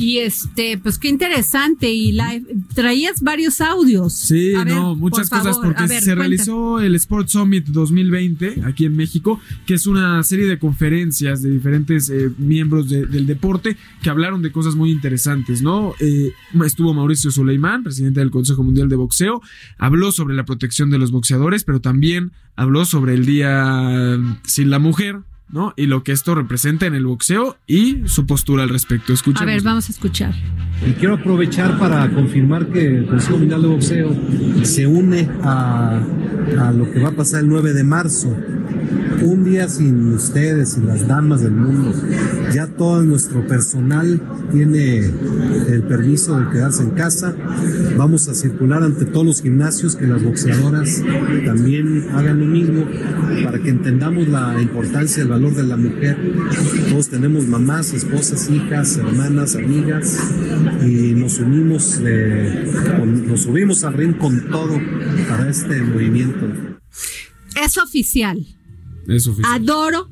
Y 0.00 0.20
este, 0.20 0.78
pues 0.78 0.98
qué 0.98 1.08
interesante. 1.08 1.92
Y 1.92 2.16
traías 2.74 3.20
varios 3.20 3.60
audios. 3.60 4.14
Sí, 4.14 4.54
no, 4.66 4.96
muchas 4.96 5.28
cosas 5.28 5.58
porque 5.58 5.86
se 5.88 6.14
realizó 6.14 6.80
el 6.80 6.94
Sport 6.94 7.28
Summit 7.28 7.66
2020 7.66 8.62
aquí 8.64 8.86
en 8.86 8.96
México, 8.96 9.40
que 9.66 9.74
es 9.74 9.86
una 9.86 10.22
serie 10.22 10.46
de 10.46 10.58
conferencias 10.58 11.42
de 11.42 11.50
diferentes 11.50 12.08
eh, 12.08 12.30
miembros 12.38 12.88
del 12.88 13.26
deporte 13.26 13.76
que 14.02 14.08
hablaron 14.08 14.40
de 14.40 14.50
cosas 14.50 14.74
muy 14.74 14.90
interesantes, 14.90 15.60
¿no? 15.60 15.92
Eh, 16.00 16.32
estuvo 16.64 16.94
Mauricio 16.94 17.30
Suleimán, 17.30 17.82
presidente 17.82 18.20
del 18.20 18.30
Consejo 18.30 18.62
Mundial 18.62 18.88
de 18.88 18.96
Boxeo, 18.96 19.42
habló 19.76 20.12
sobre 20.12 20.34
la 20.34 20.46
protección 20.46 20.88
de 20.88 20.98
los 20.98 21.10
boxeadores, 21.10 21.64
pero 21.64 21.82
también 21.82 22.32
habló 22.56 22.86
sobre 22.86 23.12
el 23.12 23.26
Día 23.26 24.18
sin 24.44 24.70
la 24.70 24.78
Mujer, 24.78 25.20
¿no? 25.52 25.72
Y 25.76 25.86
lo 25.86 26.02
que 26.02 26.12
esto 26.12 26.34
representa 26.34 26.86
en 26.86 26.94
el 26.94 27.06
boxeo 27.06 27.56
y 27.66 28.02
su 28.06 28.26
postura 28.26 28.62
al 28.62 28.68
respecto. 28.68 29.12
A 29.36 29.44
ver, 29.44 29.62
vamos 29.62 29.88
a 29.88 29.92
escuchar. 29.92 30.34
Y 30.86 30.92
quiero 30.92 31.14
aprovechar 31.14 31.78
para 31.78 32.08
confirmar 32.10 32.68
que 32.68 32.86
el 32.86 33.06
Consejo 33.06 33.38
Mundial 33.38 33.62
de 33.62 33.68
Boxeo 33.68 34.16
se 34.62 34.86
une 34.86 35.28
a, 35.42 36.00
a 36.58 36.72
lo 36.72 36.90
que 36.90 37.00
va 37.00 37.10
a 37.10 37.12
pasar 37.12 37.40
el 37.40 37.48
9 37.48 37.72
de 37.74 37.84
marzo 37.84 38.34
un 39.22 39.44
día 39.44 39.68
sin 39.68 40.14
ustedes, 40.14 40.72
sin 40.72 40.86
las 40.86 41.06
damas 41.06 41.42
del 41.42 41.52
mundo. 41.52 41.92
Ya 42.54 42.66
todo 42.66 43.02
nuestro 43.02 43.46
personal 43.46 44.20
tiene 44.50 44.98
el 44.98 45.82
permiso 45.82 46.38
de 46.38 46.50
quedarse 46.50 46.82
en 46.82 46.90
casa. 46.90 47.34
Vamos 47.96 48.28
a 48.28 48.34
circular 48.34 48.82
ante 48.82 49.04
todos 49.04 49.26
los 49.26 49.42
gimnasios 49.42 49.96
que 49.96 50.06
las 50.06 50.22
boxeadoras 50.22 51.02
también 51.44 52.06
hagan 52.14 52.40
lo 52.40 52.46
mismo 52.46 52.84
para 53.44 53.58
que 53.58 53.70
entendamos 53.70 54.28
la 54.28 54.60
importancia, 54.60 55.22
el 55.22 55.28
valor 55.28 55.39
de 55.48 55.62
la 55.62 55.76
mujer. 55.76 56.18
Todos 56.90 57.08
tenemos 57.08 57.46
mamás, 57.46 57.94
esposas, 57.94 58.50
hijas, 58.50 58.98
hermanas, 58.98 59.56
amigas 59.56 60.18
y 60.82 61.14
nos 61.14 61.38
unimos, 61.38 61.98
nos 61.98 63.40
subimos 63.40 63.82
al 63.84 63.94
ring 63.94 64.18
con 64.18 64.50
todo 64.50 64.78
para 65.28 65.48
este 65.48 65.80
movimiento. 65.80 66.46
Es 67.64 67.78
oficial. 67.78 68.46
Adoro 69.44 70.10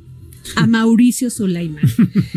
a 0.56 0.66
Mauricio 0.66 1.28
Sulaimán. 1.28 1.82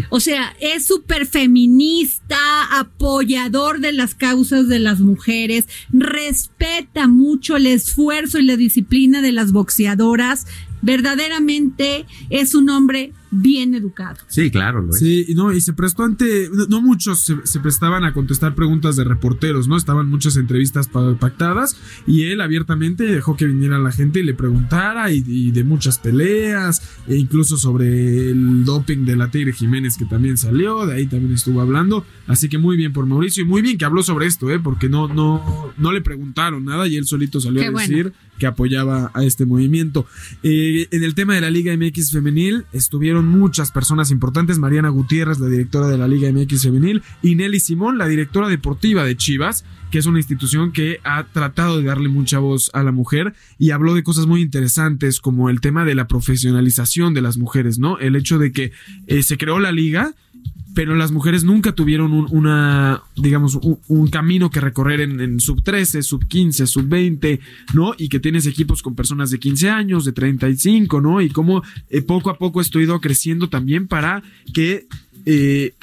O 0.10 0.20
sea, 0.20 0.54
es 0.60 0.86
súper 0.86 1.26
feminista, 1.26 2.38
apoyador 2.78 3.80
de 3.80 3.94
las 3.94 4.16
causas 4.16 4.68
de 4.68 4.80
las 4.80 5.00
mujeres, 5.00 5.66
respeta 5.94 7.08
mucho 7.08 7.56
el 7.56 7.68
esfuerzo 7.68 8.38
y 8.38 8.44
la 8.44 8.58
disciplina 8.58 9.22
de 9.22 9.32
las 9.32 9.54
boxeadoras. 9.54 10.46
Verdaderamente 10.82 12.06
es 12.30 12.56
un 12.56 12.70
hombre 12.70 13.14
bien 13.32 13.74
educado. 13.74 14.18
Sí, 14.28 14.52
claro, 14.52 14.82
lo 14.82 14.92
es. 14.92 15.00
Sí, 15.00 15.28
no, 15.36 15.54
y 15.54 15.62
se 15.62 15.74
prestó 15.74 16.04
ante, 16.04 16.50
no, 16.70 16.82
muchos 16.82 17.34
se, 17.44 17.60
prestaban 17.60 18.04
a 18.04 18.14
contestar 18.14 18.54
preguntas 18.54 18.98
de 18.98 19.06
reporteros, 19.06 19.68
¿no? 19.68 19.78
Estaban 19.78 20.08
muchas 20.08 20.36
entrevistas 20.36 20.90
pactadas 21.20 21.78
y 22.06 22.24
él 22.24 22.42
abiertamente 22.42 23.06
dejó 23.06 23.38
que 23.38 23.46
viniera 23.46 23.80
la 23.80 23.92
gente 23.92 24.20
y 24.20 24.24
le 24.24 24.34
preguntara 24.34 25.12
y, 25.12 25.52
de 25.52 25.64
muchas 25.64 25.98
peleas, 25.98 26.82
e 27.08 27.16
incluso 27.16 27.58
sobre 27.58 28.32
el 28.32 28.66
doping 28.66 29.06
de 29.06 29.16
la 29.16 29.32
Tigre 29.32 29.54
Jiménez 29.54 29.98
que 29.98 30.06
también 30.06 30.38
salió, 30.38 30.86
de 30.86 30.96
ahí 30.96 31.08
también 31.08 31.34
estuvo 31.34 31.62
hablando, 31.62 32.06
así 32.28 32.50
que 32.50 32.58
muy 32.58 32.76
bien 32.76 32.92
por 32.94 33.06
Mauricio 33.06 33.44
y 33.44 33.48
muy 33.48 33.62
bien 33.62 33.78
que 33.78 33.86
habló 33.86 34.04
sobre 34.04 34.28
esto, 34.28 34.50
¿eh? 34.52 34.60
Porque 34.60 34.90
no, 34.90 35.08
no, 35.08 35.74
no 35.78 35.92
le 35.92 36.02
preguntaron 36.02 36.66
nada 36.66 36.88
y 36.88 36.98
él 36.98 37.06
solito 37.06 37.40
salió 37.40 37.62
a 37.62 37.72
decir 37.72 38.14
que 38.42 38.48
apoyaba 38.48 39.12
a 39.14 39.24
este 39.24 39.46
movimiento. 39.46 40.08
Eh, 40.42 40.88
en 40.90 41.04
el 41.04 41.14
tema 41.14 41.36
de 41.36 41.42
la 41.42 41.52
Liga 41.52 41.78
MX 41.78 42.12
femenil 42.12 42.66
estuvieron 42.74 43.21
muchas 43.22 43.72
personas 43.72 44.12
importantes, 44.12 44.60
Mariana 44.60 44.90
Gutiérrez, 44.90 45.40
la 45.40 45.48
directora 45.48 45.88
de 45.88 45.98
la 45.98 46.08
Liga 46.08 46.32
MX 46.32 46.64
Femenil, 46.64 47.04
y 47.22 47.36
Nelly 47.36 47.60
Simón, 47.60 47.98
la 47.98 48.08
directora 48.08 48.48
deportiva 48.48 49.04
de 49.04 49.18
Chivas, 49.18 49.66
que 49.92 50.00
es 50.00 50.06
una 50.06 50.20
institución 50.20 50.72
que 50.72 51.00
ha 51.04 51.26
tratado 51.26 51.78
de 51.78 51.84
darle 51.84 52.10
mucha 52.10 52.40
voz 52.40 52.72
a 52.74 52.82
la 52.82 52.92
mujer 52.92 53.34
y 53.60 53.72
habló 53.72 53.94
de 53.94 54.04
cosas 54.04 54.26
muy 54.26 54.42
interesantes 54.42 55.20
como 55.20 55.50
el 55.50 55.60
tema 55.60 55.86
de 55.86 55.96
la 55.96 56.08
profesionalización 56.08 57.14
de 57.14 57.22
las 57.22 57.38
mujeres, 57.38 57.78
¿no? 57.78 58.00
El 58.00 58.16
hecho 58.16 58.40
de 58.40 58.52
que 58.52 58.72
eh, 59.08 59.22
se 59.22 59.38
creó 59.38 59.60
la 59.60 59.72
liga 59.72 60.14
pero 60.74 60.96
las 60.96 61.12
mujeres 61.12 61.44
nunca 61.44 61.74
tuvieron 61.74 62.14
un, 62.14 62.28
una, 62.32 63.04
digamos, 63.16 63.60
un, 63.88 64.08
camino 64.08 64.50
que 64.50 64.60
recorrer 64.60 65.02
en, 65.02 65.40
sub 65.40 65.64
13, 65.64 66.02
sub 66.04 66.28
15, 66.28 66.68
sub 66.68 66.88
20, 66.88 67.40
¿no? 67.74 67.94
Y 67.98 68.10
que 68.10 68.20
tienes 68.20 68.46
equipos 68.46 68.82
con 68.82 68.96
personas 68.96 69.32
de 69.32 69.40
15 69.40 69.70
años, 69.70 70.06
de 70.06 70.12
35, 70.12 71.02
¿no? 71.02 71.22
Y 71.22 71.30
cómo 71.30 71.64
eh, 71.90 72.02
poco 72.02 72.30
a 72.30 72.38
poco 72.38 72.62
esto 72.62 72.80
ha 72.80 72.84
ido 72.84 73.00
creciendo 73.02 73.50
también 73.50 73.88
para 73.88 74.24
que 74.54 74.88
eh, 75.26 75.74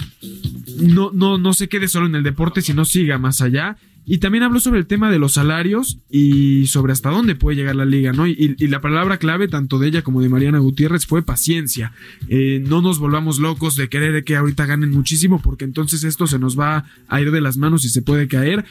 no, 0.81 1.11
no, 1.13 1.39
no 1.39 1.53
se 1.53 1.69
quede 1.69 1.89
solo 1.89 2.07
en 2.07 2.15
el 2.15 2.23
deporte, 2.23 2.63
sino 2.63 2.85
siga 2.85 3.19
más 3.19 3.41
allá 3.43 3.77
y 4.11 4.19
también 4.19 4.43
habló 4.43 4.59
sobre 4.59 4.81
el 4.81 4.87
tema 4.87 5.11
de 5.11 5.19
los 5.19 5.35
salarios 5.35 5.99
y 6.11 6.67
sobre 6.67 6.95
hasta 6.95 7.11
dónde 7.11 7.35
puede 7.35 7.59
llegar 7.59 7.77
la 7.77 7.85
liga, 7.85 8.15
¿no? 8.15 8.27
Y, 8.27 8.57
la 8.69 8.81
palabra 8.81 9.19
clave, 9.19 9.49
tanto 9.49 9.79
de 9.79 9.89
ella 9.89 10.03
como 10.03 10.23
de 10.23 10.31
Mariana 10.31 10.59
Gutiérrez, 10.59 11.07
fue 11.07 11.23
paciencia. 11.23 11.93
Eh, 12.29 12.65
no 12.67 12.81
nos 12.81 12.99
volvamos 12.99 13.39
locos 13.39 13.77
de 13.77 13.91
querer 13.91 14.25
que 14.25 14.37
ahorita 14.37 14.65
ganen 14.65 14.93
muchísimo, 14.93 15.43
porque 15.43 15.67
entonces 15.67 16.05
esto 16.05 16.27
se 16.27 16.39
nos 16.39 16.59
va 16.59 16.87
a 17.09 17.21
ir 17.21 17.31
de 17.31 17.43
las 17.43 17.59
manos 17.59 17.85
y 17.85 17.91
se 17.91 18.01
puede 18.01 18.29
caer. 18.29 18.65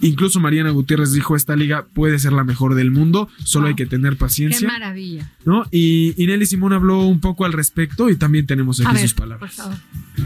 Incluso 0.00 0.38
Mariana 0.38 0.70
Gutiérrez 0.70 1.12
dijo, 1.12 1.34
esta 1.34 1.56
liga 1.56 1.86
puede 1.92 2.20
ser 2.20 2.32
la 2.32 2.44
mejor 2.44 2.76
del 2.76 2.92
mundo, 2.92 3.28
solo 3.42 3.66
hay 3.66 3.74
que 3.74 3.86
tener 3.86 4.16
paciencia. 4.16 4.68
Qué 4.68 4.72
maravilla. 4.72 5.32
¿No? 5.44 5.64
Y, 5.72 6.14
Nelly 6.16 6.46
Simón 6.46 6.72
habló 6.72 7.02
un 7.02 7.18
poco 7.18 7.44
al 7.44 7.52
respecto 7.52 8.08
y 8.08 8.16
también 8.16 8.46
tenemos 8.46 8.80
aquí 8.80 8.98
sus 8.98 9.14
palabras. 9.14 9.60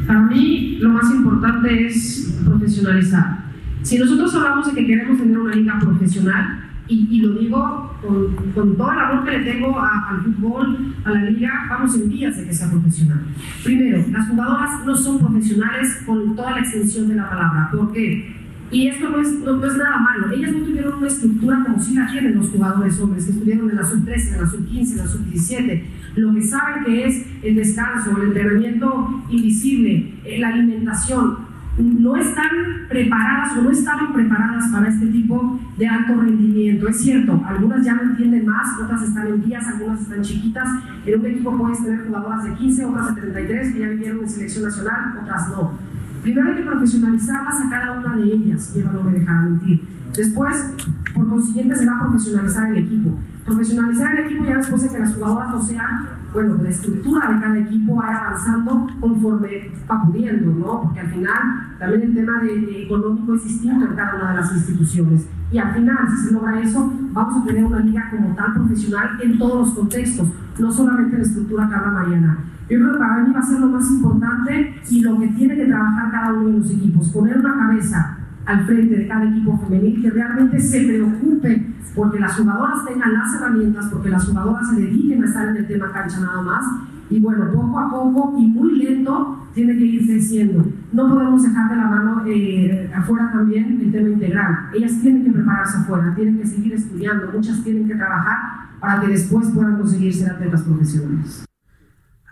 Para 0.07 0.21
mí, 0.21 0.77
lo 0.81 0.91
más 0.91 1.11
importante 1.11 1.87
es 1.87 2.35
profesionalizar 2.45 3.50
si 3.83 3.99
nosotros 3.99 4.35
hablamos 4.35 4.67
de 4.67 4.75
que 4.75 4.87
queremos 4.87 5.19
tener 5.19 5.39
una 5.39 5.55
liga 5.55 5.79
profesional, 5.79 6.71
y, 6.93 7.21
lo 7.21 7.35
digo 7.35 7.97
con, 8.03 8.35
con, 8.53 8.77
todo 8.77 8.91
el 8.91 8.99
amor 8.99 9.25
que 9.25 9.39
le 9.39 9.53
tengo 9.53 9.81
al 9.81 10.23
fútbol, 10.23 10.95
a 11.05 11.11
la 11.11 11.23
liga, 11.23 11.67
vamos 11.69 11.95
en 11.95 12.09
días 12.09 12.37
de 12.37 12.47
que 12.47 12.53
sea 12.53 12.69
profesional. 12.69 13.23
Primero, 13.63 14.05
las 14.11 14.29
jugadoras 14.29 14.85
no 14.85 14.97
son 14.97 15.21
profesionales 15.21 16.03
con 16.05 16.35
toda 16.35 16.51
la 16.51 16.59
extensión 16.59 17.07
de 17.09 17.15
la 17.15 17.31
palabra. 17.31 17.69
¿Por 17.71 17.93
qué? 17.93 18.41
Y 18.73 18.87
esto 18.87 19.09
no 19.09 19.21
es, 19.21 19.77
nada 19.77 19.99
malo. 19.99 20.31
Ellas 20.31 20.53
no 20.53 20.65
tuvieron 20.65 20.99
una 20.99 21.09
estructura 21.09 21.63
como 21.65 21.81
si 21.81 21.95
la 21.95 22.07
tienen 22.07 22.37
los 22.37 22.51
jugadores 22.51 23.01
hombres, 23.01 23.25
que 23.25 23.33
estuvieron 23.33 23.69
en 23.71 23.77
la 23.77 23.85
sub-13, 23.85 24.35
en 24.35 24.41
la 24.41 24.47
sub-15, 24.47 24.91
en 24.93 24.97
la 24.97 25.07
sub-17. 25.07 25.83
Lo 26.17 26.35
que 26.35 26.43
saben 26.43 26.85
que 26.85 27.07
es 27.07 27.27
el 27.43 27.57
descanso, 27.57 28.17
el 28.17 28.29
entrenamiento 28.29 29.23
invisible, 29.29 30.15
eh, 30.25 30.39
la 30.39 30.49
alimentación, 30.49 31.50
no 31.79 32.17
están 32.17 32.51
preparadas 32.89 33.57
o 33.57 33.63
no 33.63 33.71
estaban 33.71 34.13
preparadas 34.13 34.71
para 34.73 34.89
este 34.89 35.07
tipo 35.07 35.59
de 35.77 35.87
alto 35.87 36.15
rendimiento. 36.15 36.89
Es 36.89 37.01
cierto, 37.01 37.43
algunas 37.47 37.85
ya 37.85 37.95
no 37.95 38.03
entienden 38.03 38.45
más, 38.45 38.79
otras 38.83 39.03
están 39.03 39.29
en 39.29 39.45
días, 39.45 39.67
algunas 39.67 40.03
están 40.03 40.23
chiquitas. 40.23 40.69
En 41.07 41.21
un 41.21 41.27
equipo 41.27 41.57
puedes 41.57 41.83
tener 41.83 42.07
jugadoras 42.07 42.45
de 42.45 42.55
15, 42.55 42.85
otras 42.85 43.15
de 43.15 43.21
33 43.21 43.73
que 43.73 43.79
ya 43.81 43.89
vivieron 43.89 44.21
en 44.21 44.29
selección 44.29 44.65
nacional, 44.65 45.19
otras 45.23 45.49
no. 45.49 45.90
Primero 46.23 46.49
hay 46.49 46.57
que 46.57 46.63
profesionalizarlas 46.63 47.61
a 47.61 47.71
cada 47.71 47.99
una 47.99 48.17
de 48.17 48.25
ellas, 48.25 48.73
y 48.77 48.81
no 48.81 49.03
me 49.03 49.13
dejará 49.13 49.43
mentir. 49.43 49.83
Después, 50.15 50.75
por 51.15 51.29
consiguiente, 51.29 51.77
se 51.77 51.87
va 51.87 51.97
a 51.97 52.01
profesionalizar 52.01 52.71
el 52.71 52.85
equipo. 52.85 53.19
Profesionalizar 53.47 54.19
el 54.19 54.27
equipo 54.27 54.45
ya 54.45 54.57
después 54.59 54.83
de 54.83 54.89
que 54.89 54.99
las 54.99 55.15
jugadoras 55.15 55.51
no 55.51 55.63
sean, 55.63 56.09
bueno, 56.33 56.59
la 56.63 56.69
estructura 56.69 57.33
de 57.33 57.41
cada 57.41 57.59
equipo 57.59 57.97
va 57.97 58.17
avanzando 58.17 58.87
conforme 59.01 59.73
va 59.91 60.03
pudiendo, 60.05 60.53
¿no? 60.53 60.83
Porque 60.83 61.01
al 61.01 61.09
final 61.09 61.77
también 61.79 62.03
el 62.03 62.15
tema 62.15 62.43
de, 62.43 62.85
económico 62.85 63.35
es 63.35 63.45
distinto 63.45 63.87
en 63.87 63.95
cada 63.95 64.17
una 64.17 64.31
de 64.31 64.37
las 64.37 64.53
instituciones. 64.53 65.27
Y 65.51 65.59
al 65.59 65.75
final, 65.75 65.99
si 66.11 66.29
se 66.29 66.33
logra 66.33 66.61
eso, 66.61 66.93
vamos 67.13 67.43
a 67.43 67.47
tener 67.47 67.65
una 67.65 67.81
liga 67.81 68.11
como 68.11 68.35
tal 68.35 68.53
profesional 68.55 69.19
en 69.23 69.39
todos 69.39 69.67
los 69.67 69.75
contextos, 69.75 70.29
no 70.59 70.71
solamente 70.71 71.17
en 71.17 71.23
la 71.23 71.29
estructura 71.29 71.69
que 71.69 71.75
habla 71.75 71.91
Mariana. 71.91 72.39
Yo 72.71 72.79
creo 72.79 72.93
que 72.93 72.99
para 72.99 73.25
mí 73.25 73.33
va 73.33 73.41
a 73.41 73.43
ser 73.43 73.59
lo 73.59 73.67
más 73.67 73.91
importante 73.91 74.75
y 74.89 75.01
lo 75.01 75.19
que 75.19 75.27
tiene 75.29 75.57
que 75.57 75.67
trabajar 75.67 76.13
cada 76.13 76.33
uno 76.35 76.51
de 76.51 76.59
los 76.61 76.71
equipos, 76.71 77.11
poner 77.11 77.39
una 77.39 77.57
cabeza 77.57 78.19
al 78.47 78.65
frente 78.65 78.97
de 78.97 79.09
cada 79.09 79.25
equipo 79.25 79.59
femenil 79.59 80.01
que 80.01 80.11
realmente 80.11 80.61
se 80.61 80.87
preocupe 80.87 81.67
porque 81.97 82.21
las 82.21 82.37
jugadoras 82.37 82.85
tengan 82.87 83.13
las 83.13 83.35
herramientas, 83.35 83.89
porque 83.93 84.11
las 84.11 84.25
jugadoras 84.25 84.71
se 84.71 84.83
dediquen 84.83 85.23
a 85.23 85.27
estar 85.27 85.49
en 85.49 85.57
el 85.57 85.67
tema 85.67 85.93
cancha 85.93 86.21
nada 86.21 86.43
más. 86.43 86.65
Y 87.11 87.19
bueno, 87.19 87.51
poco 87.53 87.77
a 87.77 87.91
poco 87.91 88.37
y 88.39 88.47
muy 88.47 88.79
lento 88.79 89.49
tiene 89.53 89.77
que 89.77 89.85
ir 89.85 90.07
creciendo. 90.07 90.65
No 90.93 91.09
podemos 91.09 91.43
dejar 91.43 91.71
de 91.71 91.77
la 91.77 91.87
mano 91.89 92.23
eh, 92.25 92.89
afuera 92.95 93.33
también 93.33 93.81
el 93.81 93.91
tema 93.91 94.09
integral. 94.11 94.71
Ellas 94.73 94.93
tienen 95.03 95.25
que 95.25 95.33
prepararse 95.33 95.79
afuera, 95.79 96.15
tienen 96.15 96.39
que 96.39 96.47
seguir 96.47 96.75
estudiando, 96.75 97.33
muchas 97.33 97.65
tienen 97.65 97.89
que 97.89 97.97
trabajar 97.97 98.37
para 98.79 99.01
que 99.01 99.09
después 99.09 99.51
puedan 99.51 99.77
conseguir 99.77 100.15
ser 100.15 100.31
atletas 100.31 100.63
profesionales. 100.63 101.50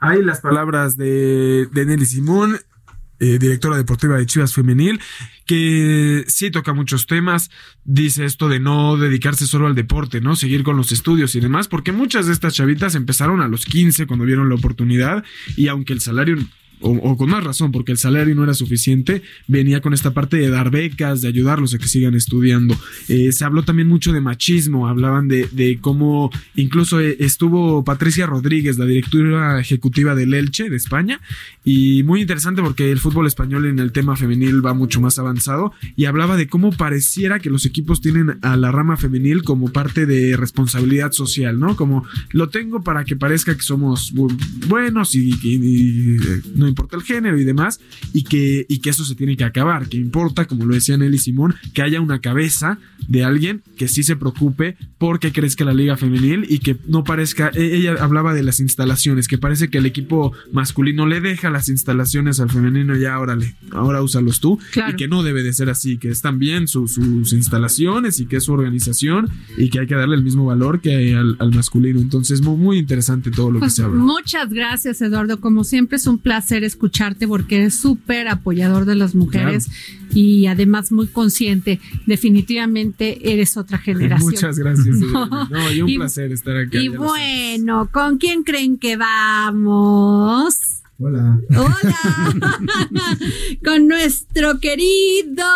Hay 0.00 0.22
las 0.22 0.40
palabras 0.40 0.96
de, 0.96 1.66
de 1.72 1.86
Nelly 1.86 2.06
Simón 2.06 2.58
eh, 3.20 3.38
directora 3.40 3.76
deportiva 3.76 4.16
de 4.16 4.26
Chivas 4.26 4.54
Femenil, 4.54 5.00
que 5.44 6.24
sí 6.28 6.52
toca 6.52 6.72
muchos 6.72 7.08
temas, 7.08 7.50
dice 7.82 8.24
esto 8.24 8.48
de 8.48 8.60
no 8.60 8.96
dedicarse 8.96 9.48
solo 9.48 9.66
al 9.66 9.74
deporte, 9.74 10.20
¿no? 10.20 10.36
Seguir 10.36 10.62
con 10.62 10.76
los 10.76 10.92
estudios 10.92 11.34
y 11.34 11.40
demás, 11.40 11.66
porque 11.66 11.90
muchas 11.90 12.26
de 12.26 12.32
estas 12.32 12.54
chavitas 12.54 12.94
empezaron 12.94 13.40
a 13.40 13.48
los 13.48 13.64
15 13.64 14.06
cuando 14.06 14.24
vieron 14.24 14.48
la 14.48 14.54
oportunidad 14.54 15.24
y 15.56 15.66
aunque 15.66 15.94
el 15.94 16.00
salario 16.00 16.36
o, 16.80 17.16
con 17.16 17.30
más 17.30 17.44
razón, 17.44 17.72
porque 17.72 17.92
el 17.92 17.98
salario 17.98 18.34
no 18.34 18.44
era 18.44 18.54
suficiente, 18.54 19.22
venía 19.46 19.80
con 19.80 19.94
esta 19.94 20.12
parte 20.12 20.36
de 20.36 20.50
dar 20.50 20.70
becas, 20.70 21.22
de 21.22 21.28
ayudarlos 21.28 21.74
a 21.74 21.78
que 21.78 21.88
sigan 21.88 22.14
estudiando. 22.14 22.76
Eh, 23.08 23.32
se 23.32 23.44
habló 23.44 23.62
también 23.62 23.88
mucho 23.88 24.12
de 24.12 24.20
machismo, 24.20 24.88
hablaban 24.88 25.28
de, 25.28 25.48
de 25.52 25.78
cómo 25.80 26.30
incluso 26.54 27.00
eh, 27.00 27.16
estuvo 27.20 27.84
Patricia 27.84 28.26
Rodríguez, 28.26 28.78
la 28.78 28.86
directora 28.86 29.60
ejecutiva 29.60 30.14
del 30.14 30.34
Elche 30.34 30.70
de 30.70 30.76
España, 30.76 31.20
y 31.64 32.02
muy 32.04 32.20
interesante 32.20 32.62
porque 32.62 32.90
el 32.90 32.98
fútbol 32.98 33.26
español 33.26 33.66
en 33.66 33.78
el 33.78 33.92
tema 33.92 34.16
femenil 34.16 34.64
va 34.64 34.74
mucho 34.74 35.00
más 35.00 35.18
avanzado, 35.18 35.72
y 35.96 36.04
hablaba 36.04 36.36
de 36.36 36.48
cómo 36.48 36.72
pareciera 36.72 37.38
que 37.40 37.50
los 37.50 37.66
equipos 37.66 38.00
tienen 38.00 38.38
a 38.42 38.56
la 38.56 38.72
rama 38.72 38.96
femenil 38.96 39.42
como 39.42 39.72
parte 39.72 40.06
de 40.06 40.36
responsabilidad 40.36 41.12
social, 41.12 41.58
¿no? 41.58 41.76
Como 41.76 42.04
lo 42.30 42.48
tengo 42.48 42.82
para 42.82 43.04
que 43.04 43.16
parezca 43.16 43.54
que 43.54 43.62
somos 43.62 44.12
buenos 44.68 45.14
y, 45.14 45.30
eh, 45.32 46.42
no 46.54 46.67
importa 46.68 46.96
el 46.96 47.02
género 47.02 47.38
y 47.38 47.44
demás, 47.44 47.80
y 48.12 48.24
que, 48.24 48.66
y 48.68 48.78
que 48.78 48.90
eso 48.90 49.04
se 49.04 49.14
tiene 49.14 49.36
que 49.36 49.44
acabar, 49.44 49.88
que 49.88 49.96
importa, 49.96 50.46
como 50.46 50.66
lo 50.66 50.74
decía 50.74 50.96
Nelly 50.96 51.18
Simón, 51.18 51.54
que 51.74 51.82
haya 51.82 52.00
una 52.00 52.20
cabeza 52.20 52.78
de 53.06 53.24
alguien 53.24 53.62
que 53.76 53.88
sí 53.88 54.02
se 54.02 54.16
preocupe 54.16 54.76
porque 54.98 55.32
crezca 55.32 55.64
la 55.64 55.72
liga 55.72 55.96
femenil 55.96 56.46
y 56.48 56.58
que 56.58 56.76
no 56.86 57.04
parezca, 57.04 57.50
e, 57.54 57.76
ella 57.76 57.94
hablaba 58.00 58.34
de 58.34 58.42
las 58.42 58.60
instalaciones, 58.60 59.28
que 59.28 59.38
parece 59.38 59.68
que 59.68 59.78
el 59.78 59.86
equipo 59.86 60.32
masculino 60.52 61.06
le 61.06 61.20
deja 61.20 61.50
las 61.50 61.68
instalaciones 61.68 62.40
al 62.40 62.50
femenino, 62.50 62.96
ya 62.96 63.18
órale, 63.18 63.54
ahora 63.72 64.02
úsalos 64.02 64.40
tú, 64.40 64.58
y 64.88 64.96
que 64.96 65.08
no 65.08 65.22
debe 65.22 65.42
de 65.42 65.52
ser 65.52 65.70
así, 65.70 65.98
que 65.98 66.10
están 66.10 66.38
bien 66.38 66.68
sus 66.68 66.98
instalaciones 67.32 68.20
y 68.20 68.26
que 68.26 68.36
es 68.36 68.44
su 68.44 68.52
organización 68.52 69.28
y 69.56 69.70
que 69.70 69.80
hay 69.80 69.86
que 69.86 69.94
darle 69.94 70.16
el 70.16 70.24
mismo 70.24 70.44
valor 70.46 70.80
que 70.80 71.14
al, 71.14 71.36
al 71.38 71.54
masculino. 71.54 72.00
Entonces, 72.00 72.40
muy, 72.42 72.56
muy 72.56 72.78
interesante 72.78 73.30
todo 73.30 73.50
lo 73.50 73.58
que 73.58 73.66
pues 73.66 73.74
se 73.74 73.82
habla. 73.82 74.02
Muchas 74.02 74.52
gracias, 74.52 75.00
Eduardo. 75.00 75.40
Como 75.40 75.64
siempre, 75.64 75.96
es 75.96 76.06
un 76.06 76.18
placer 76.18 76.57
escucharte 76.64 77.26
porque 77.28 77.56
eres 77.56 77.74
súper 77.74 78.28
apoyador 78.28 78.84
de 78.84 78.94
las 78.94 79.14
mujeres 79.14 79.68
y 80.14 80.46
además 80.46 80.92
muy 80.92 81.06
consciente. 81.06 81.80
Definitivamente 82.06 83.32
eres 83.32 83.56
otra 83.56 83.78
generación. 83.78 84.30
Muchas 84.30 84.58
gracias. 84.58 84.86
no, 84.96 85.72
y 85.72 85.82
un 85.82 85.94
placer 85.96 86.32
estar 86.32 86.56
aquí. 86.56 86.78
Y 86.78 86.88
bueno, 86.88 87.88
¿con 87.92 88.18
quién 88.18 88.42
creen 88.42 88.78
que 88.78 88.96
vamos? 88.96 90.78
Hola. 91.00 91.40
Hola. 91.50 92.58
Con 93.64 93.86
nuestro 93.86 94.58
querido 94.58 95.46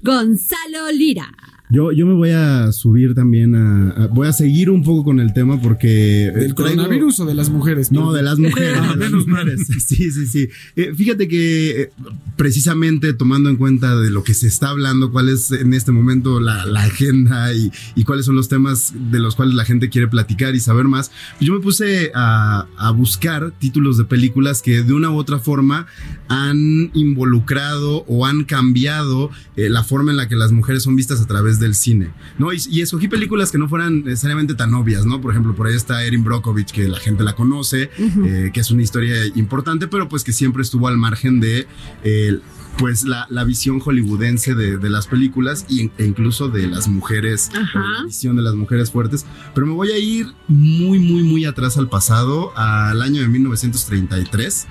Gonzalo 0.00 0.92
Lira. 0.92 1.32
Yo, 1.70 1.92
yo 1.92 2.06
me 2.06 2.12
voy 2.12 2.30
a 2.30 2.72
subir 2.72 3.14
también 3.14 3.54
a, 3.54 4.08
Voy 4.08 4.28
a 4.28 4.32
seguir 4.32 4.70
un 4.70 4.82
poco 4.82 5.04
con 5.04 5.18
el 5.18 5.32
tema 5.32 5.60
porque. 5.60 6.30
¿Del 6.34 6.54
coronavirus 6.54 7.20
o 7.20 7.26
de 7.26 7.34
las 7.34 7.48
mujeres? 7.48 7.90
No, 7.90 8.12
de 8.12 8.22
las 8.22 8.38
mujeres. 8.38 8.98
de 8.98 9.10
las 9.10 9.26
mujeres. 9.26 9.60
Sí, 9.84 10.10
sí, 10.10 10.26
sí. 10.26 10.48
Eh, 10.76 10.92
fíjate 10.94 11.28
que 11.28 11.82
eh, 11.82 11.90
precisamente 12.36 13.12
tomando 13.12 13.50
en 13.50 13.56
cuenta 13.56 13.96
de 13.96 14.10
lo 14.10 14.24
que 14.24 14.34
se 14.34 14.46
está 14.46 14.70
hablando, 14.70 15.10
cuál 15.12 15.28
es 15.28 15.52
en 15.52 15.74
este 15.74 15.92
momento 15.92 16.40
la, 16.40 16.62
agenda 16.74 17.52
y, 17.52 17.70
y, 17.94 18.04
cuáles 18.04 18.26
son 18.26 18.34
los 18.34 18.48
temas 18.48 18.92
de 19.10 19.18
los 19.18 19.36
cuales 19.36 19.54
la 19.54 19.64
gente 19.64 19.88
quiere 19.88 20.08
platicar 20.08 20.54
y 20.54 20.60
saber 20.60 20.86
más, 20.86 21.10
pues 21.38 21.48
yo 21.48 21.54
me 21.54 21.60
puse 21.60 22.12
a, 22.14 22.66
a 22.76 22.90
buscar 22.90 23.52
títulos 23.58 23.96
de 23.96 24.04
películas 24.04 24.62
que 24.62 24.82
de 24.82 24.92
una 24.92 25.10
u 25.10 25.16
otra 25.16 25.38
forma 25.38 25.86
han 26.28 26.90
involucrado 26.94 28.04
o 28.06 28.26
han 28.26 28.44
cambiado 28.44 29.30
eh, 29.56 29.68
la 29.68 29.84
forma 29.84 30.10
en 30.10 30.16
la 30.16 30.28
que 30.28 30.36
las 30.36 30.52
mujeres 30.52 30.82
son 30.82 30.96
vistas 30.96 31.20
a 31.20 31.26
través 31.26 31.53
del 31.58 31.74
cine, 31.74 32.10
¿no? 32.38 32.52
Y, 32.52 32.80
escogí 32.80 33.08
películas 33.08 33.50
que 33.50 33.58
no 33.58 33.68
fueran 33.68 34.04
necesariamente 34.04 34.54
tan 34.54 34.74
obvias, 34.74 35.06
¿no? 35.06 35.20
Por 35.20 35.32
ejemplo, 35.32 35.54
por 35.54 35.66
ahí 35.66 35.74
está 35.74 36.04
Erin 36.04 36.24
Brockovich, 36.24 36.70
que 36.70 36.88
la 36.88 36.98
gente 36.98 37.24
la 37.24 37.34
conoce, 37.34 37.90
eh, 37.98 38.50
que 38.52 38.60
es 38.60 38.70
una 38.70 38.82
historia 38.82 39.26
importante, 39.34 39.88
pero 39.88 40.08
pues 40.08 40.24
que 40.24 40.32
siempre 40.32 40.62
estuvo 40.62 40.88
al 40.88 40.98
margen 40.98 41.40
de... 41.40 41.66
Eh, 42.02 42.38
pues 42.78 43.04
la, 43.04 43.44
visión 43.44 43.78
hollywoodense 43.78 44.54
de, 44.54 44.90
las 44.90 45.06
películas 45.06 45.64
e 45.68 46.04
incluso 46.04 46.48
de 46.48 46.66
las 46.66 46.88
mujeres, 46.88 47.50
la 47.52 48.04
visión 48.04 48.34
de 48.34 48.42
las 48.42 48.54
mujeres 48.54 48.90
fuertes. 48.90 49.26
Pero 49.54 49.66
me 49.66 49.74
voy 49.74 49.92
a 49.92 49.98
ir 49.98 50.26
muy, 50.48 50.98
muy, 50.98 51.22
muy 51.22 51.44
atrás 51.44 51.76
al 51.76 51.88
pasado, 51.88 52.52
al 52.56 53.00
año 53.00 53.20
de 53.20 53.28
1933 53.28 54.66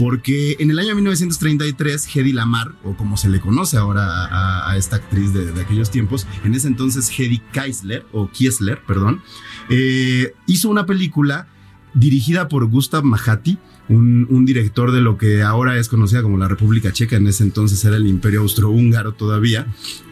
porque 0.00 0.56
en 0.60 0.70
el 0.70 0.78
año 0.78 0.94
1933 0.94 2.16
Hedy 2.16 2.32
Lamar, 2.32 2.72
o 2.84 2.96
como 2.96 3.18
se 3.18 3.28
le 3.28 3.38
conoce 3.38 3.76
ahora 3.76 4.70
a, 4.70 4.74
esta 4.78 4.96
actriz 4.96 5.34
de, 5.34 5.60
aquellos 5.60 5.90
tiempos, 5.90 6.26
en 6.42 6.54
ese 6.54 6.68
entonces 6.68 7.10
Hedy 7.10 7.42
Keisler, 7.52 8.06
o 8.10 8.30
Kiesler, 8.30 8.80
perdón, 8.86 9.20
eh, 9.68 10.32
hizo 10.46 10.70
una 10.70 10.86
película 10.86 11.48
dirigida 11.92 12.48
por 12.48 12.64
Gustav 12.64 13.04
Mahati, 13.04 13.58
un, 13.90 14.46
director 14.46 14.92
de 14.92 15.00
lo 15.00 15.18
que 15.18 15.42
ahora 15.42 15.76
es 15.76 15.88
conocida 15.88 16.22
como 16.22 16.38
la 16.38 16.48
República 16.48 16.92
Checa, 16.92 17.16
en 17.16 17.26
ese 17.26 17.42
entonces 17.42 17.84
era 17.84 17.96
el 17.96 18.06
Imperio 18.06 18.40
Austrohúngaro 18.40 19.12
todavía, 19.12 19.66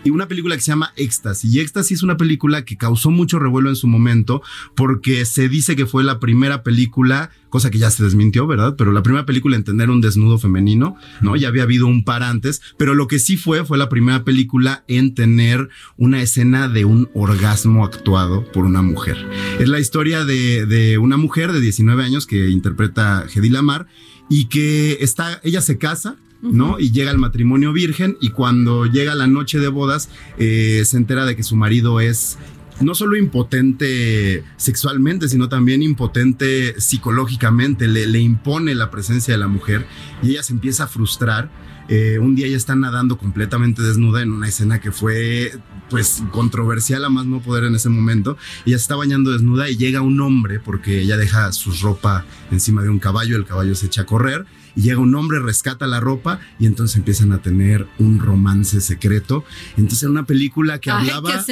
y 0.05 0.11
una 0.11 0.26
película 0.26 0.57
que 0.57 0.62
se 0.62 0.72
llama 0.72 0.93
Éxtasis. 0.97 1.53
Y 1.53 1.61
Éxtasis 1.61 1.99
es 1.99 2.03
una 2.03 2.16
película 2.16 2.64
que 2.64 2.76
causó 2.76 3.11
mucho 3.11 3.39
revuelo 3.39 3.68
en 3.68 3.76
su 3.76 3.86
momento 3.86 4.43
porque 4.74 5.24
se 5.24 5.49
dice 5.49 5.76
que 5.76 5.86
fue 5.86 6.03
la 6.03 6.18
primera 6.18 6.62
película, 6.62 7.30
cosa 7.49 7.70
que 7.70 7.78
ya 7.78 7.90
se 7.90 8.05
desmintió, 8.05 8.46
¿verdad? 8.46 8.74
Pero 8.76 8.92
la 8.92 9.03
primera 9.03 9.26
película 9.26 9.57
en 9.57 9.64
tener 9.64 9.90
un 9.90 10.01
desnudo 10.01 10.38
femenino, 10.38 10.96
¿no? 11.20 11.36
Ya 11.36 11.49
había 11.49 11.62
habido 11.62 11.86
un 11.86 12.05
par 12.05 12.22
antes, 12.22 12.61
pero 12.76 12.94
lo 12.94 13.07
que 13.07 13.18
sí 13.18 13.36
fue 13.36 13.64
fue 13.64 13.78
la 13.78 13.88
primera 13.88 14.24
película 14.24 14.84
en 14.88 15.14
tener 15.14 15.68
una 15.96 16.22
escena 16.22 16.68
de 16.68 16.84
un 16.84 17.09
orgasmo 17.14 17.84
actuado 17.84 18.44
por 18.53 18.64
una 18.64 18.82
mujer. 18.82 19.16
Es 19.59 19.68
la 19.68 19.80
historia 19.80 20.24
de, 20.24 20.66
de 20.66 20.99
una 20.99 21.16
mujer 21.16 21.53
de 21.53 21.61
19 21.61 22.03
años 22.03 22.26
que 22.26 22.51
interpreta 22.51 23.24
Hedy 23.32 23.49
Lamar 23.49 23.86
y 24.28 24.46
que 24.46 24.99
está, 25.01 25.40
ella 25.42 25.61
se 25.61 25.78
casa, 25.78 26.16
¿no? 26.42 26.78
Y 26.78 26.92
llega 26.92 27.11
al 27.11 27.18
matrimonio 27.18 27.72
virgen 27.72 28.16
y 28.20 28.30
cuando 28.30 28.86
llega 28.86 29.14
la 29.14 29.26
noche 29.26 29.59
de 29.59 29.68
bodas 29.68 30.09
eh, 30.38 30.82
se 30.84 30.96
entera 30.96 31.26
de 31.26 31.34
que 31.34 31.42
su 31.42 31.57
marido 31.57 32.01
es 32.01 32.38
no 32.80 32.94
solo 32.94 33.16
impotente 33.16 34.44
sexualmente, 34.56 35.28
sino 35.28 35.48
también 35.48 35.82
impotente 35.82 36.80
psicológicamente, 36.80 37.88
le, 37.88 38.06
le 38.06 38.20
impone 38.20 38.74
la 38.74 38.90
presencia 38.90 39.34
de 39.34 39.38
la 39.38 39.48
mujer 39.48 39.86
y 40.22 40.30
ella 40.30 40.42
se 40.42 40.52
empieza 40.52 40.84
a 40.84 40.88
frustrar. 40.88 41.50
Eh, 41.88 42.18
un 42.18 42.34
día 42.34 42.46
ella 42.46 42.56
está 42.56 42.76
nadando 42.76 43.16
completamente 43.16 43.80
desnuda 43.80 44.20
en 44.20 44.30
una 44.30 44.46
escena 44.46 44.78
que 44.78 44.92
fue 44.92 45.52
pues 45.88 46.22
controversial 46.32 47.02
a 47.06 47.08
más 47.08 47.24
no 47.24 47.40
poder 47.40 47.64
en 47.64 47.74
ese 47.74 47.88
momento. 47.88 48.36
Ella 48.66 48.76
está 48.76 48.94
bañando 48.94 49.30
desnuda 49.30 49.70
y 49.70 49.76
llega 49.76 50.02
un 50.02 50.20
hombre 50.20 50.60
porque 50.60 51.00
ella 51.00 51.16
deja 51.16 51.50
su 51.52 51.72
ropa 51.82 52.26
encima 52.50 52.82
de 52.82 52.90
un 52.90 52.98
caballo, 52.98 53.36
el 53.36 53.46
caballo 53.46 53.74
se 53.74 53.86
echa 53.86 54.02
a 54.02 54.06
correr 54.06 54.44
y 54.78 54.82
llega 54.82 55.00
un 55.00 55.12
hombre, 55.16 55.40
rescata 55.40 55.88
la 55.88 55.98
ropa 55.98 56.38
y 56.60 56.66
entonces 56.66 56.96
empiezan 56.96 57.32
a 57.32 57.42
tener 57.42 57.88
un 57.98 58.20
romance 58.20 58.80
secreto. 58.80 59.44
Entonces 59.76 60.04
era 60.04 60.12
una 60.12 60.24
película 60.24 60.78
que 60.78 60.88
hablaba, 60.88 61.44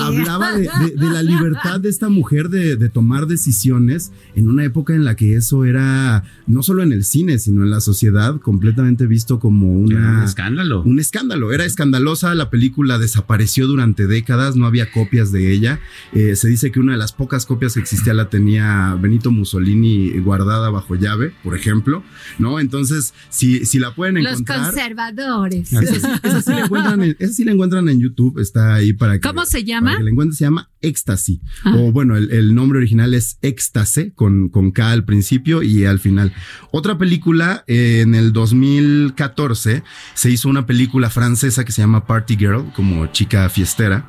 hablaba 0.00 0.58
de, 0.58 0.68
la 0.96 1.22
libertad 1.22 1.78
de 1.78 1.88
esta 1.88 2.08
mujer 2.08 2.48
de, 2.48 2.88
tomar 2.88 3.28
decisiones 3.28 4.10
en 4.34 4.50
una 4.50 4.64
época 4.64 4.92
en 4.92 5.04
la 5.04 5.14
que 5.14 5.36
eso 5.36 5.64
era 5.64 6.24
no 6.48 6.64
solo 6.64 6.82
en 6.82 6.92
el 6.92 7.04
cine, 7.04 7.38
sino 7.38 7.62
en 7.62 7.70
la 7.70 7.80
sociedad 7.80 8.40
completamente 8.40 9.06
visto 9.06 9.38
como 9.38 9.72
una, 9.72 10.18
un 10.18 10.24
escándalo. 10.24 10.82
Un 10.82 10.98
escándalo, 10.98 11.52
era 11.52 11.64
escandalosa, 11.64 12.34
la 12.34 12.50
película 12.50 12.98
desapareció 12.98 13.68
durante 13.68 14.08
décadas, 14.08 14.56
no 14.56 14.66
había 14.66 14.90
copias 14.90 15.30
de 15.30 15.52
ella. 15.52 15.78
Eh, 16.12 16.34
se 16.34 16.48
dice 16.48 16.72
que 16.72 16.80
una 16.80 16.92
de 16.92 16.98
las 16.98 17.12
pocas 17.12 17.46
copias 17.46 17.74
que 17.74 17.80
existía 17.80 18.14
la 18.14 18.30
tenía 18.30 18.98
Benito 19.00 19.30
Mussolini 19.30 20.10
guardada 20.18 20.70
bajo 20.70 20.96
llave, 20.96 21.32
por 21.44 21.56
ejemplo, 21.56 22.02
¿no? 22.40 22.63
Entonces, 22.64 23.14
si, 23.28 23.64
si 23.64 23.78
la 23.78 23.94
pueden 23.94 24.18
encontrar. 24.18 24.58
Los 24.58 24.68
conservadores. 24.68 25.72
Esa, 25.72 26.42
sí, 26.42 26.50
la 26.50 26.64
encuentran 26.64 27.02
en, 27.02 27.32
sí 27.32 27.44
la 27.44 27.52
encuentran 27.52 27.88
en 27.88 28.00
YouTube, 28.00 28.38
está 28.38 28.74
ahí 28.74 28.92
para 28.92 29.14
que. 29.14 29.20
¿Cómo 29.20 29.44
se 29.46 29.64
llama? 29.64 29.90
Para 29.90 29.98
que 29.98 30.04
la 30.04 30.10
encuentren, 30.10 30.36
se 30.36 30.44
llama 30.44 30.70
Éxtasis. 30.80 31.40
Ah. 31.64 31.74
O 31.76 31.92
bueno, 31.92 32.16
el, 32.16 32.54
nombre 32.54 32.78
original 32.78 33.14
es 33.14 33.38
Éxtase, 33.42 34.12
con, 34.14 34.48
con 34.48 34.70
K 34.70 34.90
al 34.90 35.04
principio 35.04 35.62
y 35.62 35.84
al 35.84 35.98
final. 35.98 36.32
Otra 36.70 36.98
película 36.98 37.64
en 37.66 38.14
el 38.14 38.32
2014 38.32 39.04
2014 39.14 39.82
se 40.14 40.30
hizo 40.30 40.48
una 40.48 40.66
película 40.66 41.10
francesa 41.10 41.64
que 41.64 41.72
se 41.72 41.82
llama 41.82 42.06
Party 42.06 42.36
Girl, 42.36 42.72
como 42.74 43.06
chica 43.08 43.48
fiestera. 43.48 44.08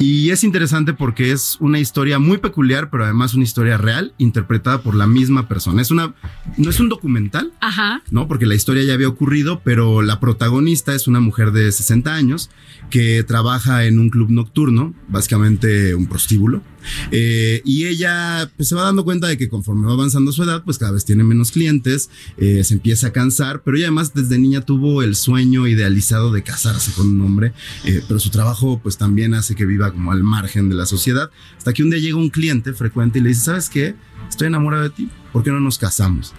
Y 0.00 0.30
es 0.30 0.44
interesante 0.44 0.94
porque 0.94 1.30
es 1.30 1.58
una 1.60 1.78
historia 1.78 2.18
muy 2.18 2.38
peculiar, 2.38 2.88
pero 2.88 3.04
además 3.04 3.34
una 3.34 3.44
historia 3.44 3.76
real, 3.76 4.14
interpretada 4.16 4.80
por 4.80 4.94
la 4.94 5.06
misma 5.06 5.46
persona. 5.46 5.82
Es 5.82 5.90
una, 5.90 6.14
no 6.56 6.70
es 6.70 6.80
un 6.80 6.88
documental, 6.88 7.52
Ajá. 7.60 8.02
¿no? 8.10 8.26
Porque 8.26 8.46
la 8.46 8.54
historia 8.54 8.82
ya 8.82 8.94
había 8.94 9.08
ocurrido, 9.08 9.60
pero 9.62 10.00
la 10.00 10.18
protagonista 10.18 10.94
es 10.94 11.06
una 11.06 11.20
mujer 11.20 11.52
de 11.52 11.70
60 11.70 12.14
años 12.14 12.48
que 12.88 13.22
trabaja 13.24 13.84
en 13.84 13.98
un 13.98 14.08
club 14.08 14.30
nocturno, 14.30 14.94
básicamente 15.08 15.94
un 15.94 16.06
prostíbulo. 16.06 16.62
Eh, 17.10 17.62
y 17.64 17.86
ella 17.86 18.50
pues, 18.56 18.68
se 18.68 18.74
va 18.74 18.82
dando 18.82 19.04
cuenta 19.04 19.26
de 19.26 19.36
que 19.36 19.48
conforme 19.48 19.86
va 19.86 19.92
avanzando 19.92 20.32
su 20.32 20.42
edad, 20.42 20.62
pues 20.64 20.78
cada 20.78 20.92
vez 20.92 21.04
tiene 21.04 21.24
menos 21.24 21.52
clientes, 21.52 22.10
eh, 22.36 22.64
se 22.64 22.74
empieza 22.74 23.08
a 23.08 23.12
cansar, 23.12 23.62
pero 23.62 23.76
ella 23.76 23.86
además 23.86 24.14
desde 24.14 24.38
niña 24.38 24.60
tuvo 24.62 25.02
el 25.02 25.16
sueño 25.16 25.66
idealizado 25.66 26.32
de 26.32 26.42
casarse 26.42 26.92
con 26.92 27.08
un 27.08 27.20
hombre, 27.22 27.52
eh, 27.84 28.02
pero 28.06 28.20
su 28.20 28.30
trabajo 28.30 28.80
pues 28.82 28.96
también 28.96 29.34
hace 29.34 29.54
que 29.54 29.66
viva 29.66 29.92
como 29.92 30.12
al 30.12 30.22
margen 30.22 30.68
de 30.68 30.74
la 30.74 30.86
sociedad, 30.86 31.30
hasta 31.56 31.72
que 31.72 31.82
un 31.82 31.90
día 31.90 31.98
llega 31.98 32.16
un 32.16 32.30
cliente 32.30 32.72
frecuente 32.72 33.18
y 33.18 33.22
le 33.22 33.30
dice, 33.30 33.42
¿sabes 33.42 33.68
qué? 33.68 33.94
Estoy 34.28 34.48
enamorado 34.48 34.84
de 34.84 34.90
ti, 34.90 35.08
¿por 35.32 35.42
qué 35.42 35.50
no 35.50 35.60
nos 35.60 35.78
casamos? 35.78 36.34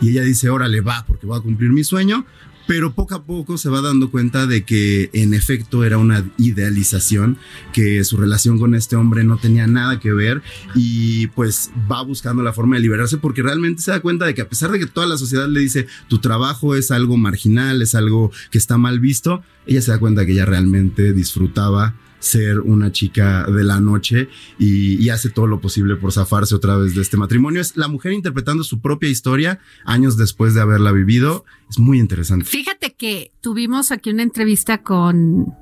Y 0.00 0.10
ella 0.10 0.22
dice, 0.22 0.48
órale, 0.48 0.80
va, 0.80 1.04
porque 1.06 1.26
voy 1.26 1.38
a 1.38 1.42
cumplir 1.42 1.70
mi 1.70 1.84
sueño, 1.84 2.24
pero 2.66 2.94
poco 2.94 3.14
a 3.14 3.24
poco 3.24 3.58
se 3.58 3.68
va 3.68 3.80
dando 3.80 4.10
cuenta 4.10 4.46
de 4.46 4.64
que 4.64 5.10
en 5.12 5.34
efecto 5.34 5.84
era 5.84 5.98
una 5.98 6.24
idealización, 6.38 7.38
que 7.72 8.04
su 8.04 8.16
relación 8.16 8.58
con 8.58 8.74
este 8.74 8.96
hombre 8.96 9.24
no 9.24 9.36
tenía 9.36 9.66
nada 9.66 10.00
que 10.00 10.12
ver 10.12 10.42
y 10.74 11.26
pues 11.28 11.70
va 11.90 12.02
buscando 12.02 12.42
la 12.42 12.52
forma 12.52 12.76
de 12.76 12.82
liberarse 12.82 13.18
porque 13.18 13.42
realmente 13.42 13.82
se 13.82 13.90
da 13.90 14.00
cuenta 14.00 14.24
de 14.24 14.34
que 14.34 14.42
a 14.42 14.48
pesar 14.48 14.70
de 14.70 14.78
que 14.78 14.86
toda 14.86 15.06
la 15.06 15.18
sociedad 15.18 15.48
le 15.48 15.60
dice 15.60 15.86
tu 16.08 16.18
trabajo 16.18 16.74
es 16.74 16.90
algo 16.90 17.16
marginal, 17.16 17.82
es 17.82 17.94
algo 17.94 18.30
que 18.50 18.58
está 18.58 18.78
mal 18.78 19.00
visto, 19.00 19.42
ella 19.66 19.82
se 19.82 19.90
da 19.90 19.98
cuenta 19.98 20.24
que 20.26 20.32
ella 20.32 20.46
realmente 20.46 21.12
disfrutaba 21.12 21.94
ser 22.24 22.60
una 22.60 22.90
chica 22.90 23.44
de 23.46 23.64
la 23.64 23.80
noche 23.80 24.28
y, 24.58 25.02
y, 25.02 25.10
hace 25.10 25.28
todo 25.30 25.46
lo 25.46 25.60
posible 25.60 25.96
por 25.96 26.10
zafarse 26.12 26.54
otra 26.54 26.76
vez 26.76 26.94
de 26.94 27.02
este 27.02 27.16
matrimonio. 27.16 27.60
Es 27.60 27.76
la 27.76 27.88
mujer 27.88 28.12
interpretando 28.12 28.64
su 28.64 28.80
propia 28.80 29.10
historia 29.10 29.60
años 29.84 30.16
después 30.16 30.54
de 30.54 30.60
haberla 30.62 30.90
vivido. 30.92 31.44
Es 31.70 31.78
muy 31.78 31.98
interesante. 31.98 32.46
Fíjate 32.46 32.94
que 32.94 33.32
tuvimos 33.42 33.92
aquí 33.92 34.10
una 34.10 34.22
entrevista 34.22 34.82
con 34.82 35.52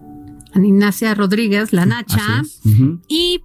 Ignacia 0.54 1.14
Rodríguez, 1.14 1.72
la 1.72 1.84
Nacha, 1.86 2.42
Uh 2.64 2.68
-huh. 2.70 3.00
y 3.08 3.40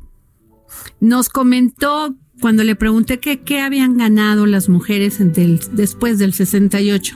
nos 0.99 1.29
comentó 1.29 2.15
cuando 2.39 2.63
le 2.63 2.75
pregunté 2.75 3.19
que 3.19 3.41
qué 3.41 3.61
habían 3.61 3.97
ganado 3.97 4.45
las 4.45 4.69
mujeres 4.69 5.17
del, 5.33 5.59
después 5.71 6.19
del 6.19 6.33
68 6.33 7.15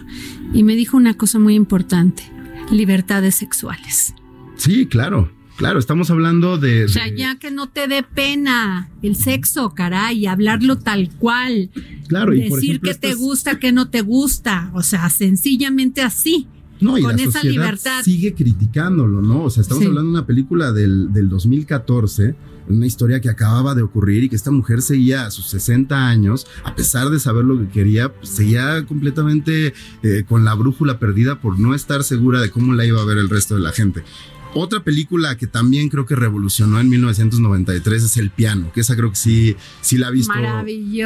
y 0.54 0.64
me 0.64 0.76
dijo 0.76 0.98
una 0.98 1.14
cosa 1.16 1.38
muy 1.38 1.54
importante, 1.56 2.24
libertades 2.72 3.36
sexuales. 3.36 4.16
Sí, 4.56 4.88
claro. 4.88 5.32
Claro, 5.62 5.78
estamos 5.78 6.10
hablando 6.10 6.58
de, 6.58 6.86
O 6.86 6.90
sea, 6.90 7.08
ya 7.08 7.38
que 7.38 7.52
no 7.52 7.70
te 7.70 7.88
dé 7.88 8.02
pena 8.02 8.90
el 9.04 9.16
sexo, 9.16 9.76
caray, 9.76 10.26
hablarlo 10.26 10.80
tal 10.80 11.12
cual. 11.20 11.70
Claro, 12.08 12.34
y 12.34 12.38
decir 12.38 12.50
por 12.50 12.64
ejemplo, 12.64 12.92
que 12.92 12.98
te 12.98 13.14
gusta, 13.14 13.60
que 13.60 13.72
no 13.72 13.88
te 13.90 14.02
gusta. 14.02 14.72
O 14.74 14.82
sea, 14.82 15.08
sencillamente 15.12 16.02
así. 16.02 16.48
No, 16.80 16.98
y 16.98 17.04
con 17.04 17.16
la 17.16 17.22
esa 17.22 17.34
sociedad 17.42 17.52
libertad. 17.66 18.04
sigue 18.04 18.34
criticándolo, 18.34 19.22
¿no? 19.22 19.44
O 19.44 19.50
sea, 19.52 19.62
estamos 19.62 19.84
Sí. 19.84 19.88
hablando 19.88 20.12
de 20.12 20.18
una 20.18 20.26
película 20.26 20.72
del, 20.72 21.14
del 21.14 21.30
2014, 21.30 22.34
una 22.68 22.88
historia 22.88 23.22
que 23.22 23.30
acababa 23.30 23.76
de 23.76 23.84
ocurrir 23.84 24.24
y 24.24 24.30
que 24.30 24.36
esta 24.36 24.50
mujer 24.50 24.82
seguía 24.82 25.28
a 25.28 25.30
sus 25.30 25.46
60 25.46 26.08
años, 26.08 26.48
a 26.64 26.74
pesar 26.74 27.12
de 27.12 27.20
saber 27.20 27.46
lo 27.46 27.60
que 27.60 27.68
quería, 27.70 28.12
pues, 28.12 28.30
seguía 28.30 28.84
completamente 28.88 29.76
eh, 30.02 30.24
con 30.28 30.44
la 30.44 30.56
brújula 30.56 30.98
perdida 30.98 31.40
por 31.40 31.60
no 31.60 31.76
estar 31.76 32.04
segura 32.04 32.42
de 32.42 32.50
cómo 32.50 32.74
la 32.74 32.84
iba 32.84 33.00
a 33.00 33.06
ver 33.06 33.20
el 33.20 33.30
resto 33.30 33.54
de 33.54 33.62
la 33.62 33.72
gente. 33.74 34.04
Otra 34.54 34.84
película 34.84 35.38
que 35.38 35.48
también 35.48 35.88
creo 35.88 36.06
que 36.06 36.16
revolucionó 36.16 36.80
en 36.82 36.90
1993 36.90 38.04
es 38.04 38.18
El 38.18 38.32
Piano, 38.32 38.72
que 38.74 38.82
esa 38.82 38.98
creo 38.98 39.10
que 39.10 39.16
sí, 39.16 39.56
sí 39.80 39.98
la 39.98 40.08
ha 40.08 40.12
visto 40.12 40.34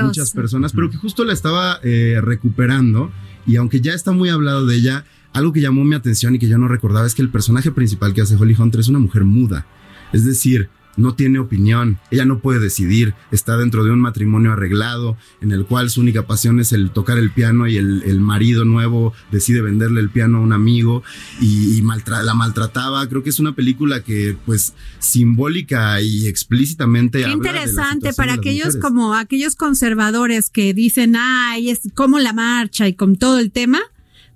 muchas 0.01 0.31
personas, 0.31 0.73
pero 0.73 0.89
que 0.89 0.97
justo 0.97 1.23
la 1.25 1.33
estaba 1.33 1.79
eh, 1.83 2.19
recuperando 2.21 3.11
y 3.45 3.57
aunque 3.57 3.81
ya 3.81 3.93
está 3.93 4.11
muy 4.11 4.29
hablado 4.29 4.65
de 4.65 4.75
ella, 4.75 5.05
algo 5.31 5.53
que 5.53 5.61
llamó 5.61 5.83
mi 5.83 5.95
atención 5.95 6.33
y 6.33 6.39
que 6.39 6.47
yo 6.47 6.57
no 6.57 6.67
recordaba 6.67 7.05
es 7.05 7.13
que 7.13 7.21
el 7.21 7.29
personaje 7.29 7.71
principal 7.71 8.13
que 8.13 8.21
hace 8.21 8.35
Holly 8.35 8.55
Hunter 8.57 8.81
es 8.81 8.87
una 8.87 8.99
mujer 8.99 9.25
muda. 9.25 9.67
Es 10.11 10.25
decir, 10.25 10.69
no 10.97 11.15
tiene 11.15 11.39
opinión, 11.39 11.97
ella 12.11 12.25
no 12.25 12.39
puede 12.39 12.59
decidir, 12.59 13.13
está 13.31 13.57
dentro 13.57 13.83
de 13.83 13.91
un 13.91 13.99
matrimonio 13.99 14.53
arreglado 14.53 15.17
en 15.41 15.51
el 15.51 15.65
cual 15.65 15.89
su 15.89 16.01
única 16.01 16.25
pasión 16.27 16.59
es 16.59 16.71
el 16.71 16.91
tocar 16.91 17.17
el 17.17 17.31
piano 17.31 17.67
y 17.67 17.77
el, 17.77 18.03
el 18.03 18.19
marido 18.19 18.65
nuevo 18.65 19.13
decide 19.31 19.61
venderle 19.61 19.99
el 20.01 20.09
piano 20.09 20.37
a 20.37 20.41
un 20.41 20.53
amigo 20.53 21.03
y, 21.41 21.77
y 21.77 21.81
maltra- 21.81 22.23
la 22.23 22.33
maltrataba. 22.33 23.07
Creo 23.09 23.23
que 23.23 23.29
es 23.29 23.39
una 23.39 23.53
película 23.53 24.03
que 24.03 24.37
pues 24.45 24.73
simbólica 24.99 26.01
y 26.01 26.27
explícitamente... 26.27 27.19
Qué 27.19 27.25
habla 27.25 27.35
de 27.35 27.43
la 27.43 27.49
interesante 27.63 28.13
para 28.13 28.31
de 28.33 28.37
las 28.37 28.39
aquellos 28.39 28.65
mujeres. 28.67 28.81
como 28.83 29.13
aquellos 29.15 29.55
conservadores 29.55 30.49
que 30.49 30.73
dicen, 30.73 31.15
ay, 31.17 31.69
es 31.69 31.81
como 31.93 32.19
la 32.19 32.33
marcha 32.33 32.87
y 32.87 32.93
con 32.93 33.15
todo 33.15 33.39
el 33.39 33.51
tema, 33.51 33.79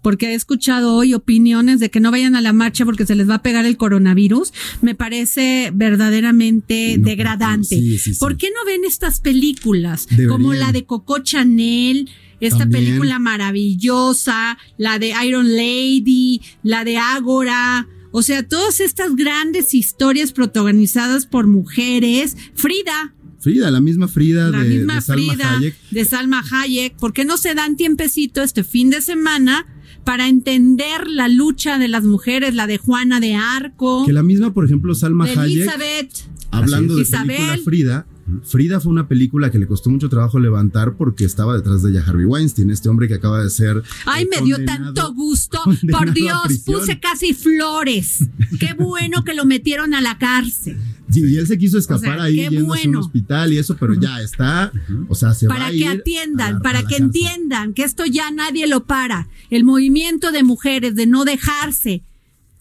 porque 0.01 0.27
he 0.31 0.33
escuchado 0.33 0.95
hoy 0.95 1.13
opiniones 1.13 1.79
de 1.79 1.89
que 1.91 1.99
no 1.99 2.11
vayan 2.11 2.35
a 2.35 2.41
la 2.41 2.53
marcha 2.53 2.85
porque 2.85 3.05
se 3.05 3.15
les 3.15 3.29
va 3.29 3.35
a 3.35 3.41
pegar 3.41 3.65
el 3.65 3.77
coronavirus, 3.77 4.53
me 4.81 4.95
parece 4.95 5.71
verdaderamente 5.73 6.95
degradante. 6.99 7.75
sí, 7.77 7.97
sí, 7.97 8.13
sí. 8.13 8.19
¿Por 8.19 8.37
qué 8.37 8.47
no 8.49 8.65
ven 8.65 8.81
estas 8.85 9.19
películas 9.19 10.07
Deberían. 10.09 10.29
como 10.29 10.53
la 10.53 10.71
de 10.71 10.85
Coco 10.85 11.19
Chanel? 11.19 12.09
Esta 12.39 12.59
También. 12.59 12.85
película 12.85 13.19
maravillosa, 13.19 14.57
la 14.77 14.97
de 14.97 15.13
Iron 15.25 15.55
Lady, 15.57 16.41
la 16.63 16.85
de 16.85 16.97
Ágora, 16.97 17.87
o 18.11 18.21
sea, 18.21 18.47
todas 18.47 18.79
estas 18.79 19.15
grandes 19.15 19.73
historias 19.73 20.31
protagonizadas 20.31 21.25
por 21.25 21.47
mujeres. 21.47 22.37
Frida, 22.55 23.13
Frida, 23.39 23.69
la 23.71 23.81
misma 23.81 24.07
Frida 24.07 24.49
la 24.49 24.63
de, 24.63 24.69
misma 24.69 24.95
de 24.95 25.01
Salma 25.01 25.33
Frida 25.33 25.57
Hayek. 25.57 25.75
de 25.91 26.05
Salma 26.05 26.43
Hayek. 26.49 26.95
¿Por 26.97 27.13
qué 27.13 27.25
no 27.25 27.37
se 27.37 27.53
dan 27.55 27.75
tiempecito 27.75 28.41
este 28.41 28.63
fin 28.63 28.89
de 28.89 29.01
semana 29.01 29.65
para 30.03 30.27
entender 30.27 31.07
la 31.07 31.27
lucha 31.27 31.77
de 31.77 31.87
las 31.87 32.03
mujeres, 32.03 32.55
la 32.55 32.67
de 32.67 32.77
Juana 32.77 33.19
de 33.19 33.35
Arco, 33.35 34.05
Que 34.05 34.13
la 34.13 34.23
misma, 34.23 34.53
por 34.53 34.65
ejemplo, 34.65 34.95
Salma 34.95 35.25
de 35.25 35.31
Hayek, 35.33 35.61
Elizabeth? 35.61 36.11
hablando 36.51 36.95
de 36.95 37.01
Isabel. 37.03 37.27
película 37.37 37.57
Frida, 37.63 38.05
Frida 38.43 38.79
fue 38.79 38.91
una 38.91 39.07
película 39.07 39.49
que 39.51 39.57
le 39.59 39.67
costó 39.67 39.89
mucho 39.89 40.09
trabajo 40.09 40.39
levantar 40.39 40.95
porque 40.95 41.25
estaba 41.25 41.55
detrás 41.55 41.81
de 41.83 41.91
ella 41.91 42.03
Harvey 42.05 42.25
Weinstein, 42.25 42.69
este 42.69 42.89
hombre 42.89 43.07
que 43.07 43.15
acaba 43.15 43.43
de 43.43 43.49
ser. 43.49 43.81
Ay, 44.05 44.23
eh, 44.23 44.27
me 44.39 44.45
dio 44.45 44.63
tanto 44.65 45.13
gusto. 45.13 45.59
Por 45.91 46.13
Dios, 46.13 46.59
puse 46.65 46.99
casi 46.99 47.33
flores. 47.33 48.27
Qué 48.59 48.73
bueno 48.77 49.23
que 49.23 49.33
lo 49.33 49.45
metieron 49.45 49.93
a 49.93 50.01
la 50.01 50.17
cárcel. 50.17 50.77
Sí, 51.11 51.21
y 51.25 51.37
él 51.37 51.47
se 51.47 51.57
quiso 51.57 51.77
escapar 51.77 52.09
O 52.09 52.13
sea, 52.15 52.23
ahí 52.23 52.35
yéndose 52.35 52.57
a 52.57 52.61
un 52.61 52.67
bueno. 52.67 52.99
hospital 52.99 53.53
y 53.53 53.57
eso, 53.57 53.75
pero 53.77 53.93
ya 53.95 54.21
está. 54.21 54.71
O 55.07 55.15
sea, 55.15 55.33
se 55.33 55.47
va 55.47 55.55
para 55.55 55.67
a 55.67 55.71
que 55.71 55.77
ir 55.77 55.87
atiendan, 55.87 56.53
la- 56.55 56.59
para 56.61 56.79
que 56.79 56.85
cárcel. 56.97 57.05
entiendan 57.05 57.73
que 57.73 57.83
esto 57.83 58.05
ya 58.05 58.29
nadie 58.31 58.67
lo 58.67 58.85
para. 58.85 59.27
El 59.49 59.63
movimiento 59.63 60.31
de 60.31 60.43
mujeres 60.43 60.95
de 60.95 61.07
no 61.07 61.25
dejarse 61.25 62.03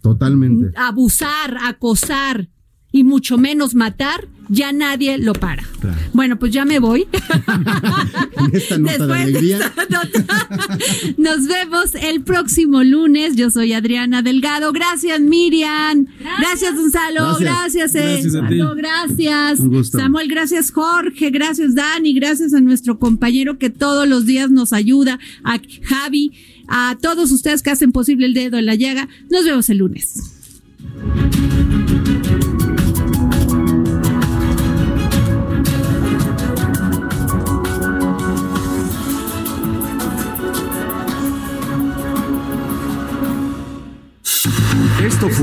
Totalmente. 0.03 0.73
abusar, 0.79 1.59
acosar 1.63 2.49
y 2.93 3.05
mucho 3.05 3.37
menos 3.37 3.75
matar, 3.75 4.29
ya 4.49 4.73
nadie 4.73 5.19
lo 5.19 5.33
para. 5.33 5.63
Claro. 5.81 5.97
Bueno, 6.13 6.39
pues 6.39 6.53
ya 6.53 6.65
me 6.65 6.79
voy. 6.79 7.07
Esta 8.53 8.79
nota 8.79 8.93
Después 8.93 9.09
de 9.09 9.15
alegría. 9.15 9.59
esta 9.59 9.87
nota, 9.91 10.49
Nos 11.19 11.47
vemos 11.47 11.95
el 11.95 12.23
próximo 12.23 12.83
lunes. 12.83 13.37
Yo 13.37 13.51
soy 13.51 13.73
Adriana 13.73 14.23
Delgado. 14.23 14.73
Gracias, 14.73 15.21
Miriam. 15.21 16.07
Gracias, 16.39 16.75
Gonzalo. 16.75 17.37
Gracias. 17.39 17.93
Gracias, 17.93 17.95
eh. 17.95 18.21
Gracias 18.23 18.35
a 18.35 18.49
ti. 18.49 18.57
No, 18.57 18.75
gracias. 18.75 19.61
Un 19.61 19.69
gusto. 19.69 19.99
Samuel, 19.99 20.29
gracias, 20.29 20.71
Jorge. 20.71 21.31
Gracias, 21.31 21.75
Dani. 21.75 22.15
Gracias 22.15 22.55
a 22.55 22.61
nuestro 22.61 22.99
compañero 22.99 23.59
que 23.59 23.71
todos 23.71 24.09
los 24.09 24.27
días 24.27 24.51
nos 24.51 24.73
ayuda. 24.73 25.19
A 25.45 25.61
Javi. 25.83 26.33
A 26.69 26.97
todos 27.01 27.33
ustedes 27.33 27.63
que 27.63 27.71
hacen 27.71 27.93
posible 27.93 28.27
el 28.27 28.35
dedo 28.35 28.59
en 28.59 28.67
la 28.67 28.75
llaga. 28.75 29.09
Nos 29.31 29.45
vemos 29.45 29.69
el 29.71 29.79
lunes. 29.79 30.35